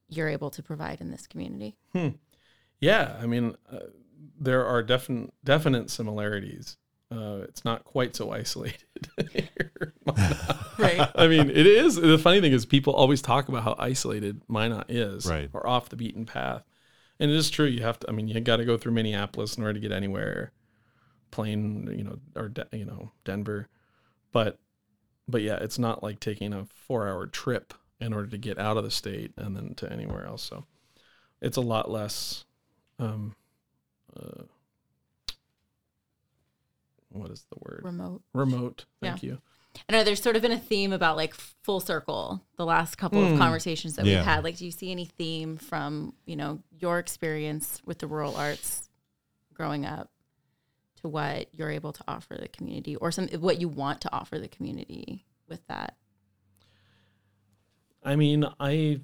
you're 0.08 0.30
able 0.30 0.52
to 0.52 0.64
provide 0.64 1.02
in 1.02 1.12
this 1.12 1.28
community? 1.28 1.76
Yeah, 2.80 3.18
I 3.22 3.26
mean, 3.26 3.56
uh, 3.72 3.80
there 4.40 4.66
are 4.66 4.84
definite 4.84 5.34
definite 5.44 5.90
similarities. 5.90 6.78
Uh, 7.14 7.44
it's 7.44 7.64
not 7.64 7.84
quite 7.84 8.16
so 8.16 8.32
isolated. 8.32 8.84
here. 9.32 9.94
Right. 10.80 11.08
I 11.16 11.28
mean, 11.28 11.50
it 11.52 11.68
is. 11.68 11.96
The 11.96 12.18
funny 12.18 12.42
thing 12.42 12.52
is, 12.52 12.66
people 12.66 12.94
always 12.94 13.22
talk 13.22 13.48
about 13.48 13.64
how 13.64 13.76
isolated 13.78 14.42
Minot 14.50 14.90
is, 14.90 15.28
Right. 15.28 15.50
or 15.54 15.66
off 15.68 15.90
the 15.90 15.96
beaten 15.96 16.26
path, 16.26 16.64
and 17.20 17.30
it 17.30 17.38
is 17.38 17.50
true. 17.52 17.68
You 17.68 17.84
have 17.84 18.00
to. 18.00 18.10
I 18.10 18.12
mean, 18.12 18.28
you 18.28 18.40
got 18.42 18.58
to 18.58 18.66
go 18.66 18.78
through 18.78 18.94
Minneapolis 18.94 19.56
in 19.56 19.64
order 19.64 19.76
to 19.76 19.80
get 19.80 19.92
anywhere. 19.92 20.52
Plane, 21.32 21.88
you 21.96 22.04
know, 22.04 22.20
or 22.36 22.50
De- 22.50 22.68
you 22.74 22.86
know, 22.86 23.12
Denver, 23.24 23.68
but 24.32 24.60
but 25.28 25.42
yeah, 25.42 25.58
it's 25.62 25.80
not 25.80 26.04
like 26.04 26.20
taking 26.20 26.54
a 26.54 26.66
four-hour 26.66 27.28
trip 27.28 27.74
in 28.00 28.14
order 28.14 28.28
to 28.28 28.38
get 28.38 28.58
out 28.60 28.78
of 28.78 28.84
the 28.84 28.92
state 28.92 29.32
and 29.38 29.56
then 29.56 29.74
to 29.76 29.92
anywhere 29.92 30.26
else. 30.26 30.44
So 30.44 30.66
it's 31.42 31.58
a 31.58 31.62
lot 31.62 31.90
less. 31.90 32.46
Um, 33.00 33.36
uh, 34.20 34.44
what 37.14 37.32
is 37.32 37.46
the 37.52 37.58
word? 37.60 37.82
Remote. 37.84 38.22
Remote. 38.34 38.86
Thank 39.02 39.24
you. 39.24 39.40
I 39.90 39.94
know 39.94 40.04
there's 40.04 40.22
sort 40.22 40.36
of 40.36 40.42
been 40.42 40.52
a 40.52 40.60
theme 40.60 40.94
about 40.94 41.18
like 41.18 41.34
full 41.34 41.80
circle 41.80 42.44
the 42.58 42.66
last 42.66 42.98
couple 42.98 43.24
of 43.24 43.32
hmm. 43.32 43.38
conversations 43.38 43.96
that 43.96 44.06
Yeah. 44.06 44.18
we've 44.18 44.26
had. 44.26 44.44
Like, 44.44 44.58
do 44.58 44.66
you 44.66 44.72
see 44.72 44.92
any 44.92 45.06
theme 45.06 45.58
from, 45.58 46.14
you 46.26 46.36
know, 46.36 46.60
your 46.80 47.00
experience 47.00 47.82
with 47.86 48.00
the 48.00 48.08
rural 48.08 48.36
arts 48.36 48.90
growing 49.54 49.86
up 49.86 50.12
to 51.02 51.08
what 51.08 51.48
you're 51.54 51.72
able 51.72 51.94
to 51.94 52.04
offer 52.08 52.36
the 52.40 52.48
community 52.48 52.96
or 52.96 53.12
some 53.12 53.28
what 53.30 53.60
you 53.60 53.68
want 53.68 54.02
to 54.02 54.14
offer 54.14 54.38
the 54.40 54.48
community 54.48 55.26
with 55.48 55.66
that? 55.68 55.96
I 58.04 58.16
mean, 58.16 58.46
I 58.60 59.02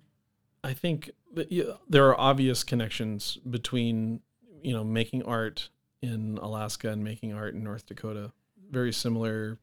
I 0.64 0.74
think 0.74 1.12
that, 1.34 1.52
yeah, 1.52 1.74
there 1.88 2.08
are 2.08 2.20
obvious 2.20 2.64
connections 2.64 3.38
between 3.50 4.22
you 4.62 4.74
know 4.74 4.84
making 4.84 5.24
art 5.24 5.70
in 6.02 6.38
Alaska 6.42 6.90
and 6.90 7.04
making 7.04 7.34
art 7.34 7.54
in 7.54 7.64
North 7.64 7.86
Dakota. 7.86 8.32
Very 8.70 8.94
similar 8.94 9.58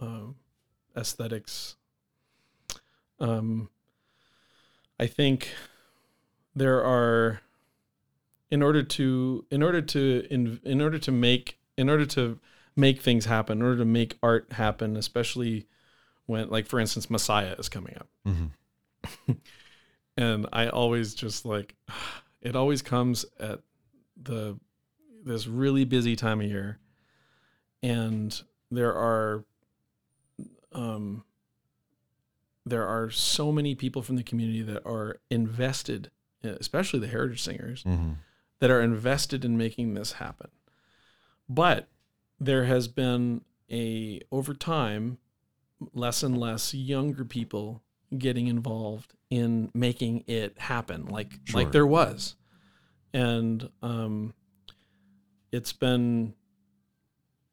um, 0.00 0.36
aesthetics. 0.96 1.76
Um, 3.20 3.68
I 5.00 5.06
think 5.06 5.50
there 6.54 6.84
are 6.84 7.40
in 8.50 8.62
order 8.62 8.82
to 8.82 9.44
in 9.50 9.62
order 9.62 9.82
to 9.82 10.26
in, 10.30 10.60
in 10.64 10.80
order 10.80 10.98
to 10.98 11.12
make 11.12 11.58
in 11.76 11.90
order 11.90 12.06
to 12.06 12.38
make 12.74 13.00
things 13.02 13.26
happen 13.26 13.58
in 13.58 13.64
order 13.64 13.78
to 13.78 13.84
make 13.84 14.16
art 14.22 14.52
happen 14.52 14.96
especially 14.96 15.66
when 16.26 16.48
like 16.48 16.66
for 16.66 16.80
instance 16.80 17.10
messiah 17.10 17.54
is 17.58 17.68
coming 17.68 17.94
up 17.96 18.08
Mhm. 18.26 18.50
and 20.16 20.46
I 20.52 20.68
always 20.68 21.14
just 21.14 21.44
like 21.44 21.74
it 22.40 22.56
always 22.56 22.82
comes 22.82 23.24
at 23.38 23.60
the 24.20 24.58
this 25.24 25.46
really 25.46 25.84
busy 25.84 26.14
time 26.16 26.40
of 26.40 26.46
year 26.46 26.78
and 27.82 28.42
there 28.70 28.94
are 28.94 29.44
um 30.72 31.24
there 32.64 32.86
are 32.86 33.10
so 33.10 33.50
many 33.50 33.74
people 33.74 34.02
from 34.02 34.16
the 34.16 34.22
community 34.22 34.62
that 34.62 34.84
are 34.86 35.18
invested 35.30 36.10
especially 36.42 37.00
the 37.00 37.06
heritage 37.08 37.42
singers 37.42 37.82
Mhm. 37.84 38.16
that 38.60 38.70
are 38.70 38.80
invested 38.80 39.44
in 39.44 39.56
making 39.56 39.94
this 39.94 40.12
happen. 40.12 40.50
But 41.48 41.88
there 42.38 42.64
has 42.66 42.86
been 42.88 43.44
a 43.70 44.20
over 44.30 44.54
time 44.54 45.18
less 45.92 46.22
and 46.22 46.38
less 46.38 46.74
younger 46.74 47.24
people 47.24 47.82
getting 48.16 48.46
involved 48.46 49.14
in 49.30 49.70
making 49.74 50.24
it 50.26 50.58
happen 50.58 51.06
like 51.06 51.40
Sure. 51.44 51.62
like 51.62 51.72
there 51.72 51.86
was. 51.86 52.36
And 53.12 53.70
um 53.82 54.34
it's 55.52 55.72
been 55.72 56.34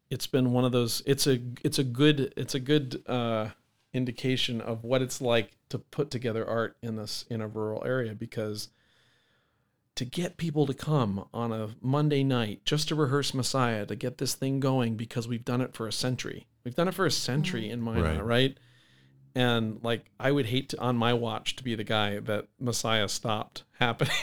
it's 0.09 0.27
been 0.27 0.51
one 0.51 0.65
of 0.65 0.71
those 0.71 1.01
it's 1.05 1.27
a 1.27 1.39
it's 1.63 1.79
a 1.79 1.83
good 1.83 2.33
it's 2.37 2.55
a 2.55 2.59
good 2.59 3.01
uh 3.07 3.47
indication 3.93 4.59
of 4.61 4.83
what 4.83 5.01
it's 5.01 5.21
like 5.21 5.51
to 5.69 5.79
put 5.79 6.11
together 6.11 6.45
art 6.47 6.75
in 6.81 6.95
this 6.97 7.25
in 7.29 7.41
a 7.41 7.47
rural 7.47 7.81
area 7.85 8.13
because 8.13 8.69
to 9.95 10.03
get 10.03 10.35
people 10.35 10.65
to 10.65 10.73
come 10.73 11.25
on 11.33 11.53
a 11.53 11.69
Monday 11.81 12.21
night 12.21 12.65
just 12.65 12.89
to 12.89 12.95
rehearse 12.95 13.33
Messiah 13.33 13.85
to 13.85 13.95
get 13.95 14.17
this 14.17 14.35
thing 14.35 14.59
going 14.59 14.95
because 14.97 15.25
we've 15.27 15.45
done 15.45 15.61
it 15.61 15.73
for 15.73 15.87
a 15.87 15.91
century. 15.93 16.47
We've 16.65 16.75
done 16.75 16.89
it 16.89 16.93
for 16.93 17.05
a 17.05 17.11
century 17.11 17.69
in 17.69 17.81
Minot, 17.81 18.03
Right. 18.03 18.25
right. 18.25 18.57
And 19.35 19.79
like 19.83 20.11
I 20.19 20.31
would 20.31 20.47
hate 20.47 20.67
to 20.69 20.79
on 20.81 20.97
my 20.97 21.13
watch 21.13 21.55
to 21.55 21.63
be 21.63 21.75
the 21.75 21.85
guy 21.85 22.19
that 22.19 22.47
Messiah 22.59 23.07
stopped 23.07 23.63
happening. 23.79 24.13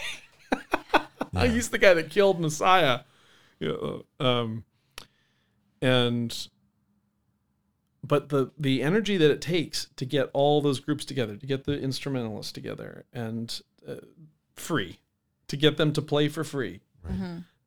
He's 1.40 1.70
the 1.70 1.78
guy 1.78 1.94
that 1.94 2.11
killed 2.11 2.38
Messiah. 2.38 3.00
You 3.62 4.05
know, 4.18 4.27
um, 4.27 4.64
and 5.81 6.48
but 8.03 8.29
the 8.31 8.51
the 8.59 8.83
energy 8.83 9.16
that 9.16 9.31
it 9.31 9.40
takes 9.40 9.87
to 9.96 10.05
get 10.05 10.31
all 10.33 10.61
those 10.61 10.81
groups 10.81 11.05
together, 11.05 11.37
to 11.37 11.46
get 11.46 11.64
the 11.64 11.79
instrumentalists 11.79 12.51
together, 12.51 13.05
and 13.12 13.61
uh, 13.88 13.96
free, 14.57 14.98
to 15.46 15.57
get 15.57 15.77
them 15.77 15.92
to 15.92 16.03
play 16.03 16.29
for 16.29 16.42
free, 16.42 16.81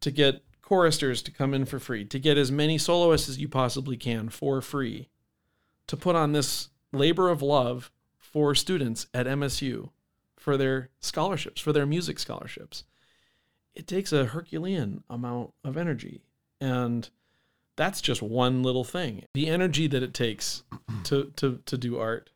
to 0.01 0.11
get 0.11 0.43
choristers 0.61 1.21
to 1.21 1.31
come 1.31 1.53
in 1.53 1.63
for 1.63 1.79
free, 1.79 2.03
to 2.03 2.19
get 2.19 2.37
as 2.37 2.51
many 2.51 2.77
soloists 2.77 3.29
as 3.29 3.37
you 3.37 3.47
possibly 3.47 3.95
can 3.95 4.27
for 4.27 4.61
free, 4.61 5.07
to 5.87 5.95
put 5.95 6.15
on 6.15 6.33
this 6.33 6.69
labor 6.91 7.29
of 7.29 7.41
love 7.41 7.89
for 8.17 8.53
students 8.53 9.07
at 9.13 9.27
MSU 9.27 9.91
for 10.35 10.57
their 10.57 10.89
scholarships, 10.99 11.61
for 11.61 11.71
their 11.71 11.85
music 11.85 12.19
scholarships. 12.19 12.83
It 13.75 13.87
takes 13.87 14.13
a 14.13 14.25
Herculean 14.25 15.03
amount 15.09 15.53
of 15.63 15.77
energy. 15.77 16.21
And 16.61 17.09
that's 17.75 18.01
just 18.01 18.21
one 18.21 18.63
little 18.63 18.83
thing. 18.83 19.25
The 19.33 19.47
energy 19.47 19.87
that 19.87 20.03
it 20.03 20.13
takes 20.13 20.63
to 21.05 21.31
to 21.35 21.61
to 21.65 21.77
do 21.77 21.99
art. 21.99 22.29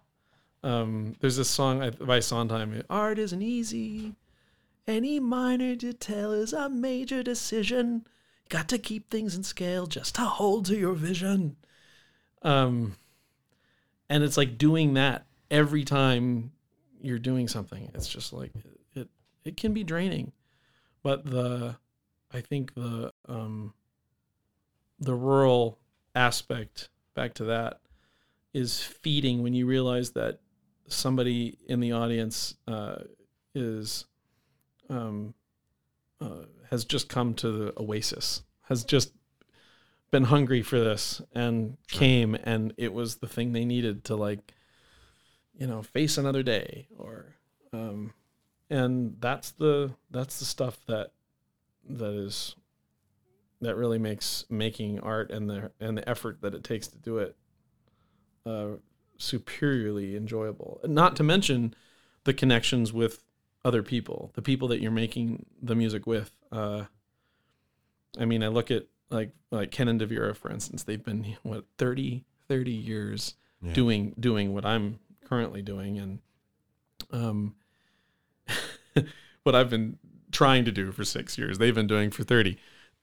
Um, 0.62 1.16
there's 1.22 1.38
this 1.38 1.50
song 1.50 1.90
by 2.02 2.20
Sondheim. 2.20 2.84
Art 2.90 3.18
isn't 3.18 3.42
easy. 3.42 4.16
Any 4.86 5.20
minor 5.20 5.76
detail 5.76 6.34
is 6.34 6.52
a 6.52 6.68
major 6.68 7.24
decision. 7.24 8.06
Got 8.50 8.68
to 8.70 8.78
keep 8.78 9.10
things 9.10 9.36
in 9.36 9.44
scale 9.44 9.86
just 9.86 10.16
to 10.16 10.22
hold 10.22 10.66
to 10.66 10.76
your 10.76 10.96
vision. 10.96 11.56
Um, 12.42 12.96
and 14.10 14.24
it's 14.24 14.38
like 14.38 14.58
doing 14.58 14.96
that 14.96 15.28
every 15.52 15.86
time 15.86 16.52
you're 17.02 17.20
doing 17.20 17.48
something. 17.48 17.92
It's 17.94 18.10
just 18.10 18.34
like 18.34 18.52
it. 18.96 19.08
It 19.46 19.56
can 19.56 19.74
be 19.74 19.84
draining, 19.84 20.34
but 21.04 21.26
the, 21.26 21.78
I 22.32 22.42
think 22.42 22.74
the 22.76 23.12
um, 23.28 23.74
the 25.00 25.16
rural 25.16 25.80
aspect 26.16 26.90
back 27.16 27.34
to 27.36 27.46
that 27.46 27.80
is 28.54 28.82
feeding 28.82 29.42
when 29.42 29.54
you 29.54 29.66
realize 29.66 30.12
that 30.12 30.40
somebody 30.88 31.58
in 31.68 31.80
the 31.80 31.92
audience 31.92 32.56
uh, 32.68 32.98
is 33.54 34.06
um, 34.90 35.34
uh, 36.20 36.46
has 36.70 36.84
just 36.84 37.08
come 37.10 37.34
to 37.36 37.52
the 37.52 37.74
oasis 37.80 38.44
has 38.64 38.84
just 38.84 39.14
been 40.12 40.26
hungry 40.26 40.62
for 40.62 40.80
this 40.80 41.22
and 41.34 41.78
came 41.88 42.36
and 42.36 42.74
it 42.78 42.94
was 42.94 43.18
the 43.18 43.28
thing 43.28 43.54
they 43.54 43.66
needed 43.66 44.04
to 44.04 44.16
like 44.16 44.54
you 45.58 45.68
know 45.68 45.84
face 45.84 46.18
another 46.18 46.42
day 46.42 46.88
or 46.98 47.36
um 47.74 48.12
and 48.70 49.16
that's 49.20 49.52
the 49.52 49.92
that's 50.12 50.40
the 50.40 50.46
stuff 50.46 50.80
that 50.88 51.12
that 51.90 52.14
is 52.14 52.56
that 53.62 53.76
really 53.76 54.00
makes 54.00 54.46
making 54.50 55.00
art 55.00 55.32
and 55.32 55.50
the 55.50 55.72
and 55.80 55.98
the 55.98 56.08
effort 56.08 56.42
that 56.42 56.54
it 56.54 56.64
takes 56.64 56.88
to 56.88 56.98
do 56.98 57.18
it 57.18 57.36
uh, 58.46 58.68
superiorly 59.18 60.16
enjoyable. 60.16 60.80
Not 60.86 61.16
to 61.18 61.24
mention 61.24 61.74
the 62.24 62.34
connections 62.34 62.94
with 62.94 63.24
other 63.66 63.84
people, 63.84 64.32
the 64.36 64.42
people 64.42 64.68
that 64.70 64.82
you're 64.82 64.92
making 64.92 65.46
the 65.62 65.76
music 65.76 66.08
with. 66.08 66.32
Uh, 66.52 66.86
I 68.18 68.26
mean, 68.26 68.44
I 68.44 68.48
look 68.48 68.72
at 68.72 68.88
like 69.10 69.32
like 69.52 69.72
Ken 69.72 69.88
and 69.88 70.00
Devera, 70.00 70.36
for 70.36 70.50
instance. 70.50 70.84
They've 70.84 71.04
been 71.04 71.36
what 71.44 71.66
30, 71.78 72.26
30 72.48 72.72
years 72.72 73.36
yeah. 73.62 73.74
doing 73.74 74.16
doing 74.20 74.54
what 74.54 74.66
I'm 74.66 75.00
currently 75.26 75.62
doing, 75.62 75.98
and 76.00 76.20
um, 77.12 77.56
what 79.44 79.56
I've 79.56 79.70
been 79.70 79.98
trying 80.32 80.66
to 80.66 80.72
do 80.72 80.92
for 80.92 81.04
six 81.04 81.38
years, 81.38 81.58
they've 81.58 81.76
been 81.76 81.88
doing 81.88 82.12
for 82.12 82.24
thirty. 82.24 82.58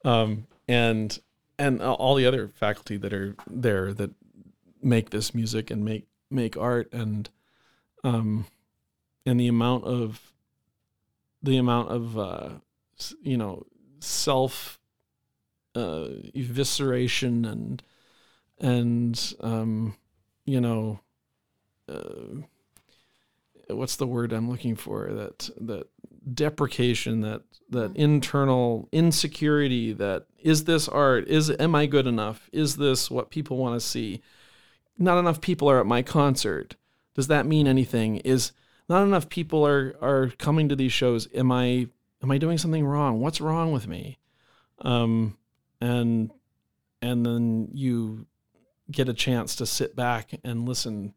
Um, 0.05 0.47
and 0.69 1.19
and 1.59 1.81
all 1.81 2.15
the 2.15 2.27
other 2.27 2.49
faculty 2.49 2.97
that 2.97 3.13
are 3.13 3.35
there 3.47 3.93
that 3.95 4.11
make 4.83 5.11
this 5.11 5.35
music 5.35 5.71
and 5.71 5.85
make 5.85 6.07
make 6.31 6.57
art 6.57 6.93
and 6.93 7.31
um 8.05 8.47
and 9.25 9.41
the 9.41 9.49
amount 9.49 9.85
of 9.85 10.33
the 11.43 11.57
amount 11.57 11.89
of 11.89 12.19
uh 12.19 12.51
you 13.23 13.37
know 13.37 13.65
self 14.01 14.81
uh 15.75 16.09
evisceration 16.35 17.51
and 17.51 17.83
and 18.61 19.35
um 19.41 19.97
you 20.45 20.61
know 20.61 21.01
uh, 21.89 22.43
what's 23.69 23.97
the 23.97 24.07
word 24.07 24.33
I'm 24.33 24.51
looking 24.51 24.77
for? 24.77 25.09
That 25.13 25.51
that 25.61 25.89
deprecation 26.33 27.21
that 27.21 27.43
that 27.71 27.91
mm-hmm. 27.91 28.01
internal 28.01 28.89
insecurity 28.93 29.93
that 29.95 30.27
is 30.39 30.65
this 30.65 30.89
art? 30.89 31.29
Is 31.29 31.51
am 31.51 31.75
I 31.75 31.87
good 31.87 32.07
enough? 32.07 32.49
Is 32.53 32.77
this 32.77 33.11
what 33.11 33.31
people 33.31 33.57
want 33.57 33.81
to 33.81 33.87
see? 33.87 34.23
Not 34.99 35.19
enough 35.19 35.41
people 35.41 35.71
are 35.71 35.81
at 35.81 35.87
my 35.87 36.03
concert. 36.03 36.77
Does 37.15 37.29
that 37.29 37.47
mean 37.47 37.67
anything? 37.67 38.17
Is 38.19 38.53
not 38.89 39.03
enough 39.03 39.29
people 39.29 39.67
are 39.67 39.97
are 40.01 40.29
coming 40.39 40.69
to 40.69 40.77
these 40.77 40.93
shows. 40.93 41.29
Am 41.35 41.51
I 41.51 41.89
am 42.23 42.31
I 42.31 42.39
doing 42.39 42.59
something 42.59 42.85
wrong? 42.85 43.21
What's 43.21 43.41
wrong 43.41 43.73
with 43.73 43.89
me? 43.89 44.19
Um 44.81 45.37
and 45.81 46.31
and 47.03 47.27
then 47.27 47.69
you 47.73 48.27
get 48.91 49.09
a 49.09 49.15
chance 49.15 49.57
to 49.57 49.67
sit 49.67 49.97
back 49.97 50.31
and 50.45 50.69
listen 50.69 51.15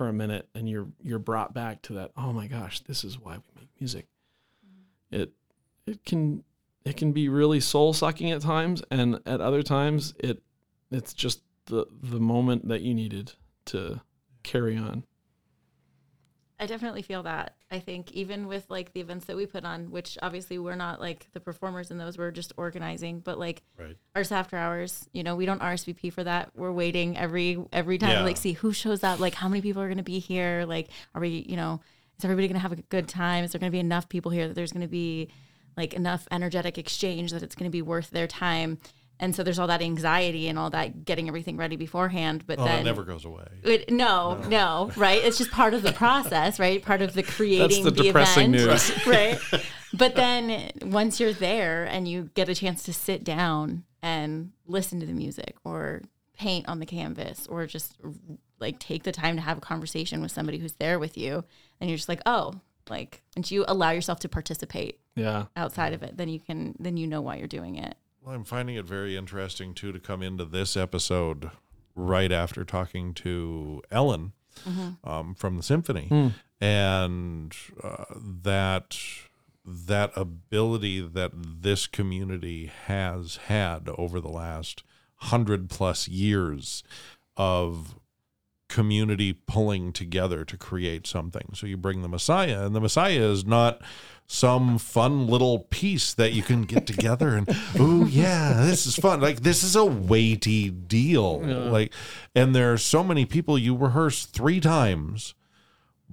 for 0.00 0.08
a 0.08 0.14
minute 0.14 0.48
and 0.54 0.66
you're 0.66 0.88
you're 1.02 1.18
brought 1.18 1.52
back 1.52 1.82
to 1.82 1.92
that 1.92 2.10
oh 2.16 2.32
my 2.32 2.46
gosh 2.46 2.80
this 2.80 3.04
is 3.04 3.18
why 3.20 3.34
we 3.34 3.60
make 3.60 3.68
music 3.78 4.06
mm-hmm. 4.66 5.20
it 5.20 5.32
it 5.86 6.02
can 6.06 6.42
it 6.86 6.96
can 6.96 7.12
be 7.12 7.28
really 7.28 7.60
soul 7.60 7.92
sucking 7.92 8.30
at 8.30 8.40
times 8.40 8.82
and 8.90 9.20
at 9.26 9.42
other 9.42 9.62
times 9.62 10.14
it 10.18 10.42
it's 10.90 11.12
just 11.12 11.42
the 11.66 11.84
the 12.02 12.18
moment 12.18 12.66
that 12.68 12.80
you 12.80 12.94
needed 12.94 13.34
to 13.66 14.00
carry 14.42 14.74
on 14.74 15.04
I 16.60 16.66
definitely 16.66 17.00
feel 17.00 17.22
that. 17.22 17.56
I 17.70 17.78
think 17.78 18.12
even 18.12 18.46
with 18.46 18.66
like 18.68 18.92
the 18.92 19.00
events 19.00 19.24
that 19.24 19.36
we 19.36 19.46
put 19.46 19.64
on, 19.64 19.90
which 19.90 20.18
obviously 20.20 20.58
we're 20.58 20.76
not 20.76 21.00
like 21.00 21.26
the 21.32 21.40
performers 21.40 21.90
in 21.90 21.96
those, 21.96 22.18
we're 22.18 22.30
just 22.30 22.52
organizing. 22.58 23.20
But 23.20 23.38
like 23.38 23.62
right. 23.78 23.96
our 24.14 24.22
after 24.30 24.58
hours, 24.58 25.08
you 25.14 25.22
know, 25.22 25.36
we 25.36 25.46
don't 25.46 25.62
RSVP 25.62 26.12
for 26.12 26.22
that. 26.22 26.50
We're 26.54 26.70
waiting 26.70 27.16
every 27.16 27.56
every 27.72 27.96
time 27.96 28.10
yeah. 28.10 28.18
to 28.18 28.24
like 28.24 28.36
see 28.36 28.52
who 28.52 28.74
shows 28.74 29.02
up, 29.02 29.20
like 29.20 29.34
how 29.34 29.48
many 29.48 29.62
people 29.62 29.80
are 29.80 29.88
going 29.88 29.96
to 29.96 30.04
be 30.04 30.18
here, 30.18 30.66
like 30.66 30.90
are 31.14 31.20
we, 31.22 31.46
you 31.48 31.56
know, 31.56 31.80
is 32.18 32.24
everybody 32.24 32.46
going 32.46 32.56
to 32.56 32.60
have 32.60 32.72
a 32.72 32.82
good 32.82 33.08
time? 33.08 33.42
Is 33.42 33.52
there 33.52 33.58
going 33.58 33.72
to 33.72 33.74
be 33.74 33.80
enough 33.80 34.10
people 34.10 34.30
here 34.30 34.46
that 34.46 34.54
there's 34.54 34.72
going 34.72 34.82
to 34.82 34.88
be 34.88 35.30
like 35.78 35.94
enough 35.94 36.28
energetic 36.30 36.76
exchange 36.76 37.32
that 37.32 37.42
it's 37.42 37.54
going 37.54 37.70
to 37.70 37.72
be 37.72 37.80
worth 37.80 38.10
their 38.10 38.26
time? 38.26 38.76
And 39.20 39.36
so 39.36 39.42
there's 39.44 39.58
all 39.58 39.68
that 39.68 39.82
anxiety 39.82 40.48
and 40.48 40.58
all 40.58 40.70
that 40.70 41.04
getting 41.04 41.28
everything 41.28 41.56
ready 41.56 41.76
beforehand 41.76 42.44
but 42.46 42.58
oh, 42.58 42.64
then 42.64 42.80
it 42.80 42.84
never 42.84 43.04
goes 43.04 43.24
away. 43.24 43.46
It, 43.62 43.90
no, 43.90 44.40
no, 44.42 44.48
no 44.48 44.92
right? 44.96 45.22
It's 45.22 45.38
just 45.38 45.52
part 45.52 45.74
of 45.74 45.82
the 45.82 45.92
process 45.92 46.58
right? 46.58 46.82
Part 46.82 47.02
of 47.02 47.14
the 47.14 47.22
creating 47.22 47.84
That's 47.84 47.96
the, 47.96 48.02
the 48.02 48.02
depressing 48.04 48.54
event. 48.54 48.70
news. 48.70 49.06
right? 49.06 49.38
But 49.92 50.14
then 50.14 50.70
once 50.82 51.18
you're 51.18 51.32
there 51.32 51.84
and 51.84 52.06
you 52.06 52.30
get 52.34 52.48
a 52.48 52.54
chance 52.54 52.84
to 52.84 52.92
sit 52.92 53.24
down 53.24 53.82
and 54.02 54.52
listen 54.66 55.00
to 55.00 55.06
the 55.06 55.12
music 55.12 55.56
or 55.64 56.02
paint 56.38 56.68
on 56.68 56.78
the 56.78 56.86
canvas 56.86 57.46
or 57.48 57.66
just 57.66 57.96
like 58.60 58.78
take 58.78 59.02
the 59.02 59.12
time 59.12 59.36
to 59.36 59.42
have 59.42 59.58
a 59.58 59.60
conversation 59.60 60.22
with 60.22 60.32
somebody 60.32 60.58
who's 60.58 60.74
there 60.74 60.98
with 60.98 61.18
you 61.18 61.44
and 61.80 61.90
you're 61.90 61.96
just 61.96 62.08
like 62.08 62.22
oh 62.24 62.54
like 62.88 63.22
and 63.36 63.50
you 63.50 63.64
allow 63.68 63.90
yourself 63.90 64.20
to 64.20 64.28
participate 64.28 65.00
yeah. 65.16 65.46
outside 65.56 65.92
of 65.92 66.02
it 66.02 66.16
then 66.16 66.28
you 66.28 66.40
can 66.40 66.74
then 66.78 66.96
you 66.96 67.06
know 67.06 67.20
why 67.20 67.36
you're 67.36 67.46
doing 67.46 67.76
it 67.76 67.94
well, 68.30 68.38
I'm 68.38 68.44
finding 68.44 68.76
it 68.76 68.84
very 68.84 69.16
interesting 69.16 69.74
too 69.74 69.90
to 69.90 69.98
come 69.98 70.22
into 70.22 70.44
this 70.44 70.76
episode 70.76 71.50
right 71.96 72.30
after 72.30 72.64
talking 72.64 73.12
to 73.14 73.82
Ellen 73.90 74.32
mm-hmm. 74.64 75.08
um, 75.08 75.34
from 75.34 75.56
the 75.56 75.64
symphony, 75.64 76.06
mm. 76.08 76.32
and 76.60 77.54
uh, 77.82 78.04
that 78.14 78.96
that 79.66 80.12
ability 80.14 81.00
that 81.00 81.32
this 81.34 81.88
community 81.88 82.70
has 82.86 83.36
had 83.46 83.88
over 83.98 84.20
the 84.20 84.28
last 84.28 84.84
hundred 85.16 85.68
plus 85.68 86.06
years 86.06 86.84
of 87.36 87.98
community 88.70 89.34
pulling 89.34 89.92
together 89.92 90.44
to 90.46 90.56
create 90.56 91.06
something. 91.06 91.50
So 91.54 91.66
you 91.66 91.76
bring 91.76 92.00
the 92.00 92.08
Messiah, 92.08 92.64
and 92.64 92.74
the 92.74 92.80
Messiah 92.80 93.20
is 93.20 93.44
not 93.44 93.82
some 94.26 94.78
fun 94.78 95.26
little 95.26 95.58
piece 95.58 96.14
that 96.14 96.32
you 96.32 96.40
can 96.40 96.62
get 96.62 96.86
together 96.86 97.36
and 97.36 97.48
oh 97.80 98.06
yeah 98.06 98.62
this 98.64 98.86
is 98.86 98.94
fun 98.94 99.20
like 99.20 99.40
this 99.40 99.64
is 99.64 99.74
a 99.74 99.84
weighty 99.84 100.70
deal 100.70 101.42
yeah. 101.44 101.56
like 101.56 101.92
and 102.32 102.54
there 102.54 102.72
are 102.72 102.78
so 102.78 103.02
many 103.02 103.26
people 103.26 103.58
you 103.58 103.74
rehearse 103.74 104.26
three 104.26 104.60
times 104.60 105.34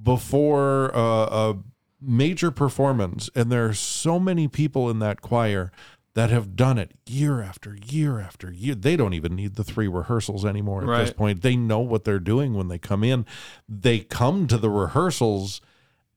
before 0.02 0.90
a, 0.96 1.00
a 1.00 1.58
major 2.02 2.50
performance 2.50 3.30
and 3.36 3.52
there 3.52 3.68
are 3.68 3.74
so 3.76 4.20
many 4.20 4.48
people 4.48 4.90
in 4.90 4.98
that 4.98 5.22
choir 5.22 5.72
that 6.18 6.32
have 6.32 6.56
done 6.56 6.80
it 6.80 6.94
year 7.06 7.44
after 7.44 7.78
year 7.90 8.20
after 8.20 8.52
year. 8.52 8.74
They 8.74 8.96
don't 8.96 9.14
even 9.14 9.36
need 9.36 9.54
the 9.54 9.64
three 9.64 9.88
rehearsals 9.88 10.44
anymore 10.44 10.82
at 10.82 10.88
right. 10.88 11.02
this 11.02 11.14
point. 11.14 11.44
They 11.44 11.56
know 11.56 11.80
what 11.80 12.06
they're 12.06 12.18
doing 12.18 12.56
when 12.56 12.70
they 12.70 12.80
come 12.80 13.04
in. 13.04 13.24
They 13.70 14.00
come 14.00 14.48
to 14.48 14.58
the 14.58 14.72
rehearsals 14.72 15.62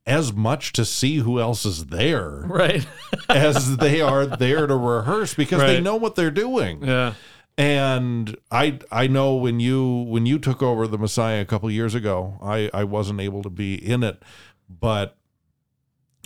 as 0.07 0.33
much 0.33 0.73
to 0.73 0.87
see 0.87 1.19
who 1.19 1.39
else 1.39 1.67
is 1.67 1.87
there 1.89 2.31
right 2.47 2.87
as 3.29 3.77
they 3.77 4.01
are 4.01 4.25
there 4.25 4.67
to 4.67 4.75
rehearse 4.75 5.35
because 5.35 5.61
right. 5.61 5.67
they 5.67 5.81
know 5.83 5.97
what 5.97 6.15
they're 6.15 6.31
doing 6.31 6.83
yeah 6.83 7.13
and 7.59 8.35
i 8.51 8.79
i 8.91 9.07
know 9.07 9.35
when 9.35 9.61
you 9.61 10.05
when 10.09 10.25
you 10.25 10.39
took 10.39 10.63
over 10.63 10.87
the 10.87 10.97
messiah 10.97 11.43
a 11.43 11.45
couple 11.45 11.71
years 11.71 11.95
ago 11.95 12.39
i 12.43 12.71
i 12.73 12.83
wasn't 12.83 13.21
able 13.21 13.43
to 13.43 13.51
be 13.51 13.75
in 13.75 14.03
it 14.03 14.23
but 14.71 15.19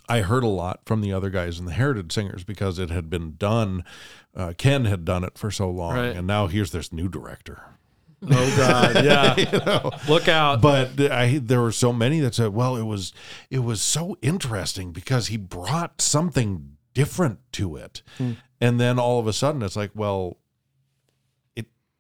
i 0.09 0.21
heard 0.21 0.45
a 0.45 0.49
lot 0.49 0.81
from 0.85 1.01
the 1.01 1.13
other 1.13 1.31
guys 1.31 1.59
in 1.59 1.65
the 1.67 1.73
heritage 1.73 2.13
singers 2.13 2.45
because 2.45 2.79
it 2.79 2.91
had 2.91 3.09
been 3.11 3.35
done 3.37 3.85
uh, 4.37 4.53
ken 4.57 4.85
had 4.85 5.05
done 5.05 5.25
it 5.25 5.37
for 5.39 5.51
so 5.51 5.71
long 5.71 5.95
right. 5.97 6.17
and 6.17 6.27
now 6.27 6.47
here's 6.47 6.73
this 6.73 6.93
new 6.93 7.09
director 7.09 7.63
Oh 8.31 8.55
God, 8.57 8.95
yeah. 9.05 9.37
you 9.37 9.59
know? 9.59 9.91
Look 10.09 10.29
out. 10.29 10.61
But 10.61 10.99
I 10.99 11.39
there 11.39 11.61
were 11.61 11.73
so 11.73 11.93
many 11.93 12.21
that 12.21 12.35
said, 12.35 12.55
"Well, 12.55 12.77
it 12.77 12.85
was 12.85 13.13
it 13.51 13.61
was 13.61 13.83
so 13.83 14.17
interesting 14.23 14.93
because 14.93 15.27
he 15.27 15.37
brought 15.37 16.01
something 16.01 16.77
different 16.95 17.41
to 17.53 17.77
it." 17.77 18.03
And 18.61 18.81
then 18.81 18.99
all 18.99 19.19
of 19.19 19.27
a 19.27 19.33
sudden 19.33 19.63
it's 19.63 19.77
like, 19.77 19.91
"Well, 19.95 20.39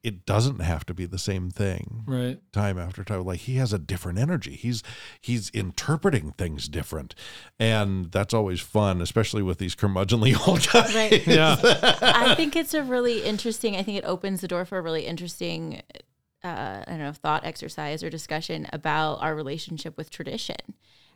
it 0.04 0.14
it 0.14 0.26
doesn't 0.26 0.60
have 0.60 0.86
to 0.86 0.94
be 0.94 1.06
the 1.06 1.18
same 1.18 1.50
thing." 1.50 2.04
right. 2.06 2.38
time 2.52 2.78
after 2.78 3.02
time 3.02 3.24
like 3.24 3.40
he 3.40 3.56
has 3.56 3.72
a 3.72 3.78
different 3.78 4.18
energy 4.18 4.54
he's 4.54 4.82
he's 5.20 5.50
interpreting 5.50 6.32
things 6.32 6.68
different 6.68 7.14
and 7.58 8.10
that's 8.12 8.32
always 8.34 8.60
fun 8.60 9.00
especially 9.00 9.42
with 9.42 9.58
these 9.58 9.74
curmudgeonly 9.74 10.34
old 10.48 10.66
guys 10.70 10.94
Right. 10.94 11.26
Yeah. 11.26 11.56
I 12.02 12.34
think 12.34 12.56
it's 12.56 12.74
a 12.74 12.82
really 12.82 13.22
interesting. 13.22 13.76
I 13.76 13.82
think 13.82 13.98
it 13.98 14.04
opens 14.04 14.40
the 14.40 14.48
door 14.48 14.64
for 14.64 14.78
a 14.78 14.82
really 14.82 15.06
interesting, 15.06 15.82
uh, 16.42 16.84
I 16.86 16.90
don't 16.90 16.98
know, 16.98 17.12
thought 17.12 17.44
exercise 17.44 18.02
or 18.02 18.10
discussion 18.10 18.66
about 18.72 19.16
our 19.22 19.34
relationship 19.34 19.96
with 19.96 20.10
tradition. 20.10 20.56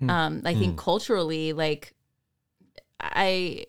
Um, 0.09 0.42
I 0.44 0.55
think 0.55 0.79
culturally, 0.79 1.53
like, 1.53 1.94
I 3.01 3.66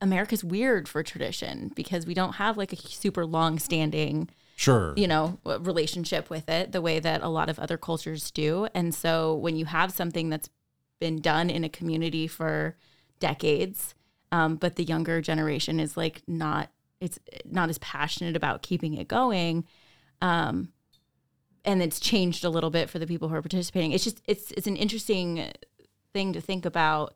America's 0.00 0.44
weird 0.44 0.88
for 0.88 1.02
tradition 1.02 1.72
because 1.74 2.06
we 2.06 2.14
don't 2.14 2.34
have 2.34 2.56
like 2.56 2.72
a 2.72 2.76
super 2.76 3.26
long 3.26 3.58
standing 3.58 4.30
sure. 4.56 4.94
you 4.96 5.08
know 5.08 5.38
relationship 5.44 6.30
with 6.30 6.48
it 6.48 6.72
the 6.72 6.80
way 6.80 7.00
that 7.00 7.22
a 7.22 7.28
lot 7.28 7.48
of 7.48 7.58
other 7.58 7.76
cultures 7.76 8.30
do. 8.30 8.68
And 8.74 8.94
so 8.94 9.34
when 9.34 9.56
you 9.56 9.66
have 9.66 9.92
something 9.92 10.30
that's 10.30 10.50
been 11.00 11.20
done 11.20 11.50
in 11.50 11.64
a 11.64 11.68
community 11.68 12.26
for 12.26 12.76
decades 13.20 13.94
um, 14.30 14.56
but 14.56 14.76
the 14.76 14.84
younger 14.84 15.20
generation 15.20 15.80
is 15.80 15.96
like 15.96 16.22
not 16.26 16.70
it's 17.00 17.18
not 17.44 17.68
as 17.68 17.78
passionate 17.78 18.36
about 18.36 18.62
keeping 18.62 18.94
it 18.94 19.06
going 19.06 19.64
um, 20.20 20.72
and 21.64 21.82
it's 21.82 22.00
changed 22.00 22.44
a 22.44 22.50
little 22.50 22.70
bit 22.70 22.88
for 22.88 22.98
the 22.98 23.06
people 23.06 23.28
who 23.28 23.34
are 23.34 23.42
participating. 23.42 23.92
It's 23.92 24.04
just 24.04 24.22
it's 24.26 24.50
it's 24.52 24.66
an 24.66 24.76
interesting 24.76 25.52
thing 26.12 26.32
to 26.32 26.40
think 26.40 26.64
about 26.64 27.14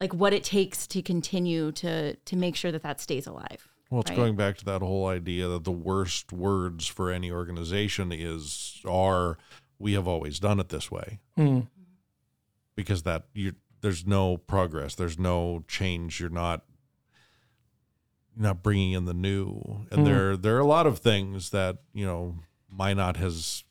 like 0.00 0.14
what 0.14 0.32
it 0.32 0.42
takes 0.44 0.86
to 0.86 1.02
continue 1.02 1.70
to 1.72 2.14
to 2.16 2.36
make 2.36 2.56
sure 2.56 2.72
that 2.72 2.82
that 2.82 3.00
stays 3.00 3.26
alive 3.26 3.68
well 3.90 4.00
it's 4.00 4.10
right. 4.10 4.16
going 4.16 4.36
back 4.36 4.56
to 4.56 4.64
that 4.64 4.80
whole 4.80 5.06
idea 5.06 5.46
that 5.48 5.64
the 5.64 5.70
worst 5.70 6.32
words 6.32 6.86
for 6.86 7.10
any 7.10 7.30
organization 7.30 8.10
is 8.12 8.80
are 8.86 9.36
we 9.78 9.92
have 9.92 10.08
always 10.08 10.38
done 10.38 10.58
it 10.60 10.68
this 10.70 10.90
way 10.90 11.18
Hmm. 11.36 11.60
because 12.74 13.02
that 13.02 13.24
you 13.34 13.52
there's 13.82 14.06
no 14.06 14.36
progress 14.36 14.94
there's 14.94 15.18
no 15.18 15.64
change 15.68 16.20
you're 16.20 16.28
not 16.30 16.64
you're 18.36 18.42
not 18.44 18.62
bringing 18.62 18.92
in 18.92 19.04
the 19.04 19.14
new 19.14 19.86
and 19.90 20.00
Hmm. 20.00 20.04
there 20.04 20.36
there 20.36 20.56
are 20.56 20.60
a 20.60 20.66
lot 20.66 20.86
of 20.86 20.98
things 20.98 21.50
that 21.50 21.78
you 21.92 22.04
know 22.06 22.36
minot 22.70 23.16
has 23.16 23.64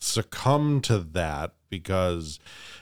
succumbed 0.00 0.84
to 0.84 0.98
that 0.98 1.54
because 1.68 2.38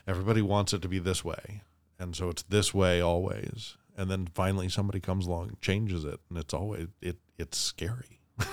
everybody 0.06 0.42
wants 0.42 0.72
it 0.74 0.82
to 0.82 0.88
be 0.88 0.98
this 0.98 1.24
way 1.24 1.62
and 1.98 2.14
so 2.16 2.28
it's 2.30 2.42
this 2.44 2.72
way 2.74 3.00
always 3.00 3.76
and 3.96 4.11
then 4.11 4.26
finally 4.35 4.68
somebody 4.68 5.00
comes 5.00 5.26
along 5.26 5.48
and 5.48 5.61
changes 5.62 6.04
it 6.04 6.20
and 6.28 6.38
it's 6.38 6.54
always 6.54 6.88
it 7.00 7.16
it's 7.38 7.59
scary 7.59 8.20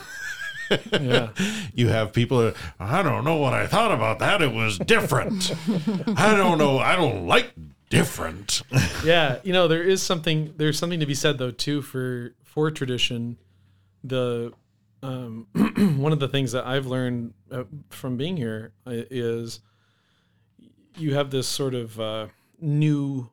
Yeah. 1.00 1.30
you 1.74 1.90
have 1.90 2.14
people 2.14 2.40
that 2.40 2.56
I 2.80 3.04
don't 3.04 3.24
know 3.26 3.36
what 3.36 3.54
I 3.54 3.68
thought 3.68 3.92
about 3.92 4.20
that. 4.20 4.42
It 4.42 4.52
was 4.54 4.80
different. 4.80 5.54
I 6.18 6.36
don't 6.36 6.58
know. 6.58 6.80
I 6.80 6.96
don't 6.96 7.28
like 7.28 7.54
different. 7.90 8.64
yeah 9.06 9.38
you 9.44 9.54
know 9.54 9.68
there 9.68 9.84
is 9.84 10.02
something 10.02 10.52
there's 10.58 10.80
something 10.80 11.00
to 11.00 11.06
be 11.06 11.14
said 11.14 11.38
though 11.38 11.52
too 11.52 11.80
for 11.84 12.34
for 12.44 12.72
tradition 12.72 13.38
the 14.04 14.52
um 15.04 15.46
one 16.00 16.12
of 16.12 16.20
the 16.20 16.28
things 16.28 16.54
that 16.54 16.66
i've 16.66 16.88
learned 16.88 17.36
uh, 17.52 17.66
from 17.90 18.18
being 18.18 18.36
here 18.36 18.72
uh, 18.88 18.94
you 20.98 21.14
have 21.14 21.30
this 21.30 21.48
sort 21.48 21.76
of 21.76 22.00
uh 22.00 22.26
new 22.60 23.30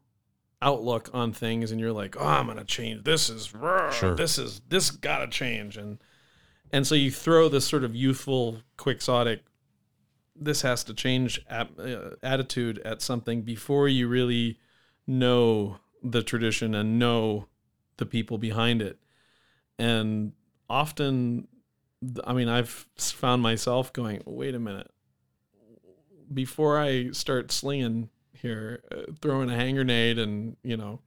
outlook 0.62 1.08
on 1.14 1.32
things 1.32 1.70
and 1.72 1.80
you're 1.80 1.92
like 1.92 2.16
oh 2.18 2.26
i'm 2.26 2.46
gonna 2.46 2.64
change 2.64 3.02
this 3.04 3.30
is 3.30 3.46
Sure. 3.46 4.14
this 4.14 4.36
is 4.38 4.60
this 4.68 4.90
gotta 4.90 5.26
change 5.26 5.76
and 5.76 5.98
and 6.72 6.86
so 6.86 6.94
you 6.94 7.10
throw 7.10 7.48
this 7.48 7.66
sort 7.66 7.82
of 7.84 7.94
youthful 7.94 8.58
quixotic 8.76 9.42
this 10.36 10.62
has 10.62 10.84
to 10.84 10.94
change 10.94 11.40
ap- 11.48 11.78
uh, 11.78 12.10
attitude 12.22 12.78
at 12.84 13.02
something 13.02 13.42
before 13.42 13.88
you 13.88 14.08
really 14.08 14.58
know 15.06 15.76
the 16.02 16.22
tradition 16.22 16.74
and 16.74 16.98
know 16.98 17.46
the 17.98 18.06
people 18.06 18.38
behind 18.38 18.80
it. 18.80 18.98
And 19.78 20.32
often, 20.70 21.46
I 22.24 22.32
mean, 22.32 22.48
I've 22.48 22.86
found 22.96 23.42
myself 23.42 23.92
going, 23.92 24.22
wait 24.24 24.54
a 24.54 24.58
minute. 24.58 24.90
Before 26.32 26.78
I 26.78 27.10
start 27.10 27.52
slinging 27.52 28.08
here, 28.40 28.82
uh, 28.90 29.12
throwing 29.20 29.50
a 29.50 29.54
hand 29.54 29.76
grenade 29.76 30.18
and, 30.18 30.56
you 30.62 30.76
know, 30.76 31.00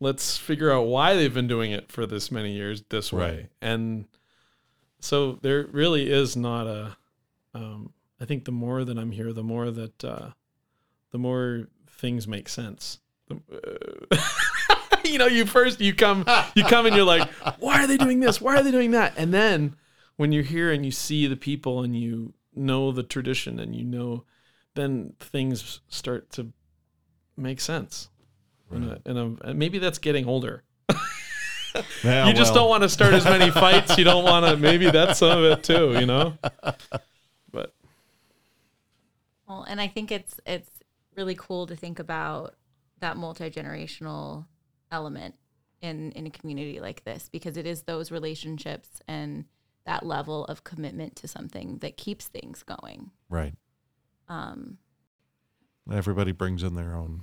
let's 0.00 0.36
figure 0.36 0.70
out 0.70 0.86
why 0.86 1.14
they've 1.14 1.34
been 1.34 1.48
doing 1.48 1.72
it 1.72 1.90
for 1.90 2.06
this 2.06 2.30
many 2.30 2.52
years 2.52 2.82
this 2.88 3.12
way. 3.12 3.36
Right. 3.36 3.48
And 3.60 4.06
so 5.00 5.38
there 5.42 5.66
really 5.66 6.10
is 6.10 6.36
not 6.36 6.66
a, 6.66 6.96
um, 7.54 7.92
I 8.20 8.24
think 8.24 8.44
the 8.44 8.52
more 8.52 8.84
that 8.84 8.98
I'm 8.98 9.12
here, 9.12 9.32
the 9.32 9.42
more 9.42 9.70
that, 9.70 10.04
uh, 10.04 10.30
the 11.10 11.18
more 11.18 11.68
things 11.88 12.28
make 12.28 12.48
sense. 12.48 12.98
Uh, 13.30 14.16
you 15.04 15.18
know, 15.18 15.26
you 15.26 15.46
first 15.46 15.80
you 15.80 15.94
come 15.94 16.24
you 16.54 16.64
come 16.64 16.86
and 16.86 16.94
you're 16.94 17.04
like, 17.04 17.28
why 17.58 17.82
are 17.82 17.86
they 17.86 17.96
doing 17.96 18.20
this? 18.20 18.40
Why 18.40 18.56
are 18.56 18.62
they 18.62 18.70
doing 18.70 18.92
that? 18.92 19.14
And 19.16 19.32
then 19.32 19.76
when 20.16 20.32
you're 20.32 20.42
here 20.42 20.72
and 20.72 20.84
you 20.84 20.92
see 20.92 21.26
the 21.26 21.36
people 21.36 21.82
and 21.82 21.96
you 21.96 22.34
know 22.54 22.92
the 22.92 23.02
tradition 23.02 23.58
and 23.58 23.74
you 23.74 23.84
know, 23.84 24.24
then 24.76 25.14
things 25.18 25.80
start 25.88 26.30
to 26.32 26.52
make 27.36 27.60
sense. 27.60 28.08
And, 28.70 29.00
and, 29.04 29.18
um, 29.18 29.38
and 29.44 29.58
maybe 29.58 29.78
that's 29.78 29.98
getting 29.98 30.26
older. 30.26 30.62
Yeah, 32.02 32.26
you 32.26 32.32
just 32.32 32.54
well, 32.54 32.62
don't 32.62 32.70
want 32.70 32.82
to 32.84 32.88
start 32.88 33.12
as 33.12 33.24
many 33.24 33.50
fights. 33.62 33.98
You 33.98 34.04
don't 34.04 34.24
want 34.24 34.46
to. 34.46 34.56
Maybe 34.56 34.90
that's 34.90 35.18
some 35.18 35.38
of 35.38 35.44
it 35.44 35.62
too. 35.62 35.94
You 36.00 36.06
know. 36.06 36.32
But 37.52 37.74
Well, 39.46 39.62
and 39.68 39.78
I 39.78 39.86
think 39.86 40.10
it's 40.10 40.40
it's 40.46 40.70
really 41.16 41.34
cool 41.34 41.66
to 41.66 41.76
think 41.76 41.98
about 41.98 42.54
that 43.00 43.18
multi 43.18 43.50
generational 43.50 44.46
element 44.90 45.34
in 45.82 46.12
in 46.12 46.26
a 46.26 46.30
community 46.30 46.80
like 46.80 47.04
this 47.04 47.28
because 47.30 47.58
it 47.58 47.66
is 47.66 47.82
those 47.82 48.10
relationships 48.10 49.02
and 49.06 49.44
that 49.84 50.04
level 50.04 50.46
of 50.46 50.64
commitment 50.64 51.14
to 51.16 51.28
something 51.28 51.78
that 51.78 51.96
keeps 51.96 52.26
things 52.26 52.62
going. 52.62 53.10
right. 53.28 53.54
Um, 54.28 54.78
Everybody 55.90 56.32
brings 56.32 56.62
in 56.62 56.74
their 56.74 56.96
own 56.96 57.22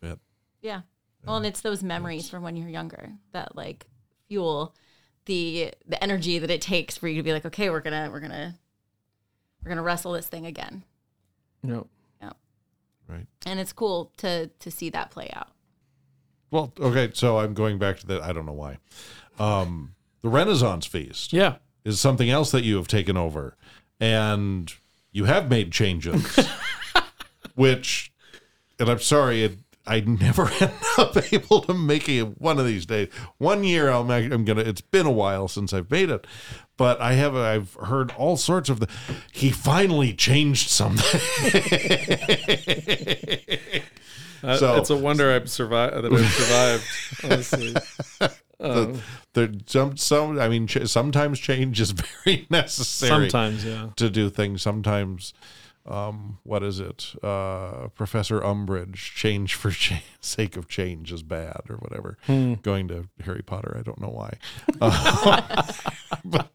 bit. 0.00 0.18
yeah. 0.62 0.82
Well, 1.26 1.36
and 1.36 1.44
it's 1.44 1.60
those 1.60 1.82
memories 1.82 2.30
from 2.30 2.42
when 2.42 2.56
you're 2.56 2.68
younger 2.68 3.12
that 3.32 3.54
like 3.56 3.86
fuel 4.28 4.74
the 5.26 5.72
the 5.86 6.02
energy 6.02 6.38
that 6.38 6.50
it 6.50 6.62
takes 6.62 6.96
for 6.96 7.08
you 7.08 7.16
to 7.16 7.22
be 7.22 7.32
like, 7.32 7.44
okay, 7.44 7.68
we're 7.68 7.80
gonna 7.80 8.08
we're 8.10 8.20
gonna 8.20 8.56
we're 9.62 9.68
gonna 9.68 9.82
wrestle 9.82 10.12
this 10.12 10.28
thing 10.28 10.46
again. 10.46 10.82
you 11.62 11.70
know, 11.70 11.86
Right. 13.10 13.26
And 13.44 13.58
it's 13.58 13.72
cool 13.72 14.12
to 14.18 14.46
to 14.46 14.70
see 14.70 14.90
that 14.90 15.10
play 15.10 15.30
out. 15.32 15.48
Well, 16.50 16.72
okay. 16.78 17.10
So 17.14 17.38
I'm 17.38 17.54
going 17.54 17.78
back 17.78 17.98
to 18.00 18.06
that. 18.08 18.22
I 18.22 18.32
don't 18.32 18.46
know 18.46 18.52
why. 18.52 18.78
Um, 19.38 19.94
the 20.22 20.28
Renaissance 20.28 20.86
Feast 20.86 21.32
yeah. 21.32 21.56
is 21.84 21.98
something 21.98 22.30
else 22.30 22.50
that 22.50 22.62
you 22.62 22.76
have 22.76 22.88
taken 22.88 23.16
over, 23.16 23.56
and 23.98 24.72
you 25.12 25.24
have 25.24 25.48
made 25.50 25.72
changes, 25.72 26.38
which, 27.54 28.12
and 28.78 28.88
I'm 28.88 29.00
sorry, 29.00 29.44
it, 29.44 29.58
I 29.86 30.00
never 30.00 30.48
end 30.60 30.72
up 30.98 31.16
able 31.32 31.62
to 31.62 31.74
make 31.74 32.08
it 32.08 32.40
one 32.40 32.58
of 32.58 32.66
these 32.66 32.86
days. 32.86 33.08
One 33.38 33.64
year 33.64 33.90
I'll 33.90 34.04
make, 34.04 34.30
I'm 34.32 34.44
gonna. 34.44 34.60
It's 34.62 34.80
been 34.82 35.06
a 35.06 35.10
while 35.10 35.48
since 35.48 35.72
I've 35.72 35.90
made 35.90 36.10
it, 36.10 36.26
but 36.76 37.00
I 37.00 37.14
have. 37.14 37.34
I've 37.34 37.74
heard 37.74 38.12
all 38.16 38.36
sorts 38.36 38.68
of 38.68 38.78
the. 38.80 38.88
He 39.32 39.50
finally 39.50 40.12
changed 40.14 40.68
something. 40.68 41.20
Uh, 44.42 44.56
So- 44.56 44.76
it's 44.76 44.88
a 44.88 44.96
wonder 44.96 45.30
I've 45.30 45.50
survived. 45.50 45.96
That 45.96 46.10
I've 46.10 46.30
survived. 46.32 46.84
honestly. 47.24 47.74
Um, 48.60 49.00
there 49.32 49.50
some 49.66 49.96
some. 49.96 50.38
I 50.38 50.48
mean, 50.48 50.66
ch- 50.66 50.86
sometimes 50.86 51.38
change 51.38 51.80
is 51.80 51.90
very 52.24 52.46
necessary. 52.50 53.30
sometimes, 53.30 53.64
yeah. 53.64 53.90
to 53.96 54.10
do 54.10 54.28
things. 54.28 54.60
Sometimes, 54.62 55.32
um, 55.86 56.38
what 56.42 56.62
is 56.62 56.78
it? 56.78 57.14
Uh, 57.22 57.88
Professor 57.94 58.40
Umbridge, 58.40 58.96
change 58.96 59.54
for 59.54 59.72
sake 60.20 60.56
of 60.56 60.68
change 60.68 61.12
is 61.12 61.22
bad 61.22 61.62
or 61.68 61.76
whatever. 61.76 62.18
Going 62.62 62.88
to 62.88 63.08
Harry 63.24 63.42
Potter, 63.42 63.76
I 63.78 63.82
don't 63.82 64.00
know 64.00 64.10
why. 64.10 64.34
Uh, 64.80 65.62
but, 66.24 66.50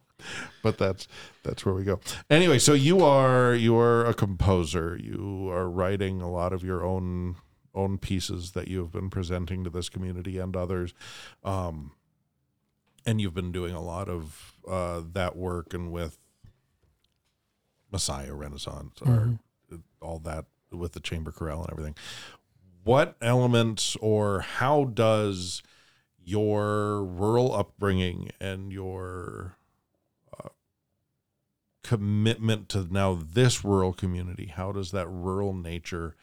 but 0.62 0.78
that's 0.78 1.08
that's 1.44 1.66
where 1.66 1.74
we 1.74 1.84
go. 1.84 2.00
Anyway, 2.30 2.60
so 2.60 2.74
you 2.74 3.04
are 3.04 3.56
you 3.56 3.78
are 3.78 4.06
a 4.06 4.14
composer. 4.14 4.98
You 5.02 5.50
are 5.52 5.70
writing 5.70 6.22
a 6.22 6.30
lot 6.30 6.54
of 6.54 6.64
your 6.64 6.84
own 6.84 7.38
own 7.76 7.98
pieces 7.98 8.52
that 8.52 8.68
you 8.68 8.80
have 8.80 8.92
been 8.92 9.10
presenting 9.10 9.64
to 9.64 9.70
this 9.70 9.90
community 9.90 10.38
and 10.38 10.56
others. 10.56 10.94
Um, 11.44 11.92
and 13.06 13.22
you've 13.22 13.34
been 13.34 13.52
doing 13.52 13.76
a 13.76 13.82
lot 13.82 14.10
of 14.10 14.54
uh, 14.68 15.02
that 15.14 15.36
work 15.36 15.74
and 15.74 15.92
with 15.92 16.18
Messiah 17.92 18.34
Renaissance 18.34 19.00
or 19.02 19.40
all 20.02 20.20
that 20.20 20.46
with 20.72 20.94
the 20.94 21.00
chamber 21.00 21.32
chorale 21.32 21.62
and 21.62 21.72
everything. 21.72 21.96
What 22.84 23.16
elements 23.22 23.96
or 24.02 24.42
how 24.42 24.86
does 24.86 25.64
your 26.24 27.04
rural 27.04 27.54
upbringing 27.54 28.32
and 28.40 28.72
your 28.72 29.58
uh, 30.38 30.50
commitment 31.84 32.70
to 32.70 32.88
now 32.92 33.14
this 33.14 33.64
rural 33.64 33.94
community, 33.94 34.48
how 34.48 34.72
does 34.72 34.92
that 34.92 35.08
rural 35.08 35.54
nature 35.54 36.16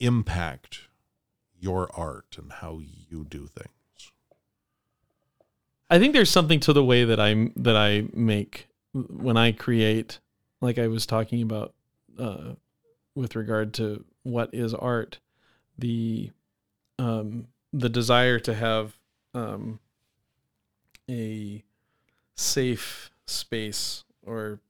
impact 0.00 0.80
your 1.58 1.90
art 1.94 2.36
and 2.38 2.52
how 2.52 2.80
you 3.08 3.24
do 3.24 3.46
things? 3.46 4.12
I 5.88 5.98
think 5.98 6.12
there's 6.12 6.30
something 6.30 6.60
to 6.60 6.72
the 6.72 6.84
way 6.84 7.04
that 7.04 7.20
I 7.20 7.50
that 7.56 7.76
I 7.76 8.08
make 8.12 8.68
when 8.92 9.36
I 9.36 9.52
create, 9.52 10.18
like 10.60 10.78
I 10.78 10.88
was 10.88 11.06
talking 11.06 11.42
about, 11.42 11.74
uh, 12.18 12.54
with 13.14 13.36
regard 13.36 13.72
to 13.74 14.04
what 14.22 14.50
is 14.52 14.74
art, 14.74 15.18
the 15.78 16.30
um, 16.98 17.46
the 17.72 17.88
desire 17.88 18.38
to 18.40 18.54
have 18.54 18.98
um, 19.34 19.78
a 21.08 21.62
safe 22.34 23.10
space 23.26 24.04
or 24.24 24.60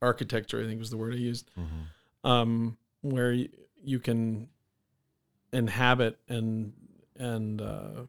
architecture, 0.00 0.60
I 0.60 0.66
think 0.66 0.78
was 0.78 0.90
the 0.90 0.96
word 0.96 1.14
I 1.14 1.18
used, 1.18 1.50
um, 2.24 2.76
where 3.02 3.36
you 3.82 3.98
can 3.98 4.48
inhabit 5.56 6.18
and 6.28 6.72
and 7.18 7.62
uh, 7.62 8.02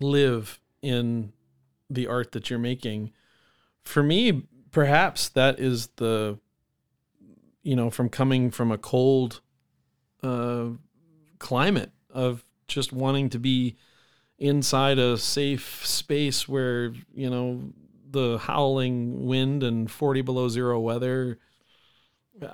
live 0.00 0.58
in 0.82 1.32
the 1.90 2.06
art 2.06 2.32
that 2.32 2.48
you're 2.48 2.58
making. 2.58 3.12
For 3.82 4.02
me, 4.02 4.44
perhaps 4.70 5.28
that 5.30 5.60
is 5.60 5.88
the 5.96 6.38
you 7.62 7.76
know 7.76 7.90
from 7.90 8.08
coming 8.08 8.50
from 8.50 8.72
a 8.72 8.78
cold 8.78 9.40
uh, 10.22 10.68
climate 11.38 11.92
of 12.10 12.44
just 12.66 12.92
wanting 12.92 13.28
to 13.30 13.38
be 13.38 13.76
inside 14.38 14.98
a 14.98 15.16
safe 15.16 15.86
space 15.86 16.48
where 16.48 16.92
you 17.14 17.30
know 17.30 17.72
the 18.08 18.38
howling 18.38 19.26
wind 19.26 19.62
and 19.62 19.90
40 19.90 20.22
below 20.22 20.48
zero 20.48 20.80
weather 20.80 21.38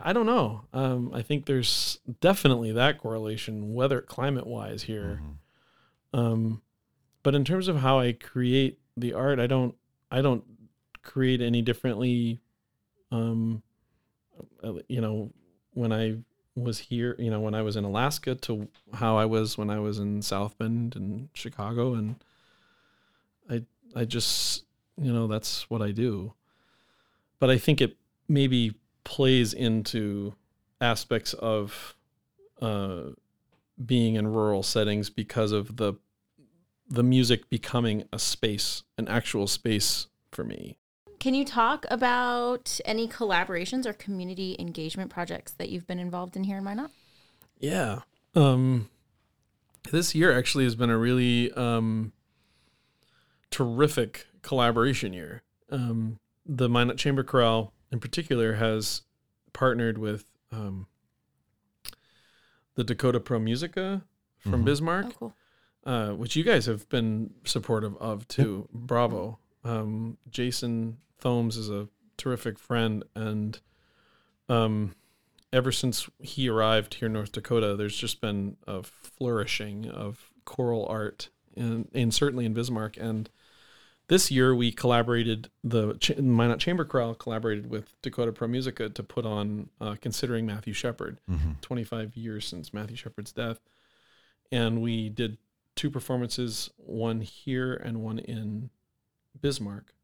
i 0.02 0.12
don't 0.12 0.26
know. 0.26 0.62
Um, 0.72 1.10
i 1.14 1.22
think 1.22 1.46
there's 1.46 1.98
definitely 2.20 2.72
that 2.72 2.98
correlation 2.98 3.74
weather 3.74 4.00
climate 4.00 4.46
wise 4.46 4.84
here. 4.84 5.20
Um, 6.14 6.62
but 7.22 7.34
in 7.34 7.44
terms 7.44 7.68
of 7.68 7.76
how 7.76 7.98
i 7.98 8.12
create 8.12 8.78
the 8.96 9.14
art 9.14 9.40
i 9.40 9.46
don't 9.46 9.74
i 10.10 10.20
don't 10.20 10.44
create 11.02 11.40
any 11.40 11.62
differently. 11.62 12.40
Um, 13.10 13.62
uh, 14.62 14.74
you 14.88 15.00
know 15.00 15.32
when 15.74 15.92
i 15.92 16.16
was 16.54 16.78
here, 16.78 17.16
you 17.18 17.30
know, 17.30 17.40
when 17.40 17.54
I 17.54 17.62
was 17.62 17.76
in 17.76 17.84
Alaska 17.84 18.34
to 18.34 18.68
how 18.94 19.16
I 19.16 19.24
was 19.24 19.56
when 19.56 19.70
I 19.70 19.78
was 19.78 19.98
in 19.98 20.22
South 20.22 20.58
Bend 20.58 20.96
and 20.96 21.28
Chicago. 21.34 21.94
And 21.94 22.16
I 23.48 23.62
I 23.94 24.04
just 24.04 24.64
you 25.00 25.12
know, 25.12 25.26
that's 25.26 25.68
what 25.70 25.82
I 25.82 25.90
do. 25.90 26.34
But 27.38 27.50
I 27.50 27.58
think 27.58 27.80
it 27.80 27.96
maybe 28.28 28.74
plays 29.04 29.52
into 29.52 30.34
aspects 30.80 31.32
of 31.34 31.94
uh 32.60 33.02
being 33.84 34.14
in 34.16 34.26
rural 34.26 34.62
settings 34.62 35.10
because 35.10 35.52
of 35.52 35.76
the 35.76 35.94
the 36.92 37.02
music 37.02 37.48
becoming 37.48 38.04
a 38.12 38.18
space, 38.18 38.82
an 38.98 39.08
actual 39.08 39.46
space 39.46 40.08
for 40.30 40.44
me. 40.44 40.76
Can 41.18 41.34
you 41.34 41.44
talk 41.44 41.86
about 41.90 42.80
any 42.84 43.08
collaborations 43.08 43.86
or 43.86 43.94
community 43.94 44.56
engagement 44.58 45.10
projects 45.10 45.52
that 45.52 45.70
you've 45.70 45.86
been 45.86 45.98
involved 45.98 46.36
in 46.36 46.44
here 46.44 46.58
in 46.58 46.64
Minot? 46.64 46.90
Yeah. 47.58 48.00
Um, 48.34 48.90
this 49.90 50.14
year 50.14 50.36
actually 50.36 50.64
has 50.64 50.74
been 50.74 50.90
a 50.90 50.98
really 50.98 51.50
um, 51.52 52.12
terrific 53.50 54.26
collaboration 54.42 55.12
year. 55.12 55.42
Um, 55.70 56.18
the 56.44 56.68
Minot 56.68 56.98
Chamber 56.98 57.22
Chorale, 57.22 57.72
in 57.92 58.00
particular, 58.00 58.54
has 58.54 59.02
partnered 59.52 59.98
with 59.98 60.24
um, 60.50 60.86
the 62.74 62.84
Dakota 62.84 63.20
Pro 63.20 63.38
Musica 63.38 64.02
from 64.38 64.62
Mhm. 64.62 64.64
Bismarck, 64.64 65.06
Oh, 65.06 65.10
cool. 65.18 65.36
uh, 65.84 66.10
which 66.12 66.36
you 66.36 66.42
guys 66.44 66.66
have 66.66 66.88
been 66.88 67.34
supportive 67.44 67.96
of 67.98 68.26
too. 68.28 68.68
Bravo. 68.72 69.38
Um, 69.64 70.18
Jason 70.30 70.98
Thomes 71.18 71.56
is 71.56 71.70
a 71.70 71.88
terrific 72.16 72.58
friend, 72.58 73.04
and 73.14 73.60
um, 74.48 74.94
ever 75.52 75.70
since 75.70 76.08
he 76.18 76.48
arrived 76.48 76.94
here 76.94 77.06
in 77.06 77.12
North 77.12 77.32
Dakota, 77.32 77.76
there's 77.76 77.96
just 77.96 78.20
been 78.20 78.56
a 78.66 78.82
flourishing 78.82 79.88
of 79.88 80.30
choral 80.44 80.86
art, 80.86 81.28
and, 81.56 81.88
and 81.94 82.12
certainly 82.12 82.44
in 82.44 82.54
Bismarck. 82.54 82.96
And 82.96 83.30
this 84.12 84.30
year, 84.30 84.54
we 84.54 84.70
collaborated. 84.70 85.50
The 85.64 85.94
Ch- 85.94 86.18
Minot 86.18 86.58
Chamber 86.58 86.84
Chorale 86.84 87.14
collaborated 87.14 87.70
with 87.70 87.94
Dakota 88.02 88.30
Pro 88.30 88.46
Musica 88.46 88.90
to 88.90 89.02
put 89.02 89.24
on 89.24 89.70
uh, 89.80 89.96
"Considering 90.02 90.44
Matthew 90.44 90.74
Shepard." 90.74 91.18
25 91.62 92.14
years 92.14 92.44
since 92.46 92.74
Matthew 92.74 92.94
Shepard's 92.94 93.32
death. 93.32 93.58
And 94.50 94.82
we 94.82 95.08
did 95.08 95.38
two 95.76 95.90
performances, 95.90 96.68
one 96.76 97.22
here 97.22 97.72
and 97.72 98.02
one 98.02 98.18
in 98.18 98.68
Bismarck, 99.40 99.94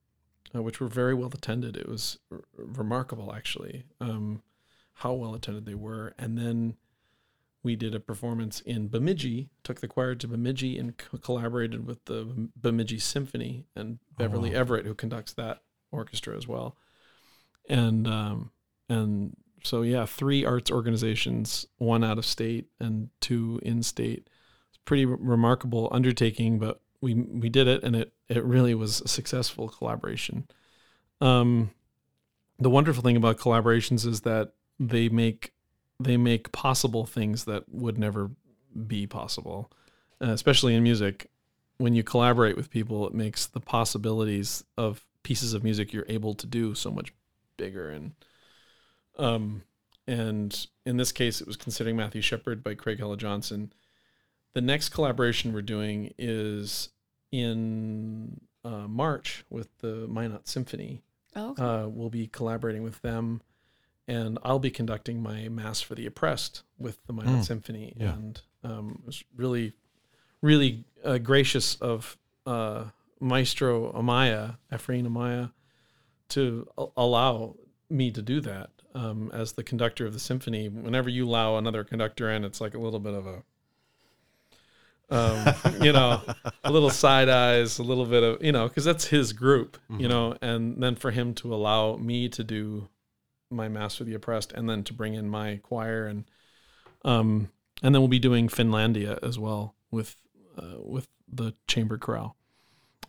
uh, 0.54 0.62
which 0.62 0.80
were 0.80 0.88
very 0.88 1.12
well 1.12 1.28
attended. 1.28 1.76
It 1.76 1.86
was 1.86 2.18
r- 2.32 2.40
remarkable, 2.56 3.34
actually, 3.34 3.84
um, 4.00 4.40
how 4.94 5.12
well 5.12 5.34
attended 5.34 5.66
they 5.66 5.74
were. 5.74 6.14
And 6.18 6.38
then 6.38 6.76
we 7.62 7.76
did 7.76 7.94
a 7.94 8.00
performance 8.00 8.60
in 8.60 8.88
Bemidji, 8.88 9.50
took 9.64 9.80
the 9.80 9.88
choir 9.88 10.14
to 10.14 10.28
Bemidji 10.28 10.78
and 10.78 10.96
co- 10.96 11.18
collaborated 11.18 11.86
with 11.86 12.04
the 12.04 12.48
Bemidji 12.56 12.98
Symphony 12.98 13.66
and 13.74 13.98
Beverly 14.16 14.50
wow. 14.50 14.60
Everett, 14.60 14.86
who 14.86 14.94
conducts 14.94 15.32
that 15.34 15.62
orchestra 15.90 16.36
as 16.36 16.46
well. 16.46 16.76
And 17.68 18.06
um, 18.06 18.50
and 18.88 19.36
so 19.64 19.82
yeah, 19.82 20.06
three 20.06 20.44
arts 20.44 20.70
organizations, 20.70 21.66
one 21.78 22.04
out 22.04 22.18
of 22.18 22.24
state 22.24 22.66
and 22.80 23.10
two 23.20 23.60
in 23.62 23.82
state. 23.82 24.28
It's 24.70 24.78
pretty 24.84 25.04
re- 25.04 25.16
remarkable 25.20 25.88
undertaking, 25.90 26.58
but 26.58 26.80
we 27.00 27.14
we 27.14 27.48
did 27.48 27.66
it, 27.68 27.82
and 27.82 27.96
it 27.96 28.12
it 28.28 28.44
really 28.44 28.74
was 28.74 29.00
a 29.00 29.08
successful 29.08 29.68
collaboration. 29.68 30.46
Um, 31.20 31.70
the 32.58 32.70
wonderful 32.70 33.02
thing 33.02 33.16
about 33.16 33.38
collaborations 33.38 34.06
is 34.06 34.22
that 34.22 34.52
they 34.78 35.08
make 35.08 35.52
they 36.00 36.16
make 36.16 36.52
possible 36.52 37.06
things 37.06 37.44
that 37.44 37.64
would 37.68 37.98
never 37.98 38.30
be 38.86 39.06
possible, 39.06 39.70
uh, 40.22 40.30
especially 40.30 40.74
in 40.74 40.82
music. 40.82 41.30
When 41.78 41.94
you 41.94 42.02
collaborate 42.02 42.56
with 42.56 42.70
people, 42.70 43.06
it 43.06 43.14
makes 43.14 43.46
the 43.46 43.60
possibilities 43.60 44.64
of 44.76 45.04
pieces 45.22 45.54
of 45.54 45.62
music 45.62 45.92
you're 45.92 46.06
able 46.08 46.34
to 46.34 46.46
do 46.46 46.74
so 46.74 46.90
much 46.90 47.12
bigger 47.58 47.90
and 47.90 48.12
um 49.18 49.62
and 50.06 50.68
in 50.86 50.96
this 50.96 51.12
case 51.12 51.40
it 51.42 51.46
was 51.46 51.56
considering 51.56 51.96
Matthew 51.96 52.22
Shepard 52.22 52.64
by 52.64 52.74
Craig 52.74 52.98
Hella 52.98 53.18
Johnson. 53.18 53.72
The 54.54 54.62
next 54.62 54.88
collaboration 54.88 55.52
we're 55.52 55.60
doing 55.60 56.14
is 56.16 56.88
in 57.30 58.40
uh, 58.64 58.88
March 58.88 59.44
with 59.50 59.68
the 59.78 60.06
Minot 60.08 60.48
Symphony. 60.48 61.02
Oh, 61.36 61.50
okay. 61.50 61.62
Uh, 61.62 61.88
we'll 61.88 62.08
be 62.08 62.26
collaborating 62.26 62.82
with 62.82 63.02
them, 63.02 63.42
and 64.08 64.38
I'll 64.42 64.58
be 64.58 64.70
conducting 64.70 65.22
my 65.22 65.48
Mass 65.48 65.80
for 65.80 65.94
the 65.94 66.06
Oppressed 66.06 66.62
with 66.78 66.98
the 67.06 67.12
Minot 67.12 67.40
Mm, 67.40 67.44
Symphony. 67.44 67.92
yeah. 67.96 68.14
And 68.14 68.40
um, 68.64 68.98
it 69.02 69.06
was 69.06 69.22
really, 69.36 69.74
really 70.42 70.84
uh, 71.04 71.18
gracious 71.18 71.76
of 71.76 72.16
uh, 72.46 72.84
Maestro 73.20 73.92
Amaya, 73.92 74.56
Ephraim 74.74 75.06
Amaya, 75.06 75.52
to 76.30 76.66
a- 76.78 76.86
allow 76.96 77.54
me 77.90 78.10
to 78.10 78.22
do 78.22 78.40
that 78.40 78.70
um, 78.94 79.30
as 79.32 79.52
the 79.52 79.62
conductor 79.62 80.06
of 80.06 80.12
the 80.14 80.18
symphony. 80.20 80.68
Whenever 80.68 81.08
you 81.08 81.26
allow 81.28 81.56
another 81.56 81.84
conductor 81.84 82.30
in, 82.32 82.44
it's 82.44 82.60
like 82.60 82.74
a 82.74 82.78
little 82.78 83.00
bit 83.00 83.14
of 83.14 83.26
a 83.26 83.42
um, 85.10 85.54
you 85.82 85.92
know, 85.92 86.20
a 86.64 86.70
little 86.70 86.90
side 86.90 87.28
eyes, 87.28 87.78
a 87.78 87.82
little 87.82 88.04
bit 88.04 88.22
of, 88.22 88.42
you 88.44 88.52
know, 88.52 88.68
because 88.68 88.84
that's 88.84 89.06
his 89.06 89.32
group, 89.32 89.78
you 89.90 90.06
Mhm. 90.06 90.10
know, 90.10 90.36
and 90.42 90.82
then 90.82 90.96
for 90.96 91.10
him 91.10 91.32
to 91.34 91.54
allow 91.54 91.96
me 91.96 92.28
to 92.28 92.44
do 92.44 92.88
my 93.50 93.68
mass 93.68 93.96
for 93.96 94.04
the 94.04 94.14
oppressed, 94.14 94.52
and 94.52 94.68
then 94.68 94.84
to 94.84 94.92
bring 94.92 95.14
in 95.14 95.28
my 95.28 95.60
choir, 95.62 96.06
and 96.06 96.24
um, 97.04 97.50
and 97.82 97.94
then 97.94 98.02
we'll 98.02 98.08
be 98.08 98.18
doing 98.18 98.48
Finlandia 98.48 99.18
as 99.22 99.38
well 99.38 99.74
with 99.90 100.16
uh, 100.56 100.76
with 100.78 101.08
the 101.32 101.54
chamber 101.66 101.98
chorale. 101.98 102.36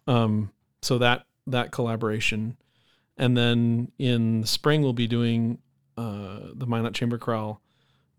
Um, 0.07 0.51
so 0.81 0.97
that 0.97 1.25
that 1.47 1.71
collaboration, 1.71 2.57
and 3.17 3.37
then 3.37 3.91
in 3.97 4.41
the 4.41 4.47
spring 4.47 4.81
we'll 4.81 4.93
be 4.93 5.07
doing 5.07 5.59
uh, 5.97 6.39
the 6.53 6.65
Minot 6.65 6.93
Chamber 6.93 7.17
Chorale 7.17 7.61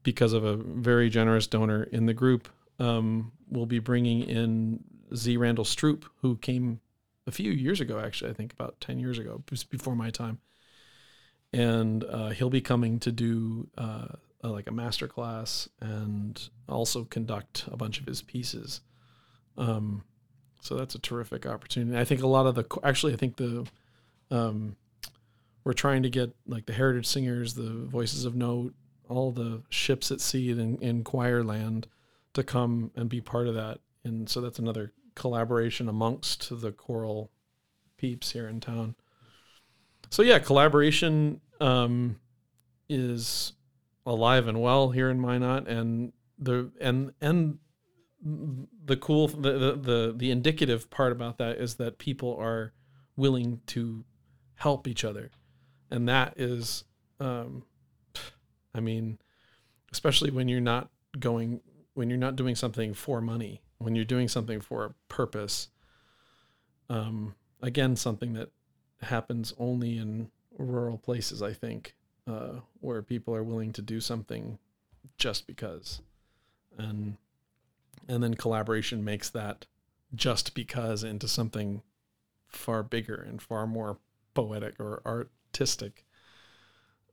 because 0.02 0.32
of 0.32 0.44
a 0.44 0.56
very 0.56 1.10
generous 1.10 1.46
donor 1.46 1.82
in 1.84 2.06
the 2.06 2.14
group 2.14 2.48
um, 2.80 3.32
we'll 3.48 3.66
be 3.66 3.78
bringing 3.78 4.22
in 4.22 4.82
Z. 5.14 5.36
Randall 5.36 5.64
Stroop, 5.64 6.04
who 6.22 6.36
came 6.36 6.80
a 7.26 7.30
few 7.30 7.52
years 7.52 7.80
ago, 7.80 8.00
actually, 8.00 8.30
I 8.30 8.34
think 8.34 8.52
about 8.52 8.80
10 8.80 8.98
years 8.98 9.18
ago, 9.18 9.42
before 9.68 9.94
my 9.94 10.10
time. 10.10 10.40
And 11.52 12.04
uh, 12.04 12.28
he'll 12.28 12.50
be 12.50 12.60
coming 12.60 12.98
to 13.00 13.12
do 13.12 13.68
uh, 13.76 14.06
a, 14.42 14.48
like 14.48 14.68
a 14.68 14.72
master 14.72 15.08
class 15.08 15.68
and 15.80 16.48
also 16.68 17.04
conduct 17.04 17.64
a 17.68 17.76
bunch 17.76 18.00
of 18.00 18.06
his 18.06 18.22
pieces. 18.22 18.80
Um, 19.56 20.04
so 20.60 20.76
that's 20.76 20.94
a 20.94 21.00
terrific 21.00 21.46
opportunity. 21.46 21.98
I 21.98 22.04
think 22.04 22.22
a 22.22 22.26
lot 22.26 22.46
of 22.46 22.54
the 22.54 22.64
actually, 22.84 23.12
I 23.12 23.16
think 23.16 23.36
the 23.36 23.66
um, 24.30 24.76
we're 25.64 25.72
trying 25.72 26.02
to 26.02 26.10
get 26.10 26.34
like 26.46 26.66
the 26.66 26.72
heritage 26.72 27.06
singers, 27.06 27.54
the 27.54 27.70
voices 27.70 28.24
of 28.24 28.34
note, 28.34 28.74
all 29.08 29.32
the 29.32 29.62
ships 29.68 30.10
at 30.10 30.20
sea 30.20 30.50
in, 30.50 30.78
in 30.78 31.04
choir 31.04 31.42
land 31.42 31.88
to 32.34 32.42
come 32.42 32.92
and 32.94 33.08
be 33.08 33.20
part 33.20 33.48
of 33.48 33.54
that. 33.54 33.80
And 34.04 34.28
so 34.28 34.40
that's 34.40 34.58
another 34.58 34.92
collaboration 35.14 35.88
amongst 35.88 36.60
the 36.60 36.72
choral 36.72 37.30
peeps 37.96 38.32
here 38.32 38.48
in 38.48 38.60
town. 38.60 38.94
So 40.10 40.22
yeah, 40.22 40.40
collaboration 40.40 41.40
um, 41.60 42.18
is 42.88 43.52
alive 44.04 44.48
and 44.48 44.60
well 44.60 44.90
here 44.90 45.08
in 45.08 45.20
Minot, 45.20 45.68
and 45.68 46.12
the 46.38 46.70
and 46.80 47.12
and 47.20 47.58
the 48.22 48.96
cool 48.96 49.28
the, 49.28 49.52
the 49.52 49.76
the 49.76 50.14
the 50.16 50.30
indicative 50.30 50.90
part 50.90 51.12
about 51.12 51.38
that 51.38 51.58
is 51.58 51.76
that 51.76 51.98
people 51.98 52.36
are 52.40 52.72
willing 53.16 53.60
to 53.66 54.04
help 54.54 54.88
each 54.88 55.04
other, 55.04 55.30
and 55.90 56.08
that 56.08 56.34
is, 56.36 56.84
um, 57.20 57.62
I 58.74 58.80
mean, 58.80 59.18
especially 59.92 60.30
when 60.30 60.48
you're 60.48 60.60
not 60.60 60.90
going 61.18 61.60
when 61.94 62.10
you're 62.10 62.18
not 62.18 62.34
doing 62.34 62.56
something 62.56 62.94
for 62.94 63.20
money, 63.20 63.62
when 63.78 63.94
you're 63.94 64.04
doing 64.04 64.26
something 64.26 64.60
for 64.60 64.84
a 64.84 64.94
purpose. 65.08 65.68
Um, 66.88 67.36
again, 67.62 67.94
something 67.94 68.32
that 68.32 68.48
happens 69.02 69.54
only 69.58 69.98
in 69.98 70.30
rural 70.58 70.98
places, 70.98 71.42
I 71.42 71.52
think, 71.52 71.94
uh, 72.26 72.60
where 72.80 73.02
people 73.02 73.34
are 73.34 73.42
willing 73.42 73.72
to 73.72 73.82
do 73.82 74.00
something 74.00 74.58
just 75.16 75.46
because, 75.46 76.00
and 76.76 77.16
and 78.08 78.22
then 78.22 78.34
collaboration 78.34 79.04
makes 79.04 79.30
that 79.30 79.66
just 80.14 80.54
because 80.54 81.04
into 81.04 81.28
something 81.28 81.82
far 82.48 82.82
bigger 82.82 83.14
and 83.14 83.40
far 83.40 83.66
more 83.66 83.98
poetic 84.34 84.78
or 84.80 85.00
artistic 85.06 86.04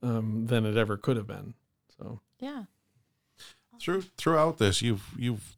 um, 0.02 0.48
than 0.48 0.66
it 0.66 0.78
ever 0.78 0.98
could 0.98 1.18
have 1.18 1.28
been. 1.28 1.54
So 1.98 2.22
Yeah. 2.40 2.64
Through 3.80 4.04
throughout 4.18 4.58
this, 4.58 4.82
you've 4.82 5.12
you've 5.18 5.58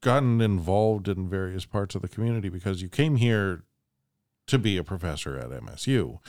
gotten 0.00 0.40
involved 0.40 1.08
in 1.08 1.28
various 1.28 1.64
parts 1.64 1.94
of 1.94 2.02
the 2.02 2.08
community 2.08 2.48
because 2.48 2.80
you 2.80 2.88
came 2.88 3.16
here 3.16 3.64
to 4.46 4.58
be 4.58 4.76
a 4.76 4.84
professor 4.84 5.36
at 5.38 5.50
MSU, 5.50 6.20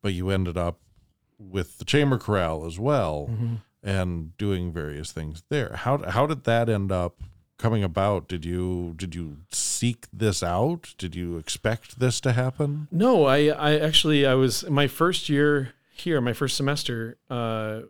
but 0.00 0.12
you 0.12 0.30
ended 0.30 0.56
up 0.56 0.78
with 1.38 1.78
the 1.78 1.84
chamber 1.84 2.18
chorale 2.18 2.64
as 2.66 2.78
well 2.78 3.30
and 3.82 4.36
doing 4.36 4.72
various 4.72 5.10
things 5.12 5.42
there. 5.48 5.74
How 5.76 5.98
how 6.08 6.26
did 6.26 6.44
that 6.44 6.68
end 6.68 6.92
up 6.92 7.20
coming 7.58 7.82
about? 7.82 8.28
Did 8.28 8.44
you 8.44 8.94
did 8.96 9.14
you 9.14 9.38
seek 9.50 10.06
this 10.12 10.42
out? 10.42 10.94
Did 10.98 11.14
you 11.14 11.38
expect 11.38 11.98
this 11.98 12.20
to 12.20 12.32
happen? 12.32 12.88
No, 12.90 13.24
I, 13.24 13.46
I 13.46 13.78
actually 13.78 14.26
I 14.26 14.34
was 14.34 14.68
my 14.68 14.86
first 14.86 15.28
year 15.28 15.74
here, 15.92 16.20
my 16.20 16.32
first 16.32 16.56
semester. 16.56 17.18
Uh, 17.30 17.82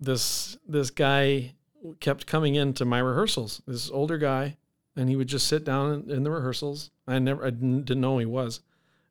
this 0.00 0.56
this 0.66 0.90
guy 0.90 1.54
kept 2.00 2.26
coming 2.26 2.54
into 2.54 2.84
my 2.84 2.98
rehearsals. 2.98 3.62
This 3.66 3.90
older 3.90 4.18
guy, 4.18 4.56
and 4.96 5.08
he 5.08 5.16
would 5.16 5.28
just 5.28 5.46
sit 5.46 5.64
down 5.64 6.04
in, 6.06 6.10
in 6.10 6.22
the 6.22 6.30
rehearsals. 6.30 6.90
I 7.06 7.18
never 7.18 7.44
I 7.44 7.50
didn't, 7.50 7.84
didn't 7.84 8.00
know 8.00 8.18
he 8.18 8.26
was, 8.26 8.60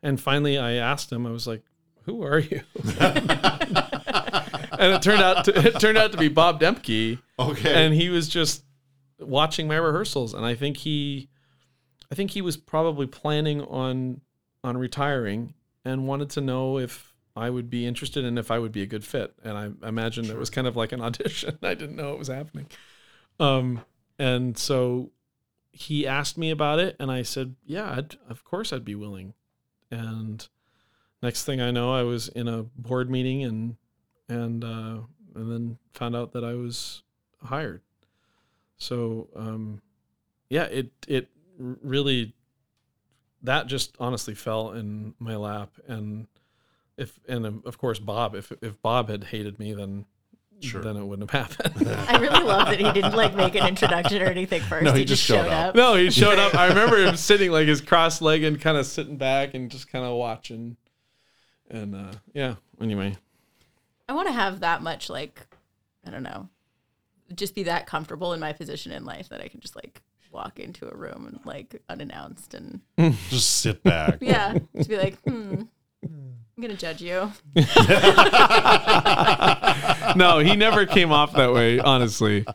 and 0.04 0.20
finally 0.20 0.58
I 0.58 0.74
asked 0.74 1.12
him. 1.12 1.26
I 1.26 1.32
was 1.32 1.48
like, 1.48 1.64
"Who 2.04 2.24
are 2.24 2.40
you?" 2.40 2.62
and 4.80 4.94
it 4.94 5.02
turned 5.02 5.22
out 5.22 5.46
to, 5.46 5.58
it 5.68 5.80
turned 5.80 5.98
out 5.98 6.12
to 6.12 6.18
be 6.18 6.28
Bob 6.28 6.60
Dempke 6.60 7.20
Okay. 7.40 7.86
and 7.86 7.94
he 7.94 8.10
was 8.10 8.28
just 8.28 8.64
watching 9.20 9.68
my 9.68 9.76
rehearsals 9.76 10.34
and 10.36 10.46
i 10.46 10.54
think 10.54 10.78
he 10.78 11.28
i 12.12 12.16
think 12.16 12.32
he 12.32 12.42
was 12.42 12.56
probably 12.56 13.08
planning 13.08 13.62
on 13.64 14.22
on 14.64 14.78
retiring 14.78 15.54
and 15.84 16.08
wanted 16.08 16.30
to 16.30 16.40
know 16.42 16.78
if 16.78 17.16
i 17.36 17.50
would 17.50 17.68
be 17.70 17.86
interested 17.88 18.24
and 18.24 18.38
if 18.38 18.52
i 18.52 18.60
would 18.60 18.72
be 18.72 18.84
a 18.84 18.86
good 18.86 19.04
fit 19.04 19.34
and 19.44 19.58
i 19.58 19.88
imagined 19.88 20.28
it 20.30 20.38
was 20.38 20.52
kind 20.52 20.68
of 20.68 20.76
like 20.76 20.92
an 20.92 21.02
audition 21.02 21.58
i 21.64 21.74
didn't 21.74 21.96
know 21.96 22.14
it 22.14 22.20
was 22.20 22.28
happening 22.28 22.68
um 23.40 23.82
and 24.20 24.56
so 24.58 25.10
he 25.72 26.06
asked 26.06 26.38
me 26.38 26.52
about 26.52 26.78
it 26.78 26.96
and 27.00 27.12
i 27.12 27.24
said 27.24 27.56
yeah 27.66 27.92
I'd, 27.98 28.18
of 28.30 28.44
course 28.44 28.72
i'd 28.72 28.86
be 28.86 28.96
willing 28.96 29.34
and 29.92 30.48
next 31.22 31.46
thing 31.46 31.62
i 31.62 31.72
know 31.72 31.94
i 31.94 32.04
was 32.04 32.28
in 32.30 32.48
a 32.48 32.64
board 32.78 33.10
meeting 33.10 33.44
and 33.44 33.76
and 34.30 34.64
uh 34.64 35.00
and 35.36 35.52
then 35.52 35.78
found 35.94 36.16
out 36.16 36.34
that 36.34 36.44
i 36.44 36.54
was 36.54 37.04
hired. 37.44 37.82
So 38.78 39.30
um, 39.36 39.82
yeah, 40.50 40.64
it 40.64 40.92
it 41.08 41.30
really 41.58 42.34
that 43.44 43.68
just 43.68 43.96
honestly 44.00 44.36
fell 44.36 44.72
in 44.72 45.14
my 45.20 45.36
lap, 45.36 45.72
and 45.88 46.28
if 46.98 47.20
and 47.28 47.46
of 47.66 47.78
course 47.78 48.00
Bob, 48.00 48.36
if 48.36 48.52
if 48.62 48.82
Bob 48.82 49.10
had 49.10 49.26
hated 49.26 49.60
me, 49.60 49.74
then 49.74 50.06
Sure. 50.60 50.82
then 50.82 50.98
it 50.98 51.04
wouldn't 51.06 51.30
have 51.32 51.50
happened. 51.52 51.88
I 52.10 52.18
really 52.18 52.44
love 52.44 52.68
that 52.70 52.80
he 52.80 52.92
didn't 52.92 53.16
like 53.16 53.36
make 53.36 53.54
an 53.56 53.68
introduction 53.68 54.22
or 54.22 54.26
anything 54.26 54.62
first. 54.64 54.84
No, 54.84 54.94
he, 54.94 55.00
he 55.00 55.06
just 55.06 55.22
just 55.22 55.28
showed 55.28 55.44
showed 55.46 55.52
up. 55.54 55.70
up. 55.70 55.76
no, 55.76 55.96
he 55.96 56.10
showed 56.12 56.40
up. 56.40 56.56
I 56.56 56.68
remember 56.68 56.98
him 56.98 57.16
sitting 57.16 57.52
like 57.52 57.68
his 57.68 57.80
cross-legged, 57.82 58.60
kind 58.62 58.76
of 58.78 58.86
sitting 58.88 59.18
back 59.18 59.54
and 59.54 59.70
just 59.70 59.92
kind 59.92 60.04
of 60.06 60.16
watching, 60.16 60.78
and 61.70 61.94
uh, 61.96 62.12
yeah. 62.34 62.56
Anyway, 62.82 63.16
I 64.10 64.14
want 64.14 64.28
to 64.28 64.34
have 64.34 64.62
that 64.62 64.82
much 64.82 65.10
like 65.10 65.46
I 66.06 66.10
don't 66.10 66.24
know, 66.24 66.50
just 67.36 67.54
be 67.54 67.64
that 67.64 67.86
comfortable 67.86 68.34
in 68.34 68.40
my 68.40 68.54
position 68.54 68.92
in 68.92 69.06
life 69.06 69.30
that 69.30 69.42
I 69.42 69.48
can 69.50 69.60
just 69.60 69.76
like 69.76 70.02
walk 70.32 70.60
into 70.60 70.88
a 70.92 70.96
room 70.96 71.26
and 71.28 71.40
like 71.46 71.82
unannounced 71.90 72.54
and 72.54 72.82
Just 73.30 73.58
sit 73.62 73.84
back. 73.84 74.18
yeah, 74.22 74.58
just 74.76 74.90
be 74.90 74.98
like, 74.98 75.20
hmm, 75.22 75.64
I'm 76.04 76.62
gonna 76.62 76.76
judge 76.76 77.02
you. 77.02 77.32
no, 80.26 80.40
he 80.40 80.56
never 80.56 80.86
came 80.86 81.12
off 81.12 81.34
that 81.34 81.54
way. 81.54 81.80
Honestly, 81.80 82.46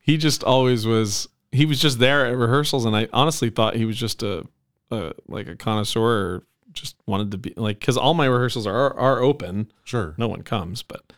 he 0.00 0.16
just 0.16 0.42
always 0.44 0.86
was. 0.86 1.28
He 1.52 1.66
was 1.66 1.80
just 1.80 1.98
there 1.98 2.26
at 2.26 2.36
rehearsals, 2.36 2.84
and 2.84 2.94
I 2.96 3.08
honestly 3.12 3.50
thought 3.50 3.74
he 3.76 3.84
was 3.84 3.96
just 3.96 4.22
a, 4.22 4.46
a 4.90 5.12
like 5.28 5.48
a 5.48 5.56
connoisseur, 5.56 6.00
or 6.00 6.42
just 6.72 6.96
wanted 7.06 7.30
to 7.32 7.38
be 7.38 7.52
like 7.56 7.80
because 7.80 7.96
all 7.96 8.14
my 8.14 8.26
rehearsals 8.26 8.66
are 8.66 8.96
are 8.96 9.20
open. 9.20 9.70
Sure. 9.84 10.14
No 10.16 10.28
one 10.28 10.42
comes, 10.42 10.82
but 10.82 11.12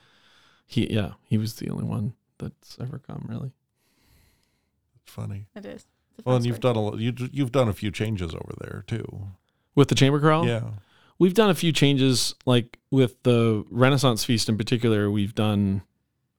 he 0.66 0.90
yeah 0.92 1.12
he 1.28 1.36
was 1.38 1.56
the 1.56 1.68
only 1.68 1.84
one 1.84 2.14
that's 2.38 2.78
ever 2.80 2.98
come 2.98 3.26
really. 3.28 3.52
Funny. 5.04 5.46
It 5.54 5.66
is. 5.66 5.86
It's 6.16 6.24
Well, 6.24 6.34
fun 6.34 6.36
and 6.36 6.46
you've 6.46 6.60
done 6.60 6.76
a 6.76 6.96
you 6.96 7.12
you've 7.32 7.52
done 7.52 7.68
a 7.68 7.72
few 7.74 7.90
changes 7.90 8.34
over 8.34 8.54
there 8.60 8.84
too. 8.86 9.28
With 9.74 9.88
the 9.88 9.94
chamber 9.94 10.20
chorale, 10.20 10.46
Yeah. 10.46 10.62
we've 11.18 11.34
done 11.34 11.50
a 11.50 11.54
few 11.54 11.72
changes 11.72 12.34
like 12.46 12.78
with 12.90 13.22
the 13.22 13.64
renaissance 13.70 14.24
feast 14.24 14.48
in 14.48 14.56
particular 14.56 15.10
we've 15.10 15.34
done 15.34 15.82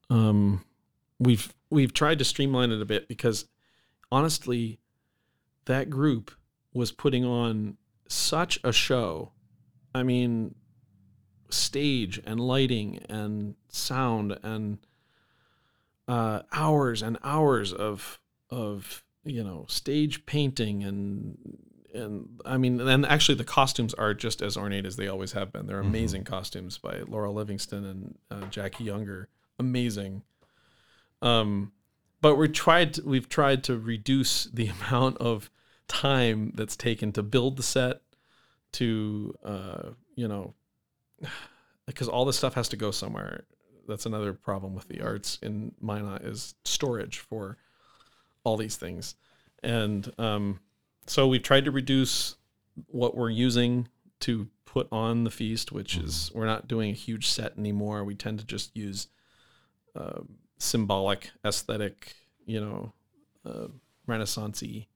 um 0.10 0.64
we've 1.20 1.54
we've 1.70 1.94
tried 1.94 2.20
to 2.20 2.26
streamline 2.26 2.72
it 2.72 2.82
a 2.82 2.86
bit 2.86 3.08
because 3.08 3.46
honestly 4.12 4.80
that 5.66 5.90
group 5.90 6.32
was 6.74 6.92
putting 6.92 7.24
on 7.26 7.78
such 8.08 8.60
a 8.64 8.72
show 8.72 9.32
i 9.96 10.04
mean 10.04 10.56
stage 11.50 12.22
and 12.26 12.40
lighting 12.40 13.00
and 13.10 13.56
sound 13.70 14.38
and 14.44 14.80
uh 16.08 16.42
hours 16.52 17.02
and 17.02 17.18
hours 17.24 17.72
of 17.72 18.20
of 18.50 19.04
you 19.24 19.44
know 19.44 19.66
stage 19.68 20.26
painting 20.26 20.84
and 20.84 21.38
and 21.94 22.42
I 22.46 22.58
mean, 22.58 22.80
and 22.82 23.06
actually, 23.06 23.36
the 23.36 23.44
costumes 23.44 23.94
are 23.94 24.14
just 24.14 24.42
as 24.42 24.58
ornate 24.58 24.86
as 24.86 24.96
they 24.96 25.08
always 25.08 25.34
have 25.34 25.52
been. 25.52 25.68
They're 25.68 25.80
amazing 25.80 26.24
costumes 26.24 26.78
by 26.78 27.02
Laura 27.08 27.32
Livingston 27.32 27.86
and 27.86 28.18
uh, 28.32 28.48
Jackie 28.48 28.84
Younger. 28.84 29.30
Amazing. 29.60 30.24
Um, 31.22 31.72
but 32.22 32.36
we 32.36 32.48
tried. 32.48 32.96
To, 32.96 33.04
we've 33.04 33.30
tried 33.30 33.64
to 33.66 33.78
reduce 33.78 34.46
the 34.46 34.68
amount 34.90 35.18
of 35.18 35.50
time 35.88 36.52
that's 36.56 36.76
taken 36.76 37.12
to 37.14 37.24
build 37.24 37.58
the 37.58 37.64
set. 37.64 38.02
To 38.74 39.36
uh, 39.44 39.90
you 40.16 40.28
know, 40.28 40.54
because 41.86 42.08
all 42.08 42.26
this 42.26 42.38
stuff 42.38 42.54
has 42.56 42.70
to 42.70 42.78
go 42.78 42.92
somewhere. 42.92 43.46
That's 43.88 44.06
another 44.06 44.34
problem 44.34 44.74
with 44.74 44.88
the 44.88 45.02
arts 45.02 45.38
in 45.42 45.74
Minot 45.82 46.24
is 46.24 46.56
storage 46.64 47.20
for 47.20 47.58
all 48.46 48.56
these 48.56 48.78
things, 48.78 49.16
and 49.62 50.12
um, 50.18 50.60
so 51.06 51.28
we've 51.28 51.44
tried 51.44 51.66
to 51.66 51.72
reduce 51.72 52.36
what 52.88 53.16
we're 53.16 53.30
using 53.30 53.88
to 54.22 54.48
put 54.66 54.88
on 54.92 55.24
the 55.24 55.30
feast, 55.30 55.72
which 55.72 55.98
is 55.98 56.32
we're 56.34 56.46
not 56.46 56.68
doing 56.68 56.90
a 56.92 56.96
huge 56.96 57.28
set 57.28 57.58
anymore. 57.58 58.04
We 58.04 58.16
tend 58.16 58.40
to 58.40 58.46
just 58.46 58.76
use 58.76 59.08
uh, 59.96 60.22
symbolic, 60.58 61.32
aesthetic, 61.46 62.16
you 62.46 62.60
know, 62.60 62.94
uh, 63.46 63.68
Renaissancey 64.08 64.88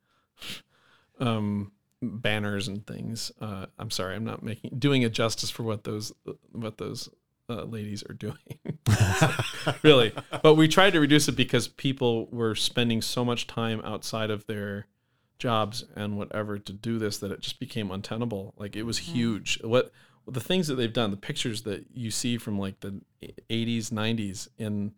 um, 1.19 1.71
banners 2.01 2.67
and 2.67 2.85
things. 2.85 3.31
Uh, 3.41 3.67
I'm 3.79 3.91
sorry, 3.91 4.15
I'm 4.15 4.25
not 4.25 4.43
making 4.43 4.71
doing 4.77 5.01
it 5.01 5.13
justice 5.13 5.49
for 5.49 5.63
what 5.63 5.83
those 5.83 6.13
what 6.51 6.77
those 6.77 7.09
uh, 7.49 7.63
ladies 7.63 8.03
are 8.09 8.13
doing. 8.13 8.59
really, 9.83 10.13
but 10.43 10.55
we 10.55 10.67
tried 10.67 10.93
to 10.93 10.99
reduce 10.99 11.27
it 11.27 11.35
because 11.35 11.67
people 11.67 12.27
were 12.31 12.55
spending 12.55 13.01
so 13.01 13.23
much 13.23 13.47
time 13.47 13.81
outside 13.83 14.29
of 14.29 14.45
their 14.47 14.87
jobs 15.39 15.85
and 15.95 16.17
whatever 16.17 16.57
to 16.57 16.73
do 16.73 16.97
this 16.97 17.19
that 17.19 17.31
it 17.31 17.41
just 17.41 17.59
became 17.59 17.91
untenable. 17.91 18.53
Like 18.57 18.75
it 18.75 18.83
was 18.83 18.97
huge. 18.97 19.59
What 19.63 19.91
the 20.27 20.39
things 20.39 20.67
that 20.67 20.75
they've 20.75 20.91
done, 20.91 21.11
the 21.11 21.17
pictures 21.17 21.63
that 21.63 21.85
you 21.93 22.11
see 22.11 22.37
from 22.37 22.59
like 22.59 22.79
the 22.81 23.01
80s, 23.49 23.89
90s 23.91 24.49
in 24.57 24.93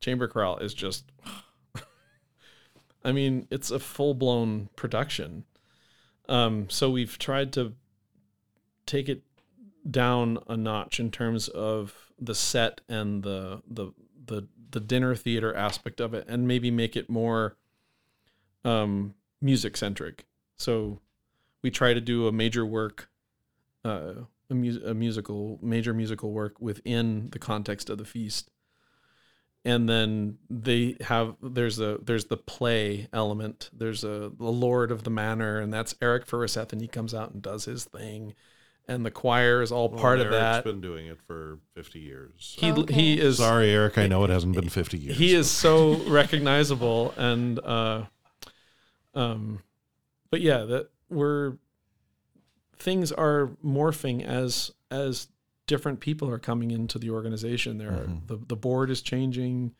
chamber 0.00 0.26
chorale 0.26 0.58
is 0.58 0.74
just 0.74 1.04
I 3.04 3.12
mean, 3.12 3.46
it's 3.50 3.70
a 3.70 3.78
full-blown 3.78 4.68
production. 4.76 5.44
Um, 6.28 6.68
so 6.68 6.90
we've 6.90 7.18
tried 7.18 7.52
to 7.54 7.74
take 8.86 9.08
it 9.08 9.22
down 9.88 10.38
a 10.48 10.56
notch 10.56 11.00
in 11.00 11.10
terms 11.10 11.48
of 11.48 12.10
the 12.18 12.34
set 12.34 12.80
and 12.88 13.22
the 13.22 13.62
the 13.66 13.92
the 14.26 14.46
the 14.72 14.80
dinner 14.80 15.14
theater 15.14 15.54
aspect 15.54 16.00
of 16.00 16.12
it 16.12 16.26
and 16.28 16.46
maybe 16.46 16.70
make 16.70 16.96
it 16.96 17.08
more 17.08 17.56
um 18.64 19.14
music 19.40 19.76
centric 19.76 20.26
so 20.56 21.00
we 21.62 21.70
try 21.70 21.94
to 21.94 22.00
do 22.00 22.26
a 22.26 22.32
major 22.32 22.66
work 22.66 23.08
uh 23.84 24.12
a, 24.50 24.54
mu- 24.54 24.80
a 24.84 24.94
musical 24.94 25.58
major 25.62 25.94
musical 25.94 26.32
work 26.32 26.60
within 26.60 27.28
the 27.30 27.38
context 27.38 27.88
of 27.90 27.98
the 27.98 28.04
feast 28.04 28.50
and 29.64 29.88
then 29.88 30.38
they 30.48 30.96
have 31.02 31.34
there's 31.42 31.78
a 31.80 31.98
there's 32.02 32.24
the 32.26 32.36
play 32.36 33.08
element 33.12 33.68
there's 33.72 34.04
a 34.04 34.30
the 34.38 34.50
lord 34.50 34.90
of 34.90 35.04
the 35.04 35.10
manor 35.10 35.58
and 35.60 35.72
that's 35.72 35.94
eric 36.00 36.26
Furiseth, 36.26 36.72
and 36.72 36.80
he 36.80 36.88
comes 36.88 37.12
out 37.14 37.32
and 37.32 37.42
does 37.42 37.66
his 37.66 37.84
thing 37.84 38.34
and 38.88 39.04
the 39.06 39.10
choir 39.10 39.62
is 39.62 39.70
all 39.70 39.88
part 39.88 40.18
of 40.18 40.30
that 40.30 40.54
Eric's 40.54 40.64
been 40.64 40.80
doing 40.80 41.06
it 41.06 41.18
for 41.26 41.58
50 41.74 42.00
years. 42.00 42.56
he 42.58 42.72
Okay. 42.72 42.92
he 42.92 43.20
is 43.20 43.36
Sorry, 43.36 43.70
Eric. 43.70 43.98
I 43.98 44.08
know 44.08 44.24
it 44.24 44.30
hasn't 44.30 44.54
been 44.56 44.68
50 44.68 44.98
years. 44.98 45.16
he 45.16 45.32
is 45.34 45.48
so 45.48 45.94
recognizable 46.08 47.14
and 47.16 47.60
uh 47.60 48.04
um 49.14 49.60
but 50.30 50.40
yeah 50.40 50.64
that 50.64 50.88
we're 51.08 51.54
things 52.80 53.12
are 53.12 53.50
morphing 53.64 54.24
as 54.24 54.70
as 54.90 55.28
different 55.66 56.00
people 56.00 56.28
are 56.28 56.38
coming 56.38 56.70
into 56.72 56.98
the 56.98 57.10
organization. 57.10 57.78
There 57.78 57.90
Mhm. 57.92 58.26
the 58.26 58.36
the 58.36 58.56
board 58.56 58.90
is 58.90 59.02
changing. 59.02 59.74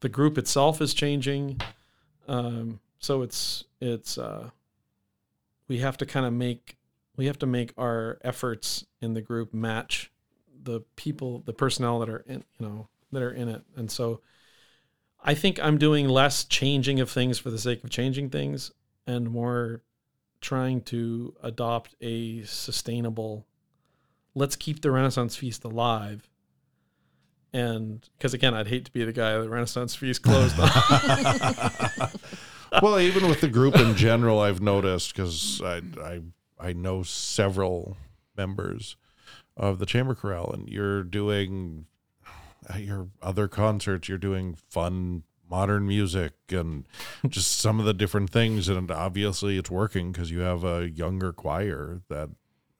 The 0.00 0.08
group 0.08 0.38
itself 0.38 0.80
is 0.80 0.94
changing. 0.94 1.60
Um 2.28 2.80
so 3.00 3.22
it's 3.22 3.64
it's 3.80 4.18
uh 4.18 4.50
we 5.68 5.78
have 5.78 5.96
to 5.98 6.06
kind 6.06 6.26
of 6.26 6.32
make 6.32 6.76
we 7.16 7.26
have 7.26 7.38
to 7.40 7.46
make 7.46 7.72
our 7.76 8.18
efforts 8.22 8.84
in 9.00 9.14
the 9.14 9.20
group 9.22 9.52
match 9.52 10.10
the 10.62 10.80
people 10.96 11.40
the 11.46 11.52
personnel 11.52 11.98
that 12.00 12.08
are 12.08 12.24
in 12.26 12.44
you 12.58 12.66
know 12.66 12.88
that 13.12 13.22
are 13.22 13.32
in 13.32 13.48
it. 13.48 13.62
And 13.76 13.90
so 13.90 14.20
i 15.24 15.34
think 15.34 15.58
i'm 15.60 15.78
doing 15.78 16.06
less 16.08 16.44
changing 16.44 17.00
of 17.00 17.10
things 17.10 17.38
for 17.40 17.50
the 17.50 17.58
sake 17.58 17.82
of 17.82 17.90
changing 17.90 18.30
things 18.30 18.70
and 19.04 19.28
more 19.30 19.82
trying 20.40 20.80
to 20.80 21.34
adopt 21.42 21.94
a 22.00 22.42
sustainable 22.44 23.46
let's 24.34 24.56
keep 24.56 24.82
the 24.82 24.90
renaissance 24.90 25.36
feast 25.36 25.64
alive 25.64 26.30
and 27.52 28.08
because 28.16 28.34
again 28.34 28.54
i'd 28.54 28.68
hate 28.68 28.84
to 28.84 28.92
be 28.92 29.04
the 29.04 29.12
guy 29.12 29.36
the 29.38 29.48
renaissance 29.48 29.94
feast 29.94 30.22
closed 30.22 30.56
well, 32.82 33.00
even 33.00 33.28
with 33.28 33.40
the 33.40 33.48
group 33.48 33.76
in 33.76 33.94
general, 33.96 34.40
I've 34.40 34.60
noticed 34.60 35.14
because 35.14 35.60
I, 35.62 35.82
I 36.00 36.20
I 36.58 36.72
know 36.72 37.02
several 37.02 37.96
members 38.36 38.96
of 39.56 39.78
the 39.78 39.86
chamber 39.86 40.14
chorale, 40.14 40.50
and 40.52 40.68
you're 40.68 41.02
doing 41.02 41.86
your 42.76 43.08
other 43.22 43.48
concerts. 43.48 44.08
You're 44.08 44.18
doing 44.18 44.54
fun 44.68 45.24
modern 45.50 45.86
music 45.86 46.32
and 46.50 46.84
just 47.28 47.58
some 47.58 47.80
of 47.80 47.86
the 47.86 47.94
different 47.94 48.30
things, 48.30 48.68
and 48.68 48.90
obviously 48.90 49.58
it's 49.58 49.70
working 49.70 50.12
because 50.12 50.30
you 50.30 50.40
have 50.40 50.64
a 50.64 50.88
younger 50.88 51.32
choir. 51.32 52.00
That 52.08 52.30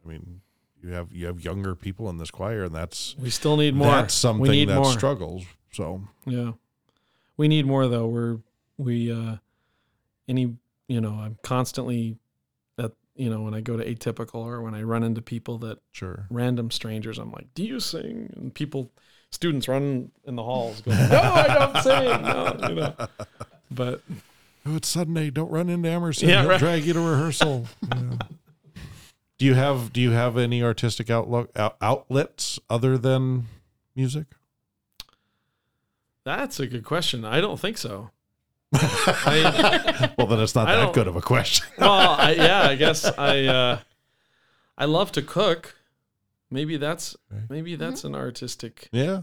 I 0.04 0.08
mean, 0.08 0.40
you 0.82 0.90
have 0.90 1.12
you 1.12 1.26
have 1.26 1.40
younger 1.40 1.74
people 1.74 2.08
in 2.10 2.18
this 2.18 2.30
choir, 2.30 2.64
and 2.64 2.74
that's 2.74 3.16
we 3.18 3.30
still 3.30 3.56
need 3.56 3.74
more 3.74 3.88
that's 3.88 4.14
something 4.14 4.42
we 4.42 4.50
need 4.50 4.68
that 4.68 4.76
more 4.76 4.92
struggles. 4.92 5.44
So 5.72 6.02
Yeah. 6.26 6.52
We 7.36 7.48
need 7.48 7.66
more 7.66 7.86
though. 7.88 8.06
We're 8.06 8.38
we 8.76 9.12
uh 9.12 9.36
any 10.28 10.56
you 10.88 11.00
know, 11.00 11.14
I'm 11.14 11.38
constantly 11.42 12.16
at 12.78 12.92
you 13.14 13.28
know, 13.30 13.42
when 13.42 13.54
I 13.54 13.60
go 13.60 13.76
to 13.76 13.84
atypical 13.84 14.36
or 14.36 14.62
when 14.62 14.74
I 14.74 14.82
run 14.82 15.02
into 15.02 15.20
people 15.20 15.58
that 15.58 15.78
sure. 15.92 16.26
random 16.30 16.70
strangers, 16.70 17.18
I'm 17.18 17.32
like, 17.32 17.52
Do 17.54 17.64
you 17.64 17.80
sing? 17.80 18.32
And 18.36 18.54
people 18.54 18.92
students 19.30 19.68
run 19.68 20.10
in 20.24 20.36
the 20.36 20.42
halls 20.42 20.80
going, 20.80 20.96
No, 21.10 21.20
I 21.20 21.46
don't 21.54 21.82
sing. 21.82 22.22
No, 22.22 22.68
you 22.68 22.74
know. 22.74 22.94
But 23.70 24.02
Oh, 24.66 24.76
it's 24.76 24.88
Sunday. 24.88 25.30
Don't 25.30 25.50
run 25.50 25.68
into 25.70 25.88
Emerson. 25.88 26.28
Yeah, 26.28 26.40
He'll 26.42 26.50
right. 26.50 26.58
drag 26.58 26.84
you 26.84 26.92
to 26.92 27.00
rehearsal. 27.00 27.66
Do 29.38 29.46
you 29.46 29.54
have 29.54 29.92
Do 29.92 30.00
you 30.00 30.10
have 30.10 30.36
any 30.36 30.62
artistic 30.62 31.10
outlook 31.10 31.50
out, 31.56 31.76
outlets 31.80 32.58
other 32.68 32.98
than 32.98 33.46
music? 33.94 34.26
that's 36.24 36.60
a 36.60 36.66
good 36.66 36.84
question. 36.84 37.24
I 37.24 37.40
don't 37.40 37.58
think 37.58 37.78
so. 37.78 38.10
I, 38.74 40.12
Well, 40.18 40.26
then 40.26 40.40
it's 40.40 40.54
not 40.54 40.68
I 40.68 40.76
that 40.76 40.92
good 40.92 41.06
of 41.06 41.16
a 41.16 41.22
question. 41.22 41.66
well, 41.78 42.10
I, 42.10 42.32
yeah, 42.32 42.62
I 42.68 42.74
guess 42.74 43.04
I 43.06 43.44
uh 43.46 43.78
I 44.76 44.84
love 44.84 45.10
to 45.12 45.22
cook. 45.22 45.76
Maybe 46.50 46.76
that's 46.76 47.16
Okay. 47.32 47.42
maybe 47.48 47.76
that's 47.76 48.04
an 48.04 48.14
artistic 48.14 48.88
Yeah. 48.92 49.22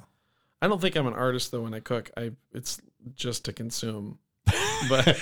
I 0.62 0.68
don't 0.68 0.80
think 0.82 0.96
I'm 0.96 1.08
an 1.08 1.14
artist 1.14 1.52
though 1.52 1.62
when 1.62 1.74
I 1.74 1.80
cook. 1.80 2.12
I 2.18 2.32
it's 2.54 2.82
just 3.16 3.46
to 3.46 3.54
consume. 3.54 4.20
But 4.90 5.18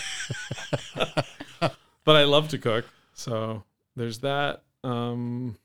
but 2.04 2.16
I 2.16 2.24
love 2.24 2.50
to 2.50 2.58
cook. 2.58 2.86
So 3.14 3.64
there's 3.96 4.20
that. 4.20 4.64
Um 4.84 5.58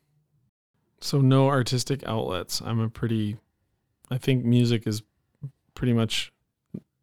so 1.00 1.20
no 1.20 1.48
artistic 1.48 2.02
outlets. 2.06 2.60
I'm 2.60 2.80
a 2.80 2.88
pretty 2.88 3.36
I 4.10 4.18
think 4.18 4.44
music 4.44 4.86
is 4.86 5.02
pretty 5.74 5.92
much 5.92 6.32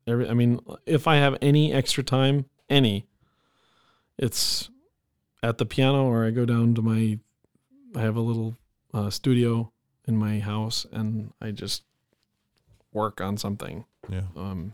every 0.08 0.30
I 0.30 0.34
mean 0.34 0.60
if 0.86 1.08
I 1.08 1.16
have 1.18 1.38
any 1.42 1.74
extra 1.74 2.04
time, 2.04 2.46
any 2.70 3.06
it's 4.18 4.70
at 5.44 5.58
the 5.58 5.66
piano 5.66 6.06
or 6.06 6.26
I 6.26 6.32
go 6.32 6.46
down 6.46 6.74
to 6.76 6.82
my 6.82 7.20
I 7.96 8.02
have 8.02 8.16
a 8.16 8.22
little 8.22 8.58
uh, 8.96 9.10
studio 9.10 9.72
in 10.08 10.18
my 10.18 10.40
house 10.40 10.86
and 10.92 11.34
I 11.42 11.52
just 11.52 11.84
work 12.94 13.20
on 13.20 13.38
something. 13.38 13.86
Yeah. 14.10 14.22
Um, 14.36 14.74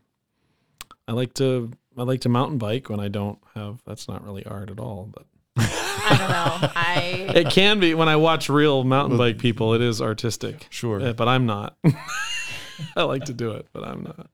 I 1.07 1.13
like 1.13 1.33
to 1.35 1.71
I 1.97 2.03
like 2.03 2.21
to 2.21 2.29
mountain 2.29 2.57
bike 2.57 2.89
when 2.89 2.99
I 2.99 3.07
don't 3.07 3.39
have. 3.55 3.81
That's 3.85 4.07
not 4.07 4.23
really 4.23 4.45
art 4.45 4.69
at 4.69 4.79
all, 4.79 5.09
but 5.11 5.25
I 5.57 6.15
don't 6.17 6.29
know. 6.29 6.69
I 6.75 7.31
it 7.35 7.49
can 7.49 7.79
be 7.79 7.93
when 7.95 8.07
I 8.07 8.15
watch 8.15 8.47
real 8.47 8.83
mountain 8.83 9.17
bike 9.17 9.39
people. 9.39 9.73
It 9.73 9.81
is 9.81 10.01
artistic, 10.01 10.67
Sure. 10.69 11.01
Uh, 11.01 11.13
but 11.13 11.27
I'm 11.27 11.45
not. 11.45 11.75
I 12.95 13.03
like 13.03 13.25
to 13.25 13.33
do 13.33 13.51
it, 13.51 13.67
but 13.73 13.83
I'm 13.83 14.03
not. 14.03 14.29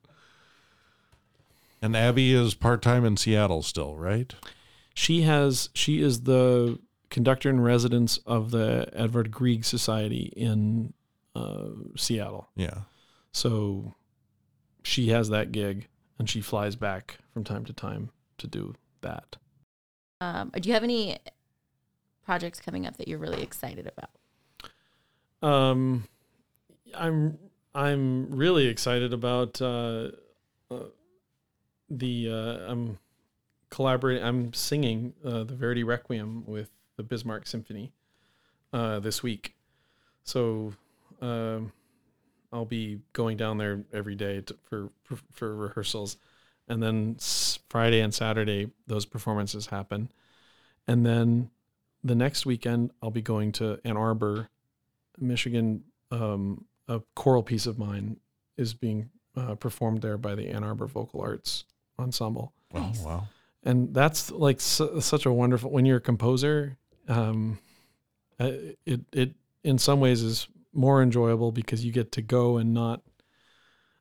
And 1.81 1.95
Abby 1.95 2.33
is 2.33 2.53
part 2.53 2.81
time 2.81 3.05
in 3.05 3.17
Seattle 3.17 3.61
still, 3.63 3.95
right? 3.95 4.33
She 4.93 5.21
has 5.21 5.69
she 5.73 6.01
is 6.01 6.23
the 6.23 6.79
conductor 7.09 7.49
in 7.49 7.59
residence 7.59 8.17
of 8.25 8.51
the 8.51 8.89
Edward 8.93 9.31
Grieg 9.31 9.65
Society 9.65 10.31
in 10.35 10.93
uh, 11.35 11.69
Seattle. 11.95 12.49
Yeah. 12.55 12.81
So 13.31 13.95
she 14.83 15.09
has 15.09 15.29
that 15.29 15.51
gig, 15.51 15.87
and 16.17 16.29
she 16.29 16.41
flies 16.41 16.75
back 16.75 17.17
from 17.33 17.43
time 17.43 17.65
to 17.65 17.73
time 17.73 18.09
to 18.39 18.47
do 18.47 18.73
that. 19.01 19.37
um, 20.21 20.51
do 20.59 20.67
you 20.67 20.73
have 20.73 20.83
any 20.83 21.17
projects 22.25 22.59
coming 22.59 22.85
up 22.85 22.97
that 22.97 23.07
you're 23.07 23.19
really 23.19 23.41
excited 23.41 23.91
about? 23.95 25.47
Um, 25.47 26.05
I'm 26.95 27.37
I'm 27.75 28.31
really 28.31 28.67
excited 28.67 29.13
about 29.13 29.61
uh, 29.61 30.09
uh, 30.71 30.85
the 31.89 32.29
uh, 32.31 32.71
I'm 32.71 32.97
collaborating. 33.69 34.23
I'm 34.23 34.53
singing 34.53 35.13
uh, 35.23 35.43
the 35.43 35.53
Verdi 35.55 35.83
Requiem 35.83 36.43
with 36.45 36.69
the 36.97 37.03
Bismarck 37.03 37.47
Symphony 37.47 37.93
uh, 38.73 38.99
this 38.99 39.23
week, 39.23 39.55
so 40.23 40.73
um, 41.21 41.71
I'll 42.51 42.65
be 42.65 42.99
going 43.13 43.37
down 43.37 43.57
there 43.57 43.83
every 43.93 44.15
day 44.15 44.41
to, 44.41 44.55
for, 44.69 44.89
for 45.03 45.17
for 45.31 45.55
rehearsals, 45.55 46.17
and 46.67 46.81
then 46.83 47.17
Friday 47.69 48.01
and 48.01 48.13
Saturday 48.13 48.69
those 48.87 49.05
performances 49.05 49.67
happen, 49.67 50.11
and 50.87 51.05
then 51.05 51.49
the 52.03 52.15
next 52.15 52.45
weekend 52.45 52.91
I'll 53.01 53.11
be 53.11 53.21
going 53.21 53.51
to 53.53 53.79
Ann 53.85 53.97
Arbor 53.97 54.49
Michigan, 55.19 55.83
um, 56.11 56.65
a 56.87 57.01
choral 57.15 57.43
piece 57.43 57.65
of 57.67 57.77
mine 57.79 58.17
is 58.57 58.73
being 58.73 59.09
uh, 59.35 59.55
performed 59.55 60.01
there 60.01 60.17
by 60.17 60.35
the 60.35 60.47
Ann 60.49 60.63
Arbor 60.63 60.87
Vocal 60.87 61.21
Arts 61.21 61.65
Ensemble, 61.99 62.53
Oh, 62.73 62.79
Nice. 62.79 62.99
wow. 63.01 63.27
and 63.63 63.93
that's 63.93 64.29
like 64.31 64.59
su- 64.61 64.99
such 65.01 65.25
a 65.25 65.31
wonderful. 65.33 65.71
When 65.71 65.85
you're 65.85 65.97
a 65.97 66.01
composer, 66.01 66.77
um, 67.07 67.59
uh, 68.39 68.51
it 68.85 69.01
it 69.11 69.33
in 69.63 69.77
some 69.77 69.99
ways 69.99 70.21
is 70.21 70.47
more 70.73 71.01
enjoyable 71.01 71.51
because 71.51 71.83
you 71.83 71.91
get 71.91 72.11
to 72.13 72.21
go 72.21 72.57
and 72.57 72.73
not 72.73 73.01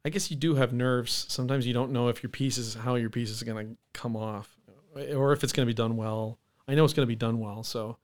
I 0.04 0.08
guess 0.08 0.30
you 0.30 0.36
do 0.36 0.54
have 0.54 0.72
nerves. 0.72 1.26
Sometimes 1.28 1.66
you 1.66 1.74
don't 1.74 1.90
know 1.90 2.08
if 2.08 2.22
your 2.22 2.30
piece 2.30 2.58
is 2.58 2.74
how 2.74 2.94
your 2.94 3.10
piece 3.10 3.30
is 3.30 3.42
going 3.42 3.66
to 3.66 3.76
come 3.92 4.14
off 4.14 4.56
or 4.94 5.32
if 5.32 5.42
it's 5.42 5.52
going 5.52 5.66
to 5.66 5.70
be 5.70 5.74
done 5.74 5.96
well. 5.96 6.38
I 6.68 6.74
know 6.74 6.84
it's 6.84 6.92
going 6.94 7.06
to 7.06 7.10
be 7.10 7.16
done 7.16 7.38
well, 7.40 7.62
so 7.62 7.98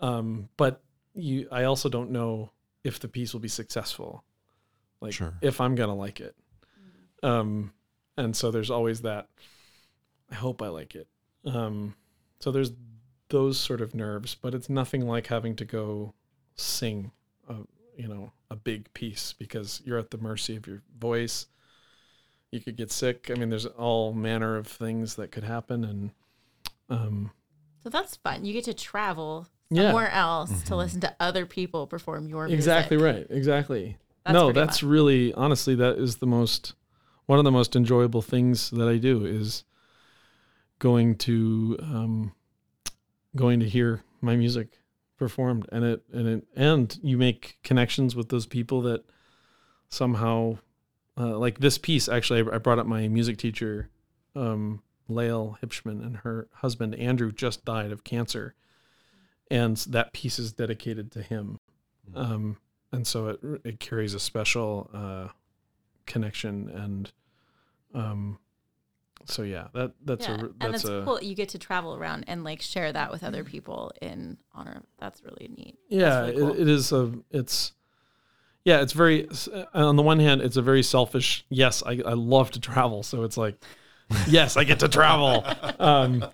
um 0.00 0.48
but 0.56 0.82
you 1.14 1.46
I 1.52 1.64
also 1.64 1.88
don't 1.90 2.10
know 2.10 2.52
if 2.84 3.00
the 3.00 3.08
piece 3.08 3.32
will 3.34 3.40
be 3.40 3.48
successful. 3.48 4.24
Like 5.02 5.12
Sure. 5.12 5.34
if 5.42 5.60
I'm 5.60 5.74
going 5.74 5.88
to 5.90 5.94
like 5.94 6.20
it. 6.20 6.34
Um 7.22 7.72
and 8.16 8.34
so 8.34 8.50
there's 8.50 8.70
always 8.70 9.02
that 9.02 9.28
I 10.30 10.36
hope 10.36 10.62
I 10.62 10.68
like 10.68 10.94
it. 10.94 11.08
Um 11.44 11.94
so 12.38 12.50
there's 12.50 12.72
those 13.30 13.58
sort 13.58 13.80
of 13.80 13.94
nerves, 13.94 14.34
but 14.34 14.54
it's 14.54 14.68
nothing 14.68 15.06
like 15.06 15.26
having 15.28 15.56
to 15.56 15.64
go 15.64 16.14
sing 16.56 17.10
a 17.48 17.56
you 17.96 18.06
know 18.08 18.32
a 18.50 18.56
big 18.56 18.92
piece 18.94 19.32
because 19.32 19.80
you're 19.84 19.98
at 19.98 20.10
the 20.10 20.18
mercy 20.18 20.56
of 20.56 20.66
your 20.66 20.82
voice. 20.98 21.46
You 22.52 22.60
could 22.60 22.76
get 22.76 22.90
sick. 22.90 23.30
I 23.30 23.34
mean, 23.38 23.48
there's 23.50 23.66
all 23.66 24.12
manner 24.12 24.56
of 24.56 24.66
things 24.66 25.14
that 25.14 25.30
could 25.30 25.44
happen, 25.44 25.84
and 25.84 26.10
um, 26.88 27.30
So 27.82 27.88
that's 27.88 28.16
fun. 28.16 28.44
You 28.44 28.52
get 28.52 28.64
to 28.64 28.74
travel 28.74 29.46
Yeah. 29.70 29.84
somewhere 29.88 30.10
else 30.10 30.62
to 30.64 30.74
listen 30.76 31.00
to 31.02 31.14
other 31.20 31.46
people 31.46 31.86
perform 31.86 32.28
your 32.28 32.46
music. 32.46 32.58
exactly 32.58 32.96
right, 32.96 33.26
exactly. 33.30 33.96
That's 34.24 34.34
no, 34.34 34.46
pretty 34.46 34.60
that's 34.60 34.82
really 34.82 35.32
honestly 35.34 35.74
that 35.76 35.96
is 35.98 36.16
the 36.16 36.26
most 36.26 36.74
one 37.26 37.38
of 37.38 37.44
the 37.44 37.52
most 37.52 37.76
enjoyable 37.76 38.22
things 38.22 38.70
that 38.70 38.88
I 38.88 38.98
do 38.98 39.24
is 39.24 39.62
going 40.80 41.14
to 41.18 41.76
um, 41.80 42.32
going 43.36 43.60
to 43.60 43.68
hear 43.68 44.02
my 44.20 44.36
music 44.36 44.80
performed 45.18 45.68
and 45.70 45.84
it 45.84 46.02
and 46.12 46.26
it 46.26 46.44
and 46.56 46.98
you 47.02 47.18
make 47.18 47.58
connections 47.62 48.16
with 48.16 48.30
those 48.30 48.46
people 48.46 48.80
that 48.80 49.04
somehow 49.90 50.56
uh, 51.18 51.36
like 51.36 51.58
this 51.58 51.76
piece 51.76 52.08
actually 52.08 52.40
I, 52.40 52.54
I 52.54 52.58
brought 52.58 52.78
up 52.78 52.86
my 52.86 53.06
music 53.06 53.36
teacher 53.36 53.90
um 54.34 54.82
Lael 55.08 55.58
Hipschman 55.62 56.04
and 56.04 56.18
her 56.18 56.48
husband 56.54 56.94
Andrew 56.94 57.32
just 57.32 57.64
died 57.64 57.92
of 57.92 58.02
cancer 58.02 58.54
and 59.50 59.76
that 59.88 60.12
piece 60.12 60.38
is 60.38 60.52
dedicated 60.52 61.10
to 61.12 61.22
him. 61.22 61.58
Um 62.14 62.56
and 62.92 63.06
so 63.06 63.28
it 63.28 63.40
it 63.64 63.80
carries 63.80 64.14
a 64.14 64.20
special 64.20 64.88
uh 64.94 65.28
connection 66.06 66.70
and 66.70 67.12
um 67.94 68.38
so 69.26 69.42
yeah 69.42 69.68
that 69.74 69.92
that's 70.04 70.26
yeah. 70.26 70.34
a 70.34 70.38
and 70.38 70.54
that's 70.60 70.82
that's 70.82 70.84
a 70.84 71.02
cool. 71.04 71.22
You 71.22 71.34
get 71.34 71.50
to 71.50 71.58
travel 71.58 71.94
around 71.94 72.24
and 72.26 72.44
like 72.44 72.62
share 72.62 72.92
that 72.92 73.10
with 73.10 73.22
other 73.22 73.44
people 73.44 73.92
in 74.00 74.38
honor. 74.54 74.82
That's 74.98 75.22
really 75.22 75.50
neat. 75.56 75.78
yeah 75.88 76.20
really 76.20 76.36
cool. 76.36 76.52
it, 76.52 76.60
it 76.60 76.68
is 76.68 76.92
a 76.92 77.12
it's 77.30 77.72
yeah 78.64 78.80
it's 78.80 78.92
very 78.92 79.28
on 79.74 79.96
the 79.96 80.02
one 80.02 80.20
hand 80.20 80.40
it's 80.42 80.56
a 80.56 80.62
very 80.62 80.82
selfish 80.82 81.44
yes 81.48 81.82
i, 81.84 81.92
I 81.92 82.12
love 82.12 82.50
to 82.52 82.60
travel 82.60 83.02
so 83.02 83.24
it's 83.24 83.36
like 83.36 83.56
yes 84.26 84.56
i 84.56 84.64
get 84.64 84.80
to 84.80 84.88
travel 84.88 85.44
um 85.78 86.24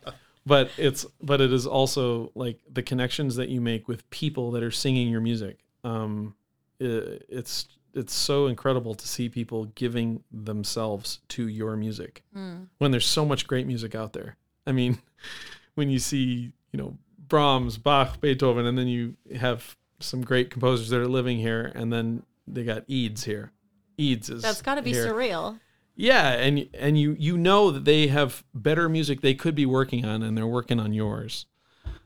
but 0.45 0.70
it's 0.76 1.07
but 1.22 1.41
it 1.41 1.53
is 1.53 1.66
also 1.66 2.32
like 2.34 2.59
the 2.70 2.82
connections 2.82 3.37
that 3.37 3.49
you 3.49 3.61
make 3.61 3.89
with 3.89 4.09
people 4.11 4.51
that 4.53 4.62
are 4.62 4.70
singing 4.70 5.09
your 5.09 5.20
music 5.20 5.59
um 5.84 6.34
i 6.80 6.84
it's 7.28 7.68
it's 7.97 8.15
so 8.15 8.47
incredible 8.47 8.95
to 8.95 9.09
see 9.09 9.29
people 9.29 9.65
giving 9.75 10.23
themselves 10.31 11.21
to 11.29 11.49
your 11.49 11.77
music 11.77 12.23
Mm. 12.37 12.69
when 12.79 12.91
there's 12.91 13.07
so 13.07 13.25
much 13.25 13.47
great 13.47 13.67
music 13.67 13.95
out 13.95 14.13
there. 14.13 14.37
I 14.67 14.73
mean, 14.73 14.99
when 15.75 15.91
you 15.91 15.99
see, 15.99 16.53
you 16.73 16.79
know, 16.79 16.97
Brahms, 17.29 17.79
Bach, 17.79 18.21
Beethoven, 18.21 18.67
and 18.67 18.77
then 18.79 18.87
you 18.87 19.17
have 19.39 19.77
some 19.99 20.23
great 20.23 20.51
composers 20.51 20.91
that 20.91 21.01
are 21.01 21.09
living 21.09 21.39
here, 21.39 21.73
and 21.75 21.93
then 21.93 22.23
they 22.47 22.63
got 22.65 22.85
Eads 22.87 23.25
here. 23.25 23.51
Eads 23.97 24.29
is 24.31 24.43
That's 24.43 24.63
got 24.63 24.75
to 24.77 24.83
be 24.83 24.93
here. 24.93 25.07
surreal. 25.07 25.59
Yeah, 25.97 26.33
and 26.33 26.69
and 26.75 27.01
you 27.01 27.17
you 27.19 27.39
know 27.39 27.71
that 27.71 27.85
they 27.87 28.09
have 28.09 28.45
better 28.55 28.89
music 28.89 29.23
they 29.23 29.35
could 29.35 29.55
be 29.55 29.65
working 29.67 30.05
on, 30.05 30.23
and 30.23 30.37
they're 30.37 30.47
working 30.47 30.79
on 30.79 30.93
yours. 30.93 31.47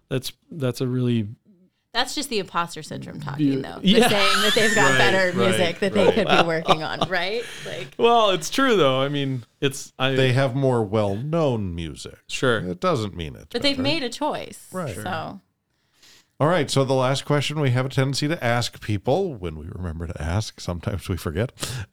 That's 0.09 0.33
that's 0.51 0.81
a 0.81 0.87
really 0.87 1.29
That's 1.93 2.15
just 2.15 2.29
the 2.31 2.39
imposter 2.39 2.83
syndrome 2.85 3.21
talking, 3.21 3.63
Beau- 3.63 3.69
though. 3.75 3.81
Yeah. 3.83 4.01
The 4.01 4.09
saying 4.11 4.43
that 4.43 4.53
they've 4.55 4.75
got 4.75 4.91
Right, 4.91 4.99
better 4.99 5.27
right, 5.39 5.49
music 5.49 5.81
that 5.81 5.93
they 5.93 6.05
right. 6.05 6.15
could 6.15 6.29
be 6.29 6.43
working 6.47 6.83
on, 6.85 7.09
right? 7.09 7.43
Like, 7.67 7.95
well. 7.99 8.31
It's 8.31 8.49
true 8.49 8.77
though. 8.77 9.01
I 9.01 9.09
mean, 9.09 9.45
it's 9.61 9.93
I 9.99 10.13
They 10.13 10.33
have 10.33 10.55
more 10.55 10.85
well-known 10.85 11.75
music. 11.75 12.19
sure. 12.29 12.59
It 12.59 12.81
doesn't 12.81 13.17
mean 13.17 13.35
it. 13.35 13.49
but 13.51 13.63
they've 13.63 13.79
made 13.79 14.03
a 14.05 14.09
choice, 14.09 14.69
Right. 14.73 14.95
So, 14.95 15.41
All 16.39 16.47
right. 16.49 16.71
So 16.71 16.85
the 16.85 16.95
last 16.95 17.25
question 17.25 17.59
we 17.61 17.71
have 17.71 17.87
a 17.87 17.89
tendency 17.91 18.29
to 18.29 18.43
ask 18.43 18.81
people 18.81 19.35
when 19.35 19.59
we 19.59 19.67
remember 19.69 20.07
to 20.07 20.23
ask, 20.23 20.61
sometimes 20.61 21.09
we 21.09 21.17
forget. 21.17 21.51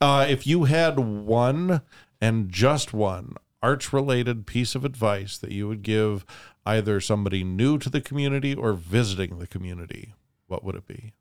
uh, 0.00 0.26
if 0.28 0.46
you 0.46 0.64
had 0.64 0.98
one 0.98 1.80
and 2.20 2.50
just 2.50 2.92
one 2.92 3.34
arts 3.60 3.92
related 3.92 4.46
piece 4.46 4.74
of 4.76 4.84
advice 4.84 5.36
that 5.38 5.50
you 5.50 5.66
would 5.66 5.82
give 5.82 6.24
either 6.68 7.00
somebody 7.00 7.42
new 7.42 7.78
to 7.78 7.88
the 7.88 8.00
community 8.00 8.54
or 8.54 8.74
visiting 8.74 9.38
the 9.38 9.46
community, 9.46 10.12
what 10.48 10.62
would 10.62 10.74
it 10.74 10.86
be? 10.86 11.14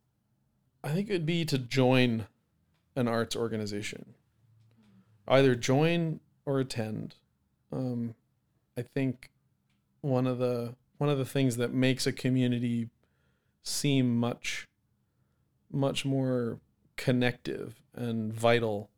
I 0.84 0.90
think 0.90 1.10
it 1.10 1.14
would 1.14 1.26
be 1.26 1.46
to 1.46 1.58
join 1.58 2.28
an 2.98 3.08
arts 3.08 3.34
organization. 3.34 4.14
Either 5.26 5.56
join 5.56 6.20
or 6.46 6.60
attend. 6.60 7.16
Um, 7.72 8.14
I 8.78 8.82
think 8.82 9.30
one 10.02 10.28
of 10.28 10.38
the 10.38 10.76
one 10.98 11.10
of 11.10 11.18
the 11.18 11.26
things 11.26 11.56
that 11.58 11.74
makes 11.74 12.06
a 12.06 12.12
community 12.12 12.90
seem 13.64 14.18
much 14.18 14.68
much 15.72 16.04
more 16.04 16.60
connective 16.98 17.82
and 17.96 18.34
vital 18.34 18.90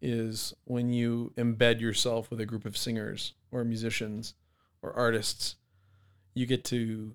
is 0.00 0.54
when 0.64 0.92
you 0.92 1.32
embed 1.36 1.80
yourself 1.80 2.30
with 2.30 2.40
a 2.40 2.46
group 2.46 2.64
of 2.64 2.76
singers 2.76 3.34
or 3.50 3.64
musicians 3.64 4.34
or 4.82 4.92
artists 4.92 5.56
you 6.36 6.46
get 6.46 6.62
to 6.64 7.12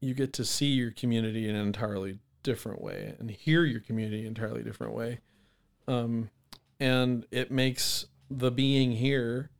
you 0.00 0.14
get 0.14 0.32
to 0.32 0.44
see 0.44 0.66
your 0.66 0.90
community 0.90 1.48
in 1.48 1.54
an 1.54 1.66
entirely 1.66 2.18
different 2.42 2.80
way 2.82 3.14
and 3.18 3.30
hear 3.30 3.64
your 3.64 3.80
community 3.80 4.18
in 4.20 4.22
an 4.22 4.28
entirely 4.28 4.62
different 4.62 4.92
way 4.94 5.20
um, 5.86 6.30
and 6.80 7.24
it 7.30 7.50
makes 7.50 8.06
the 8.30 8.50
being 8.50 8.90
here 8.92 9.50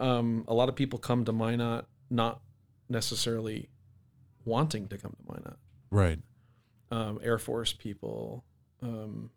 um, 0.00 0.44
a 0.48 0.54
lot 0.54 0.68
of 0.68 0.76
people 0.76 0.98
come 0.98 1.24
to 1.24 1.32
minot 1.32 1.86
not 2.10 2.40
necessarily 2.88 3.68
wanting 4.44 4.86
to 4.88 4.98
come 4.98 5.12
to 5.12 5.32
minot 5.32 5.56
Right. 5.90 6.18
um, 6.90 7.20
Air 7.22 7.38
Force 7.38 7.72
people. 7.72 8.44
Um, 8.82 9.30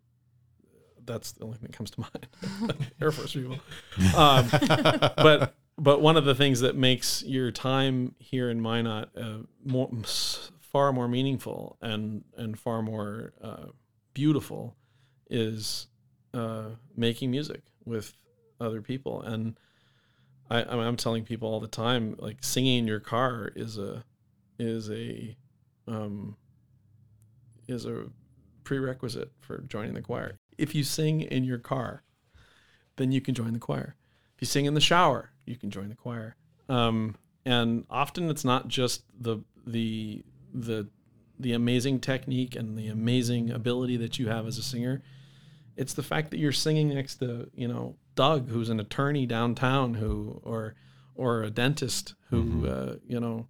that's 1.04 1.32
the 1.32 1.44
only 1.44 1.58
thing 1.58 1.68
that 1.70 1.76
comes 1.76 1.90
to 1.92 2.00
mind. 2.60 2.74
Air 3.00 3.12
Force 3.12 3.32
people. 3.34 3.58
Um, 4.16 4.48
but 4.50 5.54
but 5.78 6.00
one 6.00 6.16
of 6.16 6.24
the 6.24 6.34
things 6.34 6.60
that 6.60 6.76
makes 6.76 7.22
your 7.22 7.50
time 7.50 8.14
here 8.18 8.48
in 8.50 8.60
Minot 8.60 9.10
uh, 9.16 9.38
more, 9.64 9.90
far 10.60 10.92
more 10.92 11.08
meaningful 11.08 11.76
and 11.80 12.24
and 12.36 12.58
far 12.58 12.82
more 12.82 13.34
uh, 13.42 13.66
beautiful 14.14 14.76
is 15.28 15.88
uh, 16.32 16.70
making 16.96 17.30
music 17.30 17.62
with 17.84 18.14
other 18.60 18.80
people. 18.80 19.22
And 19.22 19.58
I, 20.48 20.62
I'm 20.62 20.96
telling 20.96 21.24
people 21.24 21.48
all 21.48 21.60
the 21.60 21.66
time, 21.66 22.16
like 22.18 22.38
singing 22.40 22.78
in 22.78 22.86
your 22.86 23.00
car 23.00 23.52
is 23.54 23.78
a 23.78 24.04
is 24.58 24.90
a 24.90 25.36
um, 25.86 26.36
is 27.68 27.84
a 27.84 28.06
prerequisite 28.64 29.32
for 29.40 29.62
joining 29.68 29.94
the 29.94 30.02
choir. 30.02 30.38
If 30.56 30.74
you 30.74 30.84
sing 30.84 31.20
in 31.20 31.44
your 31.44 31.58
car, 31.58 32.02
then 32.96 33.12
you 33.12 33.20
can 33.20 33.34
join 33.34 33.52
the 33.52 33.58
choir. 33.58 33.96
If 34.34 34.42
you 34.42 34.46
sing 34.46 34.64
in 34.64 34.74
the 34.74 34.80
shower, 34.80 35.32
you 35.46 35.56
can 35.56 35.70
join 35.70 35.88
the 35.88 35.94
choir. 35.94 36.36
Um, 36.68 37.16
and 37.44 37.84
often 37.90 38.28
it's 38.30 38.44
not 38.44 38.68
just 38.68 39.04
the 39.18 39.38
the 39.66 40.24
the 40.52 40.88
the 41.38 41.52
amazing 41.52 42.00
technique 42.00 42.56
and 42.56 42.78
the 42.78 42.88
amazing 42.88 43.50
ability 43.50 43.96
that 43.98 44.18
you 44.18 44.28
have 44.28 44.46
as 44.46 44.58
a 44.58 44.62
singer. 44.62 45.02
It's 45.76 45.92
the 45.92 46.02
fact 46.02 46.30
that 46.30 46.38
you're 46.38 46.52
singing 46.52 46.88
next 46.88 47.16
to 47.16 47.50
you 47.54 47.68
know 47.68 47.96
Doug, 48.14 48.48
who's 48.48 48.70
an 48.70 48.80
attorney 48.80 49.26
downtown, 49.26 49.94
who 49.94 50.40
or 50.42 50.74
or 51.14 51.42
a 51.42 51.50
dentist 51.50 52.14
who 52.30 52.66
uh, 52.66 52.96
you 53.06 53.20
know 53.20 53.46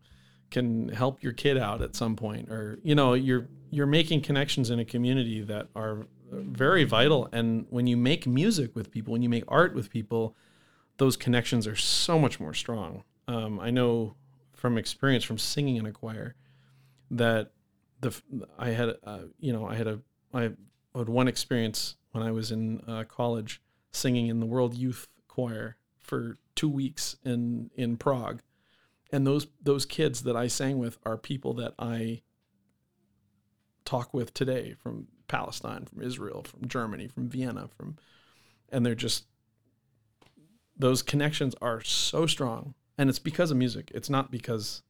can 0.51 0.88
help 0.90 1.22
your 1.22 1.32
kid 1.32 1.59
out 1.59 1.82
at 1.82 1.97
some 1.97 2.16
point 2.16 2.51
or 2.51 2.78
you 2.82 2.94
know 2.94 3.14
you're 3.14 3.49
you're 3.70 3.86
making 3.86 4.20
connections 4.20 4.70
in 4.70 4.78
a 4.78 4.84
community 4.84 5.42
that 5.42 5.66
are 5.74 6.07
very 6.30 6.84
vital 6.84 7.28
and 7.32 7.66
when 7.70 7.86
you 7.86 7.97
make 7.97 8.26
music 8.26 8.74
with 8.74 8.90
people 8.90 9.12
when 9.12 9.22
you 9.22 9.28
make 9.28 9.44
art 9.49 9.74
with 9.74 9.90
people 9.90 10.36
those 10.99 11.16
connections 11.16 11.66
are 11.66 11.76
so 11.76 12.18
much 12.18 12.40
more 12.40 12.55
strong. 12.55 13.05
Um, 13.28 13.59
i 13.59 13.70
know 13.70 14.14
from 14.53 14.78
experience 14.78 15.24
from 15.24 15.38
singing 15.38 15.76
in 15.76 15.86
a 15.86 15.92
choir 15.92 16.36
that 17.11 17.51
the 18.01 18.14
i 18.59 18.68
had 18.70 18.94
uh, 19.05 19.22
you 19.40 19.53
know 19.53 19.66
i 19.66 19.74
had 19.74 19.88
a 19.88 20.01
i 20.32 20.42
had 20.42 20.57
one 21.09 21.26
experience 21.26 21.97
when 22.12 22.22
i 22.22 22.30
was 22.30 22.53
in 22.53 22.80
uh, 22.86 23.03
college 23.05 23.61
singing 23.92 24.28
in 24.28 24.38
the 24.38 24.47
world 24.47 24.74
youth 24.74 25.09
choir 25.26 25.76
for 25.99 26.38
two 26.55 26.68
weeks 26.68 27.16
in 27.24 27.70
in 27.74 27.97
prague. 27.97 28.42
And 29.12 29.26
those 29.26 29.47
those 29.62 29.86
kids 29.86 30.22
that 30.22 30.36
I 30.36 30.47
sang 30.47 30.78
with 30.78 30.99
are 31.05 31.16
people 31.16 31.53
that 31.55 31.74
I 31.78 32.22
talk 33.84 34.12
with 34.12 34.34
today 34.34 34.74
from 34.82 35.09
Palestine, 35.28 35.84
from 35.84 36.03
Israel, 36.03 36.44
from 36.44 36.66
Germany, 36.66 37.07
from 37.07 37.28
Vienna, 37.28 37.68
from 37.76 37.97
and 38.70 38.84
they're 38.84 38.94
just 38.94 39.26
those 40.79 41.03
connections 41.03 41.55
are 41.61 41.81
so 41.81 42.27
strong 42.27 42.74
and 42.99 43.09
it's 43.09 43.18
because 43.18 43.51
of 43.51 43.57
music. 43.57 43.91
It's 43.95 44.11
not 44.11 44.31
because 44.31 44.83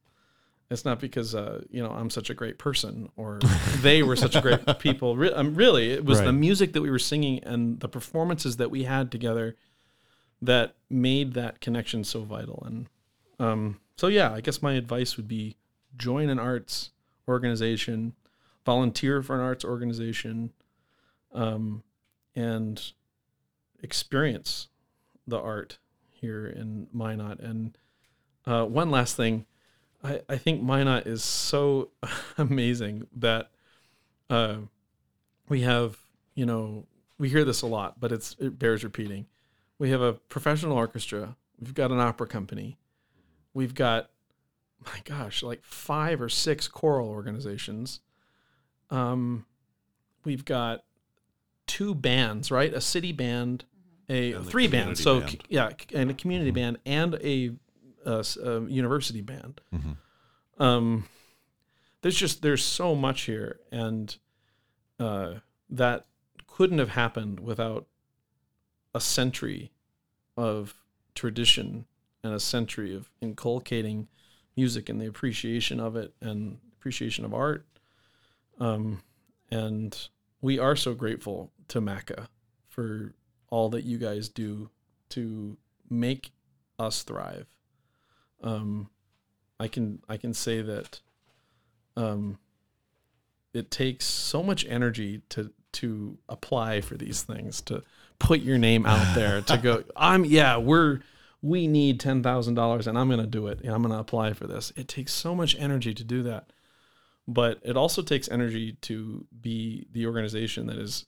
it's 0.69 0.83
not 0.83 0.99
because 0.99 1.33
uh, 1.33 1.63
you 1.69 1.81
know 1.81 1.91
I'm 1.91 2.09
such 2.09 2.29
a 2.29 2.33
great 2.33 2.57
person 2.57 3.09
or 3.15 3.39
they 3.81 4.03
were 4.03 4.15
such 4.15 4.35
a 4.35 4.41
great 4.41 4.79
people. 4.79 5.15
Re- 5.15 5.31
um, 5.31 5.55
really, 5.55 5.91
it 5.91 6.05
was 6.05 6.21
the 6.21 6.33
music 6.33 6.73
that 6.73 6.81
we 6.81 6.89
were 6.89 6.99
singing 6.99 7.43
and 7.43 7.79
the 7.79 7.89
performances 7.89 8.57
that 8.57 8.71
we 8.71 8.83
had 8.83 9.11
together 9.11 9.55
that 10.41 10.75
made 10.89 11.33
that 11.33 11.61
connection 11.61 12.03
so 12.03 12.21
vital. 12.23 12.63
And 12.65 12.87
um, 13.39 13.79
so, 13.95 14.07
yeah, 14.07 14.31
I 14.31 14.41
guess 14.41 14.61
my 14.61 14.73
advice 14.73 15.17
would 15.17 15.27
be 15.27 15.57
join 15.95 16.29
an 16.29 16.37
arts 16.37 16.91
organization, 17.27 18.13
volunteer 18.65 19.23
for 19.23 19.35
an 19.35 19.41
arts 19.41 19.65
organization, 19.65 20.51
um, 21.33 21.83
and 22.35 22.91
experience 23.81 24.67
the 25.27 25.39
art 25.39 25.77
here 26.09 26.47
in 26.47 26.87
Minot. 26.93 27.39
And 27.39 27.77
uh, 28.45 28.65
one 28.65 28.89
last 28.89 29.15
thing, 29.15 29.45
I, 30.03 30.21
I 30.29 30.37
think 30.37 30.61
Minot 30.61 31.05
is 31.05 31.23
so 31.23 31.89
amazing 32.37 33.07
that 33.15 33.51
uh, 34.29 34.57
we 35.49 35.61
have, 35.61 35.97
you 36.33 36.45
know, 36.45 36.85
we 37.19 37.29
hear 37.29 37.43
this 37.43 37.61
a 37.61 37.67
lot, 37.67 37.99
but 37.99 38.11
it's 38.11 38.35
it 38.39 38.59
bears 38.59 38.83
repeating. 38.83 39.25
We 39.79 39.89
have 39.91 40.01
a 40.01 40.13
professional 40.13 40.77
orchestra. 40.77 41.35
We've 41.59 41.73
got 41.73 41.91
an 41.91 41.99
opera 41.99 42.27
company. 42.27 42.77
We've 43.53 43.73
got, 43.73 44.09
my 44.85 45.01
gosh, 45.03 45.41
like 45.41 45.63
five 45.63 46.21
or 46.21 46.29
six 46.29 46.67
choral 46.67 47.09
organizations. 47.09 48.01
Um, 48.89 49.45
we've 50.23 50.45
got 50.45 50.83
two 51.65 51.95
bands, 51.95 52.51
right? 52.51 52.73
A 52.73 52.81
city 52.81 53.11
band, 53.11 53.65
a 54.09 54.41
three 54.43 54.67
band. 54.67 54.97
So 54.97 55.21
band. 55.21 55.43
yeah, 55.49 55.69
and 55.93 56.09
a 56.09 56.13
community 56.13 56.51
band 56.51 56.77
and 56.85 57.15
a, 57.15 57.51
uh, 58.05 58.23
a 58.43 58.61
university 58.61 59.21
band. 59.21 59.61
Mhm. 59.73 59.97
Um, 60.59 61.07
there's 62.01 62.15
just 62.15 62.41
there's 62.41 62.63
so 62.63 62.95
much 62.95 63.21
here, 63.21 63.59
and 63.71 64.15
uh, 64.99 65.35
that 65.69 66.05
couldn't 66.47 66.79
have 66.79 66.89
happened 66.89 67.39
without 67.39 67.85
a 68.95 69.01
century 69.01 69.71
of 70.35 70.75
tradition 71.13 71.85
and 72.23 72.33
a 72.33 72.39
century 72.39 72.95
of 72.95 73.09
inculcating 73.21 74.07
music 74.55 74.89
and 74.89 74.99
the 74.99 75.05
appreciation 75.05 75.79
of 75.79 75.95
it 75.95 76.13
and 76.21 76.57
appreciation 76.73 77.23
of 77.25 77.33
art. 77.33 77.65
Um, 78.59 79.03
and 79.51 80.09
we 80.41 80.57
are 80.57 80.75
so 80.75 80.93
grateful 80.93 81.51
to 81.67 81.79
Maca 81.79 82.27
for 82.67 83.13
all 83.49 83.69
that 83.69 83.83
you 83.83 83.97
guys 83.97 84.29
do 84.29 84.69
to 85.09 85.57
make 85.89 86.31
us 86.79 87.03
thrive. 87.03 87.47
Um, 88.41 88.89
I 89.59 89.67
can 89.67 90.01
I 90.07 90.17
can 90.17 90.33
say 90.33 90.61
that 90.61 90.99
um, 91.95 92.37
it 93.53 93.71
takes 93.71 94.05
so 94.05 94.43
much 94.43 94.65
energy 94.67 95.21
to 95.29 95.51
to 95.73 96.17
apply 96.29 96.81
for 96.81 96.95
these 96.95 97.23
things 97.23 97.61
to 97.61 97.83
put 98.19 98.39
your 98.41 98.57
name 98.57 98.85
out 98.85 99.15
there 99.15 99.41
to 99.41 99.57
go 99.57 99.83
I'm 99.95 100.25
yeah 100.25 100.57
we're 100.57 101.01
we 101.41 101.67
need 101.67 101.99
ten 101.99 102.23
thousand 102.23 102.55
dollars 102.55 102.87
and 102.87 102.97
I'm 102.97 103.09
gonna 103.09 103.27
do 103.27 103.47
it 103.47 103.61
and 103.61 103.73
I'm 103.73 103.81
gonna 103.81 103.99
apply 103.99 104.33
for 104.33 104.47
this. 104.47 104.71
It 104.75 104.87
takes 104.87 105.13
so 105.13 105.35
much 105.35 105.55
energy 105.57 105.93
to 105.93 106.03
do 106.03 106.23
that, 106.23 106.51
but 107.27 107.59
it 107.63 107.77
also 107.77 108.01
takes 108.01 108.29
energy 108.29 108.73
to 108.81 109.25
be 109.41 109.87
the 109.91 110.05
organization 110.05 110.67
that 110.67 110.77
is 110.77 111.05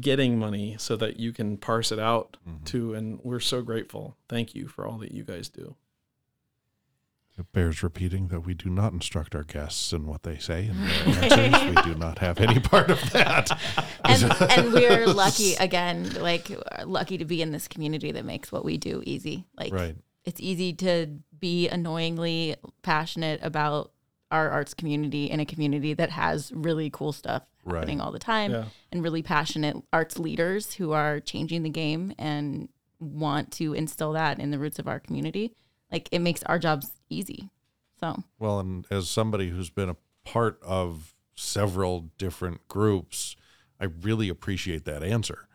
getting 0.00 0.38
money 0.38 0.76
so 0.78 0.96
that 0.96 1.18
you 1.18 1.32
can 1.32 1.56
parse 1.56 1.90
it 1.92 1.98
out 1.98 2.36
mm-hmm. 2.48 2.64
to 2.64 2.94
and 2.94 3.20
we're 3.22 3.40
so 3.40 3.62
grateful. 3.62 4.16
Thank 4.28 4.54
you 4.54 4.68
for 4.68 4.86
all 4.86 4.98
that 4.98 5.12
you 5.12 5.24
guys 5.24 5.48
do. 5.48 5.76
It 7.38 7.52
bears 7.52 7.84
repeating 7.84 8.28
that 8.28 8.40
we 8.40 8.54
do 8.54 8.68
not 8.68 8.92
instruct 8.92 9.32
our 9.36 9.44
guests 9.44 9.92
in 9.92 10.06
what 10.06 10.24
they 10.24 10.38
say 10.38 10.66
and 10.66 10.88
their 11.14 11.40
answers. 11.40 11.76
we 11.76 11.92
do 11.92 11.94
not 11.96 12.18
have 12.18 12.40
any 12.40 12.58
part 12.58 12.90
of 12.90 12.98
that. 13.12 13.48
and, 14.04 14.24
and 14.50 14.72
we're 14.72 15.06
lucky 15.14 15.54
again 15.54 16.10
like 16.20 16.50
lucky 16.84 17.16
to 17.18 17.24
be 17.24 17.40
in 17.40 17.52
this 17.52 17.68
community 17.68 18.10
that 18.10 18.24
makes 18.24 18.50
what 18.50 18.64
we 18.64 18.76
do 18.76 19.02
easy 19.06 19.44
like 19.56 19.72
Right. 19.72 19.94
it's 20.24 20.40
easy 20.40 20.72
to 20.74 21.06
be 21.38 21.68
annoyingly 21.68 22.56
passionate 22.82 23.38
about 23.44 23.92
our 24.30 24.50
arts 24.50 24.74
community 24.74 25.30
in 25.30 25.40
a 25.40 25.44
community 25.46 25.94
that 25.94 26.10
has 26.10 26.52
really 26.54 26.90
cool 26.90 27.12
stuff 27.12 27.42
Right. 27.64 27.80
happening 27.80 28.00
all 28.00 28.12
the 28.12 28.18
time 28.18 28.50
Yeah. 28.52 28.64
and 28.92 29.02
really 29.02 29.22
passionate 29.22 29.76
arts 29.92 30.18
leaders 30.18 30.74
who 30.74 30.92
are 30.92 31.20
changing 31.20 31.62
the 31.64 31.70
game 31.70 32.14
and 32.18 32.68
want 32.98 33.52
to 33.52 33.74
instill 33.74 34.12
that 34.12 34.38
in 34.40 34.50
the 34.50 34.58
roots 34.58 34.78
of 34.78 34.88
our 34.88 34.98
community 35.00 35.54
like 35.92 36.08
it 36.10 36.18
makes 36.20 36.42
our 36.44 36.58
jobs 36.58 36.92
easy 37.10 37.50
so 38.00 38.16
Well, 38.38 38.60
and 38.60 38.86
as 38.90 39.10
somebody 39.10 39.48
who's 39.50 39.70
been 39.70 39.88
a 39.88 39.96
part 40.24 40.58
of 40.62 41.14
several 41.34 42.10
different 42.16 42.66
groups, 42.68 43.34
I 43.80 43.84
really 43.86 44.28
appreciate 44.28 44.84
that 44.84 45.02
answer 45.02 45.46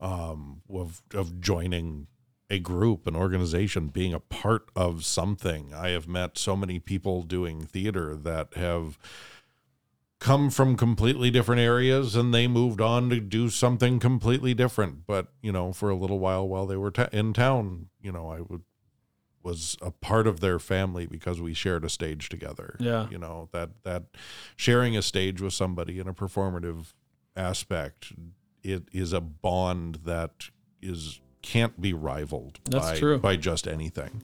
um, 0.00 0.62
of 0.72 1.02
of 1.12 1.40
joining 1.40 2.06
a 2.50 2.58
group, 2.58 3.06
an 3.06 3.14
organization, 3.16 3.88
being 3.88 4.12
a 4.12 4.20
part 4.20 4.70
of 4.74 5.04
something. 5.04 5.72
I 5.72 5.90
have 5.90 6.08
met 6.08 6.36
so 6.36 6.56
many 6.56 6.78
people 6.78 7.22
doing 7.22 7.62
theater 7.62 8.16
that 8.16 8.54
have 8.54 8.98
come 10.18 10.50
from 10.50 10.76
completely 10.76 11.30
different 11.30 11.60
areas 11.60 12.14
and 12.14 12.34
they 12.34 12.46
moved 12.46 12.80
on 12.80 13.08
to 13.08 13.20
do 13.20 13.48
something 13.48 13.98
completely 13.98 14.52
different 14.52 15.06
but 15.06 15.28
you 15.40 15.50
know 15.50 15.72
for 15.72 15.88
a 15.88 15.94
little 15.94 16.18
while 16.18 16.46
while 16.46 16.66
they 16.66 16.76
were 16.76 16.90
ta- 16.90 17.08
in 17.10 17.32
town 17.32 17.86
you 18.02 18.12
know 18.12 18.28
i 18.28 18.38
would 18.38 18.60
was 19.42 19.76
a 19.80 19.90
part 19.90 20.26
of 20.26 20.40
their 20.40 20.58
family 20.58 21.06
because 21.06 21.40
we 21.40 21.54
shared 21.54 21.84
a 21.84 21.88
stage 21.88 22.28
together. 22.28 22.76
Yeah. 22.78 23.08
You 23.10 23.18
know, 23.18 23.48
that 23.52 23.70
that 23.84 24.04
sharing 24.56 24.96
a 24.96 25.02
stage 25.02 25.40
with 25.40 25.52
somebody 25.52 25.98
in 25.98 26.08
a 26.08 26.14
performative 26.14 26.92
aspect, 27.36 28.12
it 28.62 28.88
is 28.92 29.12
a 29.12 29.20
bond 29.20 30.00
that 30.04 30.50
is 30.82 31.20
can't 31.42 31.80
be 31.80 31.92
rivaled 31.92 32.58
That's 32.64 32.92
by, 32.92 32.98
true. 32.98 33.18
by 33.18 33.36
just 33.36 33.66
anything. 33.66 34.22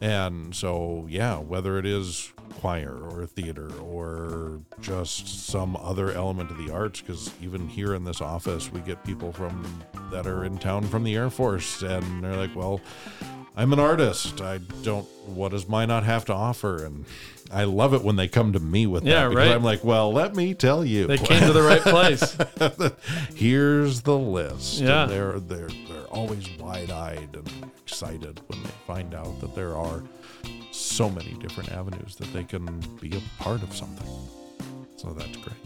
And 0.00 0.54
so, 0.54 1.06
yeah, 1.10 1.38
whether 1.38 1.78
it 1.78 1.84
is 1.84 2.32
choir 2.54 2.96
or 2.96 3.26
theater 3.26 3.70
or 3.78 4.60
just 4.80 5.46
some 5.46 5.76
other 5.76 6.10
element 6.12 6.50
of 6.50 6.56
the 6.56 6.72
arts, 6.72 7.02
because 7.02 7.30
even 7.42 7.68
here 7.68 7.94
in 7.94 8.04
this 8.04 8.22
office, 8.22 8.72
we 8.72 8.80
get 8.80 9.04
people 9.04 9.30
from 9.30 9.84
that 10.10 10.26
are 10.26 10.44
in 10.44 10.56
town 10.58 10.84
from 10.86 11.04
the 11.04 11.14
Air 11.16 11.28
Force, 11.28 11.82
and 11.82 12.24
they're 12.24 12.36
like, 12.36 12.56
"Well, 12.56 12.80
I'm 13.56 13.74
an 13.74 13.78
artist. 13.78 14.40
I 14.40 14.58
don't. 14.82 15.06
What 15.26 15.50
does 15.50 15.68
Minot 15.68 16.04
have 16.04 16.24
to 16.26 16.32
offer?" 16.32 16.82
And 16.82 17.04
I 17.52 17.64
love 17.64 17.94
it 17.94 18.02
when 18.02 18.16
they 18.16 18.28
come 18.28 18.52
to 18.52 18.60
me 18.60 18.86
with 18.86 19.04
Yeah, 19.04 19.24
that 19.24 19.28
because 19.30 19.46
right. 19.48 19.54
I'm 19.54 19.64
like, 19.64 19.82
"Well, 19.84 20.12
let 20.12 20.36
me 20.36 20.54
tell 20.54 20.84
you." 20.84 21.06
They 21.06 21.18
came 21.18 21.40
to 21.46 21.52
the 21.52 21.62
right 21.62 21.80
place. 21.82 22.36
Here's 23.34 24.02
the 24.02 24.16
list. 24.16 24.80
Yeah. 24.80 25.02
And 25.04 25.12
they're 25.12 25.40
they're 25.40 25.68
they're 25.88 26.06
always 26.10 26.48
wide 26.58 26.90
eyed 26.90 27.30
and 27.34 27.70
excited 27.84 28.40
when 28.46 28.62
they 28.62 28.70
find 28.86 29.14
out 29.14 29.40
that 29.40 29.54
there 29.54 29.76
are 29.76 30.02
so 30.70 31.10
many 31.10 31.32
different 31.34 31.72
avenues 31.72 32.14
that 32.16 32.32
they 32.32 32.44
can 32.44 32.66
be 33.00 33.16
a 33.16 33.42
part 33.42 33.62
of 33.62 33.74
something. 33.74 34.06
So 34.96 35.12
that's 35.12 35.36
great. 35.38 35.56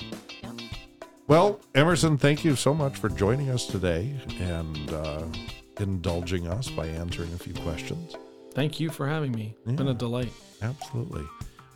Well, 1.27 1.61
Emerson, 1.75 2.19
thank 2.19 2.45
you 2.45 2.55
so 2.55 2.75
much 2.75 2.97
for 2.99 3.09
joining 3.09 3.49
us 3.51 3.67
today 3.67 4.15
and 4.41 4.91
uh, 4.93 5.25
indulging 5.81 6.47
us 6.47 6.69
by 6.69 6.87
answering 6.87 7.33
a 7.33 7.39
few 7.39 7.55
questions. 7.55 8.15
Thank 8.53 8.79
you 8.79 8.91
for 8.91 9.09
having 9.09 9.33
me. 9.33 9.55
It's 9.67 9.73
been 9.77 9.89
a 9.89 9.95
delight. 9.95 10.33
Absolutely. 10.63 11.25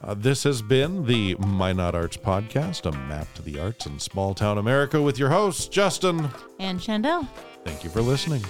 Uh, 0.03 0.14
this 0.14 0.44
has 0.44 0.62
been 0.62 1.05
the 1.07 1.34
Minot 1.36 1.94
Arts 1.94 2.16
podcast, 2.16 2.86
a 2.86 2.92
map 3.09 3.32
to 3.34 3.42
the 3.42 3.59
arts 3.59 3.86
in 3.86 3.99
small 3.99 4.32
town 4.34 4.59
America 4.59 5.03
with 5.03 5.18
your 5.18 5.28
hosts, 5.30 5.66
Justin. 5.66 6.28
and 6.59 6.78
Chandell 6.78 7.26
Thank 7.64 7.84
you 7.84 7.90
for 7.90 8.01
listening. 8.01 8.42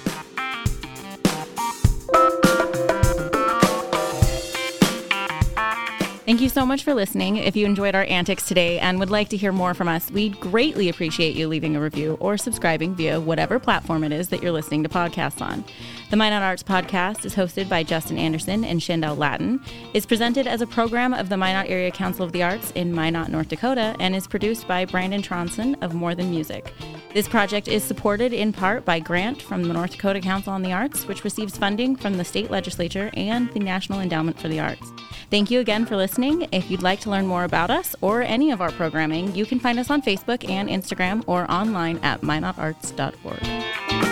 Thank 6.28 6.42
you 6.42 6.50
so 6.50 6.66
much 6.66 6.84
for 6.84 6.92
listening. 6.92 7.38
If 7.38 7.56
you 7.56 7.64
enjoyed 7.64 7.94
our 7.94 8.04
antics 8.04 8.46
today 8.46 8.78
and 8.80 8.98
would 8.98 9.08
like 9.08 9.30
to 9.30 9.36
hear 9.38 9.50
more 9.50 9.72
from 9.72 9.88
us, 9.88 10.10
we'd 10.10 10.38
greatly 10.38 10.90
appreciate 10.90 11.34
you 11.34 11.48
leaving 11.48 11.74
a 11.74 11.80
review 11.80 12.18
or 12.20 12.36
subscribing 12.36 12.94
via 12.94 13.18
whatever 13.18 13.58
platform 13.58 14.04
it 14.04 14.12
is 14.12 14.28
that 14.28 14.42
you're 14.42 14.52
listening 14.52 14.82
to 14.82 14.90
podcasts 14.90 15.40
on. 15.40 15.64
The 16.10 16.18
Minot 16.18 16.42
Arts 16.42 16.62
podcast 16.62 17.24
is 17.24 17.34
hosted 17.34 17.70
by 17.70 17.82
Justin 17.82 18.18
Anderson 18.18 18.62
and 18.62 18.78
Chandell 18.78 19.16
Latin, 19.16 19.58
is 19.94 20.04
presented 20.04 20.46
as 20.46 20.60
a 20.60 20.66
program 20.66 21.14
of 21.14 21.30
the 21.30 21.38
Minot 21.38 21.70
Area 21.70 21.90
Council 21.90 22.26
of 22.26 22.32
the 22.32 22.42
Arts 22.42 22.72
in 22.72 22.94
Minot, 22.94 23.30
North 23.30 23.48
Dakota, 23.48 23.96
and 23.98 24.14
is 24.14 24.26
produced 24.26 24.68
by 24.68 24.84
Brandon 24.84 25.22
Tronson 25.22 25.82
of 25.82 25.94
More 25.94 26.14
Than 26.14 26.28
Music. 26.28 26.74
This 27.18 27.26
project 27.26 27.66
is 27.66 27.82
supported 27.82 28.32
in 28.32 28.52
part 28.52 28.84
by 28.84 29.00
grant 29.00 29.42
from 29.42 29.64
the 29.64 29.74
North 29.74 29.90
Dakota 29.90 30.20
Council 30.20 30.52
on 30.52 30.62
the 30.62 30.72
Arts, 30.72 31.08
which 31.08 31.24
receives 31.24 31.58
funding 31.58 31.96
from 31.96 32.16
the 32.16 32.24
state 32.24 32.48
legislature 32.48 33.10
and 33.14 33.52
the 33.52 33.58
National 33.58 33.98
Endowment 33.98 34.38
for 34.38 34.46
the 34.46 34.60
Arts. 34.60 34.92
Thank 35.28 35.50
you 35.50 35.58
again 35.58 35.84
for 35.84 35.96
listening. 35.96 36.46
If 36.52 36.70
you'd 36.70 36.80
like 36.80 37.00
to 37.00 37.10
learn 37.10 37.26
more 37.26 37.42
about 37.42 37.70
us 37.70 37.96
or 38.02 38.22
any 38.22 38.52
of 38.52 38.60
our 38.60 38.70
programming, 38.70 39.34
you 39.34 39.46
can 39.46 39.58
find 39.58 39.80
us 39.80 39.90
on 39.90 40.00
Facebook 40.00 40.48
and 40.48 40.68
Instagram 40.68 41.24
or 41.26 41.50
online 41.50 41.98
at 42.04 42.20
minotarts.org. 42.20 44.07